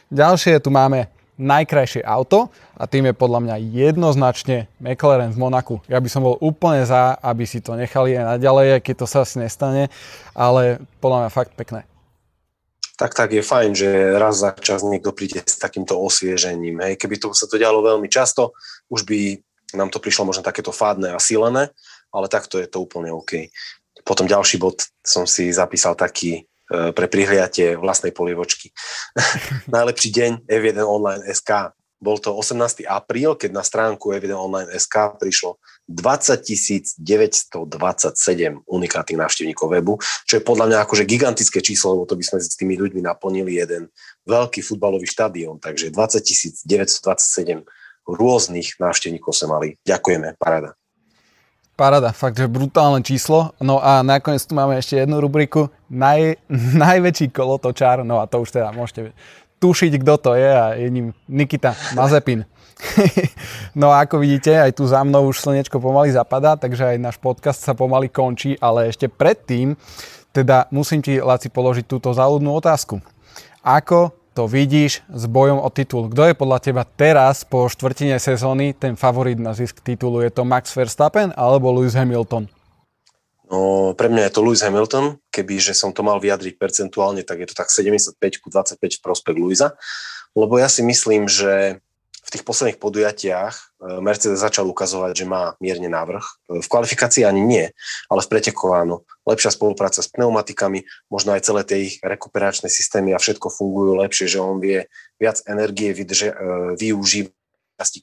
Ďalšie 0.09 0.57
tu 0.63 0.73
máme 0.73 1.13
najkrajšie 1.37 2.01
auto 2.01 2.49
a 2.73 2.89
tým 2.89 3.09
je 3.09 3.13
podľa 3.13 3.39
mňa 3.45 3.55
jednoznačne 3.73 4.69
McLaren 4.81 5.33
v 5.33 5.41
Monaku. 5.41 5.75
Ja 5.85 6.01
by 6.01 6.09
som 6.09 6.25
bol 6.25 6.35
úplne 6.41 6.83
za, 6.83 7.17
aby 7.21 7.45
si 7.45 7.61
to 7.61 7.77
nechali 7.77 8.17
aj 8.17 8.37
naďalej, 8.37 8.81
keď 8.81 8.95
to 9.01 9.05
sa 9.05 9.21
asi 9.23 9.37
nestane, 9.37 9.93
ale 10.33 10.81
podľa 10.97 11.25
mňa 11.25 11.29
fakt 11.31 11.53
pekné. 11.53 11.85
Tak, 12.97 13.13
tak 13.13 13.29
je 13.29 13.45
fajn, 13.45 13.77
že 13.77 13.89
raz 14.17 14.41
za 14.41 14.57
čas 14.57 14.81
niekto 14.81 15.13
príde 15.13 15.37
s 15.45 15.61
takýmto 15.61 15.93
osviežením. 16.01 16.81
Hej. 16.81 16.97
Keby 16.97 17.21
to 17.21 17.29
sa 17.29 17.45
to 17.45 17.61
dialo 17.61 17.85
veľmi 17.85 18.09
často, 18.09 18.57
už 18.89 19.05
by 19.05 19.37
nám 19.77 19.93
to 19.93 20.01
prišlo 20.01 20.25
možno 20.25 20.41
takéto 20.41 20.73
fádne 20.73 21.13
a 21.13 21.21
silené, 21.21 21.69
ale 22.09 22.25
takto 22.25 22.57
je 22.57 22.65
to 22.65 22.81
úplne 22.81 23.13
OK. 23.13 23.53
Potom 24.01 24.25
ďalší 24.25 24.57
bod 24.57 24.81
som 25.05 25.29
si 25.29 25.53
zapísal 25.53 25.93
taký, 25.93 26.46
pre 26.67 27.07
prihliatie 27.07 27.79
vlastnej 27.79 28.11
polievočky. 28.11 28.75
Najlepší 29.75 30.09
deň 30.11 30.31
F1 30.47 30.77
Online 30.83 31.23
SK. 31.31 31.71
Bol 31.97 32.21
to 32.21 32.29
18. 32.29 32.85
apríl, 32.85 33.33
keď 33.33 33.57
na 33.57 33.65
stránku 33.65 34.13
F1 34.13 34.29
Online 34.29 34.69
SK 34.77 35.17
prišlo 35.17 35.57
20 35.89 36.45
927 37.01 37.57
unikátnych 38.69 39.17
návštevníkov 39.17 39.67
webu, 39.71 39.97
čo 40.29 40.37
je 40.37 40.45
podľa 40.45 40.69
mňa 40.69 40.77
akože 40.85 41.09
gigantické 41.09 41.57
číslo, 41.63 41.97
lebo 41.97 42.05
to 42.05 42.13
by 42.13 42.21
sme 42.21 42.37
s 42.37 42.53
tými 42.53 42.77
ľuďmi 42.77 43.01
naplnili 43.01 43.57
jeden 43.57 43.89
veľký 44.29 44.61
futbalový 44.61 45.09
štadión, 45.09 45.57
takže 45.57 45.89
20 45.89 46.67
927 46.69 47.65
rôznych 48.05 48.77
návštevníkov 48.77 49.33
sme 49.33 49.47
mali. 49.49 49.67
Ďakujeme, 49.81 50.37
paráda. 50.37 50.77
Parada, 51.77 52.09
fakt, 52.09 52.41
že 52.41 52.49
brutálne 52.49 53.05
číslo. 53.05 53.53
No 53.61 53.77
a 53.77 54.01
nakoniec 54.01 54.41
tu 54.41 54.57
máme 54.57 54.81
ešte 54.81 54.97
jednu 54.97 55.21
rubriku. 55.21 55.69
Naj, 55.93 56.41
najväčší 56.89 57.29
kolotočár, 57.29 58.01
no 58.01 58.17
a 58.17 58.25
to 58.25 58.41
už 58.41 58.49
teda 58.49 58.73
môžete 58.73 59.13
tušiť, 59.61 60.01
kto 60.01 60.13
to 60.17 60.31
je 60.33 60.49
a 60.49 60.73
je 60.73 60.89
ním 60.89 61.13
Nikita 61.29 61.77
Mazepin. 61.93 62.49
no 63.81 63.93
a 63.93 64.09
ako 64.09 64.25
vidíte, 64.25 64.57
aj 64.57 64.73
tu 64.73 64.89
za 64.89 65.05
mnou 65.05 65.29
už 65.29 65.37
slnečko 65.37 65.77
pomaly 65.77 66.13
zapadá, 66.13 66.57
takže 66.57 66.97
aj 66.97 66.97
náš 66.97 67.17
podcast 67.21 67.61
sa 67.61 67.77
pomaly 67.77 68.09
končí, 68.09 68.57
ale 68.57 68.89
ešte 68.89 69.05
predtým 69.05 69.77
teda 70.33 70.69
musím 70.73 71.05
ti, 71.05 71.21
Laci, 71.21 71.53
položiť 71.53 71.85
túto 71.85 72.09
záľudnú 72.09 72.57
otázku. 72.57 73.01
Ako 73.61 74.17
to 74.37 74.45
vidíš 74.45 75.01
s 75.09 75.23
bojom 75.25 75.57
o 75.57 75.69
titul. 75.73 76.13
Kto 76.13 76.29
je 76.29 76.37
podľa 76.37 76.61
teba 76.61 76.85
teraz 76.85 77.41
po 77.41 77.65
štvrtine 77.65 78.21
sezóny 78.21 78.77
ten 78.77 78.93
favorit 78.93 79.41
na 79.41 79.57
zisk 79.57 79.81
titulu? 79.81 80.21
Je 80.21 80.29
to 80.29 80.45
Max 80.45 80.77
Verstappen 80.77 81.33
alebo 81.33 81.73
Lewis 81.73 81.97
Hamilton? 81.97 82.45
No, 83.49 83.97
pre 83.97 84.13
mňa 84.13 84.29
je 84.29 84.33
to 84.37 84.45
Lewis 84.45 84.61
Hamilton. 84.61 85.17
Keby 85.33 85.57
že 85.57 85.73
som 85.73 85.89
to 85.89 86.05
mal 86.05 86.21
vyjadriť 86.21 86.53
percentuálne, 86.53 87.25
tak 87.25 87.41
je 87.41 87.49
to 87.49 87.57
tak 87.57 87.73
75 87.73 88.13
ku 88.37 88.53
25 88.53 88.77
v 88.77 89.01
prospech 89.01 89.35
Lewisa. 89.41 89.73
Lebo 90.37 90.61
ja 90.61 90.69
si 90.69 90.85
myslím, 90.85 91.25
že 91.25 91.81
v 92.27 92.33
tých 92.35 92.43
posledných 92.43 92.83
podujatiach 92.83 93.55
e, 93.55 93.61
Mercedes 94.03 94.43
začal 94.43 94.67
ukazovať, 94.67 95.23
že 95.23 95.25
má 95.25 95.55
mierne 95.63 95.87
návrh. 95.87 96.19
E, 96.21 96.59
v 96.59 96.67
kvalifikácii 96.67 97.23
ani 97.23 97.39
nie, 97.39 97.65
ale 98.11 98.19
v 98.19 98.27
pretekoch 98.27 98.75
áno. 98.75 99.07
Lepšia 99.23 99.55
spolupráca 99.55 100.03
s 100.03 100.11
pneumatikami, 100.11 100.83
možno 101.07 101.31
aj 101.31 101.47
celé 101.47 101.61
tie 101.63 101.77
ich 101.87 101.95
rekuperačné 102.03 102.67
systémy 102.67 103.15
a 103.15 103.21
všetko 103.23 103.47
fungujú 103.47 103.95
lepšie, 104.03 104.27
že 104.27 104.43
on 104.43 104.59
vie 104.59 104.91
viac 105.15 105.39
energie 105.47 105.95
vydrže, 105.95 106.35
e, 106.35 106.35
využívať 106.75 107.31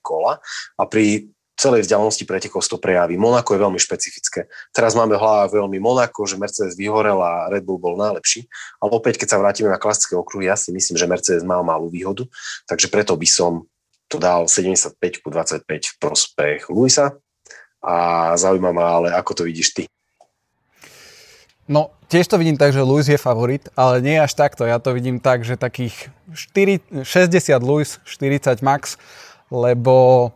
kola 0.01 0.41
a 0.81 0.83
pri 0.89 1.29
celej 1.55 1.87
vzdialenosti 1.87 2.27
pretekov 2.27 2.67
to 2.67 2.83
prejaví. 2.83 3.15
Monako 3.15 3.55
je 3.55 3.63
veľmi 3.63 3.79
špecifické. 3.79 4.51
Teraz 4.75 4.99
máme 4.99 5.15
hlava 5.15 5.47
veľmi 5.47 5.79
Monako, 5.79 6.27
že 6.27 6.35
Mercedes 6.35 6.75
vyhorel 6.75 7.19
a 7.23 7.47
Red 7.47 7.63
Bull 7.63 7.79
bol 7.79 7.95
najlepší. 7.95 8.51
Ale 8.83 8.91
opäť, 8.91 9.23
keď 9.23 9.29
sa 9.35 9.41
vrátime 9.41 9.71
na 9.71 9.79
klasické 9.79 10.19
okruhy, 10.19 10.51
ja 10.51 10.59
si 10.59 10.75
myslím, 10.75 10.99
že 10.99 11.07
Mercedes 11.07 11.47
mal 11.47 11.63
malú 11.63 11.87
výhodu, 11.87 12.27
takže 12.67 12.91
preto 12.91 13.15
by 13.15 13.29
som 13.31 13.71
to 14.15 14.23
dal 14.23 14.47
75 14.47 14.95
ku 15.27 15.29
25 15.35 15.67
v 15.67 15.95
prospech 15.99 16.71
Luisa 16.71 17.19
a 17.83 18.31
zaujíma 18.39 18.71
ma 18.71 18.87
ale, 18.95 19.09
ako 19.11 19.43
to 19.43 19.43
vidíš 19.51 19.69
ty. 19.75 19.83
No, 21.67 21.91
tiež 22.07 22.31
to 22.31 22.39
vidím 22.39 22.55
tak, 22.55 22.71
že 22.71 22.87
Luis 22.87 23.11
je 23.11 23.19
favorit, 23.19 23.67
ale 23.75 23.99
nie 23.99 24.21
až 24.21 24.39
takto. 24.39 24.63
Ja 24.63 24.79
to 24.79 24.95
vidím 24.95 25.19
tak, 25.19 25.43
že 25.43 25.59
takých 25.59 26.13
4, 26.31 27.03
60 27.03 27.59
Luis, 27.65 27.99
40 28.07 28.63
Max, 28.63 29.01
lebo 29.51 30.31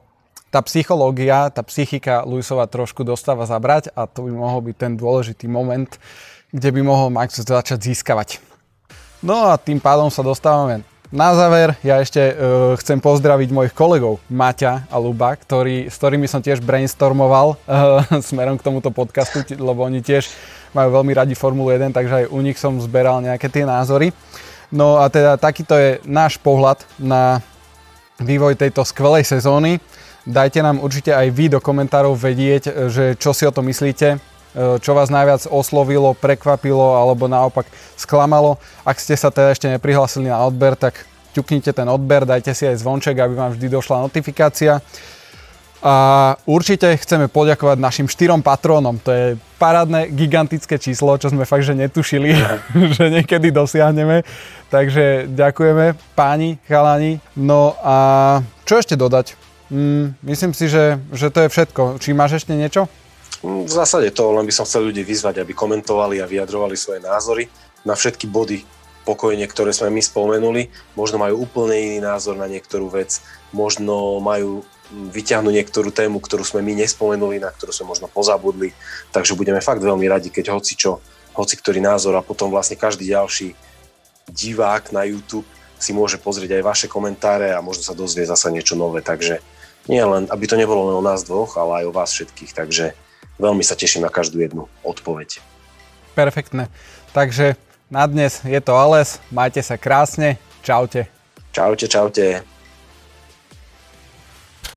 tá 0.48 0.64
psychológia, 0.64 1.52
tá 1.52 1.62
psychika 1.62 2.24
Luisova 2.24 2.66
trošku 2.66 3.04
dostáva 3.04 3.46
zabrať 3.46 3.92
a 3.94 4.08
to 4.08 4.26
by 4.26 4.32
mohol 4.32 4.64
byť 4.64 4.76
ten 4.80 4.92
dôležitý 4.96 5.46
moment, 5.46 6.00
kde 6.50 6.68
by 6.74 6.80
mohol 6.82 7.12
Max 7.12 7.38
začať 7.38 7.92
získavať. 7.92 8.40
No 9.22 9.52
a 9.52 9.60
tým 9.60 9.78
pádom 9.78 10.08
sa 10.08 10.24
dostávame 10.24 10.82
na 11.08 11.32
záver 11.32 11.72
ja 11.80 12.00
ešte 12.00 12.20
uh, 12.20 12.76
chcem 12.76 13.00
pozdraviť 13.00 13.48
mojich 13.48 13.74
kolegov 13.74 14.20
Maťa 14.28 14.92
a 14.92 14.96
Luba, 15.00 15.32
ktorý, 15.32 15.88
s 15.88 15.96
ktorými 15.96 16.28
som 16.28 16.44
tiež 16.44 16.60
brainstormoval 16.60 17.56
uh, 17.56 18.04
smerom 18.28 18.60
k 18.60 18.64
tomuto 18.64 18.92
podcastu, 18.92 19.44
lebo 19.56 19.84
oni 19.84 20.04
tiež 20.04 20.28
majú 20.76 21.00
veľmi 21.00 21.12
radi 21.16 21.32
Formulu 21.32 21.72
1, 21.72 21.96
takže 21.96 22.14
aj 22.24 22.24
u 22.28 22.38
nich 22.44 22.60
som 22.60 22.76
zberal 22.76 23.24
nejaké 23.24 23.48
tie 23.48 23.64
názory. 23.64 24.12
No 24.68 25.00
a 25.00 25.08
teda 25.08 25.40
takýto 25.40 25.72
je 25.80 25.96
náš 26.04 26.36
pohľad 26.36 26.84
na 27.00 27.40
vývoj 28.20 28.60
tejto 28.60 28.84
skvelej 28.84 29.24
sezóny. 29.24 29.80
Dajte 30.28 30.60
nám 30.60 30.84
určite 30.84 31.16
aj 31.16 31.32
vy 31.32 31.48
do 31.48 31.60
komentárov 31.64 32.12
vedieť, 32.12 32.92
že 32.92 33.16
čo 33.16 33.32
si 33.32 33.48
o 33.48 33.52
to 33.54 33.64
myslíte, 33.64 34.20
E, 34.20 34.37
čo 34.82 34.92
vás 34.94 35.08
najviac 35.08 35.46
oslovilo, 35.46 36.18
prekvapilo 36.18 36.98
alebo 36.98 37.30
naopak 37.30 37.70
sklamalo. 37.94 38.58
Ak 38.82 38.98
ste 38.98 39.14
sa 39.14 39.30
teda 39.30 39.54
ešte 39.54 39.70
neprihlásili 39.70 40.26
na 40.26 40.42
odber, 40.42 40.74
tak 40.74 41.06
ťuknite 41.36 41.70
ten 41.70 41.86
odber, 41.86 42.26
dajte 42.26 42.50
si 42.50 42.66
aj 42.66 42.82
zvonček, 42.82 43.14
aby 43.14 43.34
vám 43.38 43.54
vždy 43.54 43.66
došla 43.70 44.02
notifikácia. 44.02 44.82
A 45.78 46.34
určite 46.42 46.90
chceme 46.98 47.30
poďakovať 47.30 47.78
našim 47.78 48.10
štyrom 48.10 48.42
patrónom. 48.42 48.98
To 49.06 49.14
je 49.14 49.26
parádne, 49.62 50.10
gigantické 50.10 50.74
číslo, 50.74 51.14
čo 51.22 51.30
sme 51.30 51.46
fakt, 51.46 51.62
že 51.62 51.78
netušili, 51.78 52.34
že 52.98 53.04
niekedy 53.14 53.54
dosiahneme. 53.54 54.26
Takže 54.74 55.30
ďakujeme 55.30 55.94
páni, 56.18 56.58
chalani. 56.66 57.22
No 57.38 57.78
a 57.78 57.96
čo 58.66 58.82
ešte 58.82 58.98
dodať? 58.98 59.38
Mm, 59.70 60.18
myslím 60.26 60.50
si, 60.50 60.66
že, 60.66 60.98
že 61.14 61.30
to 61.30 61.46
je 61.46 61.52
všetko. 61.52 62.02
Či 62.02 62.10
máš 62.10 62.42
ešte 62.42 62.58
niečo? 62.58 62.90
V 63.38 63.70
zásade 63.70 64.10
to, 64.10 64.34
len 64.34 64.42
by 64.42 64.52
som 64.54 64.66
chcel 64.66 64.90
ľudí 64.90 65.06
vyzvať, 65.06 65.38
aby 65.42 65.54
komentovali 65.54 66.18
a 66.18 66.26
vyjadrovali 66.26 66.74
svoje 66.74 66.98
názory 66.98 67.46
na 67.86 67.94
všetky 67.94 68.26
body 68.26 68.66
pokojne, 69.06 69.46
ktoré 69.46 69.70
sme 69.70 69.94
my 69.94 70.02
spomenuli. 70.02 70.68
Možno 70.98 71.22
majú 71.22 71.46
úplne 71.46 71.78
iný 71.78 71.98
názor 72.02 72.34
na 72.34 72.50
niektorú 72.50 72.90
vec, 72.90 73.22
možno 73.54 74.18
majú 74.18 74.66
vyťahnuť 74.90 75.52
niektorú 75.54 75.92
tému, 75.92 76.18
ktorú 76.18 76.42
sme 76.42 76.64
my 76.64 76.84
nespomenuli, 76.84 77.38
na 77.38 77.52
ktorú 77.52 77.70
sme 77.72 77.92
možno 77.94 78.10
pozabudli. 78.10 78.72
Takže 79.12 79.36
budeme 79.36 79.62
fakt 79.62 79.84
veľmi 79.84 80.04
radi, 80.08 80.32
keď 80.32 80.52
hoci 80.52 80.74
čo, 80.74 80.98
hoci 81.36 81.54
ktorý 81.56 81.78
názor 81.78 82.16
a 82.16 82.26
potom 82.26 82.50
vlastne 82.50 82.74
každý 82.74 83.06
ďalší 83.12 83.54
divák 84.28 84.92
na 84.92 85.06
YouTube 85.06 85.46
si 85.78 85.94
môže 85.94 86.18
pozrieť 86.18 86.58
aj 86.58 86.62
vaše 86.66 86.86
komentáre 86.90 87.54
a 87.54 87.62
možno 87.62 87.86
sa 87.86 87.94
dozvie 87.94 88.26
zasa 88.26 88.50
niečo 88.50 88.74
nové. 88.74 89.00
Takže 89.00 89.38
nie 89.86 90.02
len, 90.02 90.26
aby 90.28 90.44
to 90.44 90.58
nebolo 90.58 90.90
len 90.90 90.96
o 90.98 91.04
nás 91.04 91.22
dvoch, 91.22 91.54
ale 91.56 91.80
aj 91.80 91.84
o 91.86 91.94
vás 91.94 92.10
všetkých. 92.12 92.52
Takže 92.52 92.92
veľmi 93.38 93.62
sa 93.62 93.78
teším 93.78 94.04
na 94.04 94.12
každú 94.12 94.42
jednu 94.42 94.66
odpoveď. 94.82 95.40
Perfektne. 96.12 96.66
Takže 97.14 97.54
na 97.88 98.04
dnes 98.04 98.42
je 98.44 98.60
to 98.60 98.76
alles. 98.76 99.22
Majte 99.32 99.62
sa 99.64 99.80
krásne. 99.80 100.36
Čaute. 100.60 101.08
Čaute, 101.54 101.86
čaute. 101.88 102.57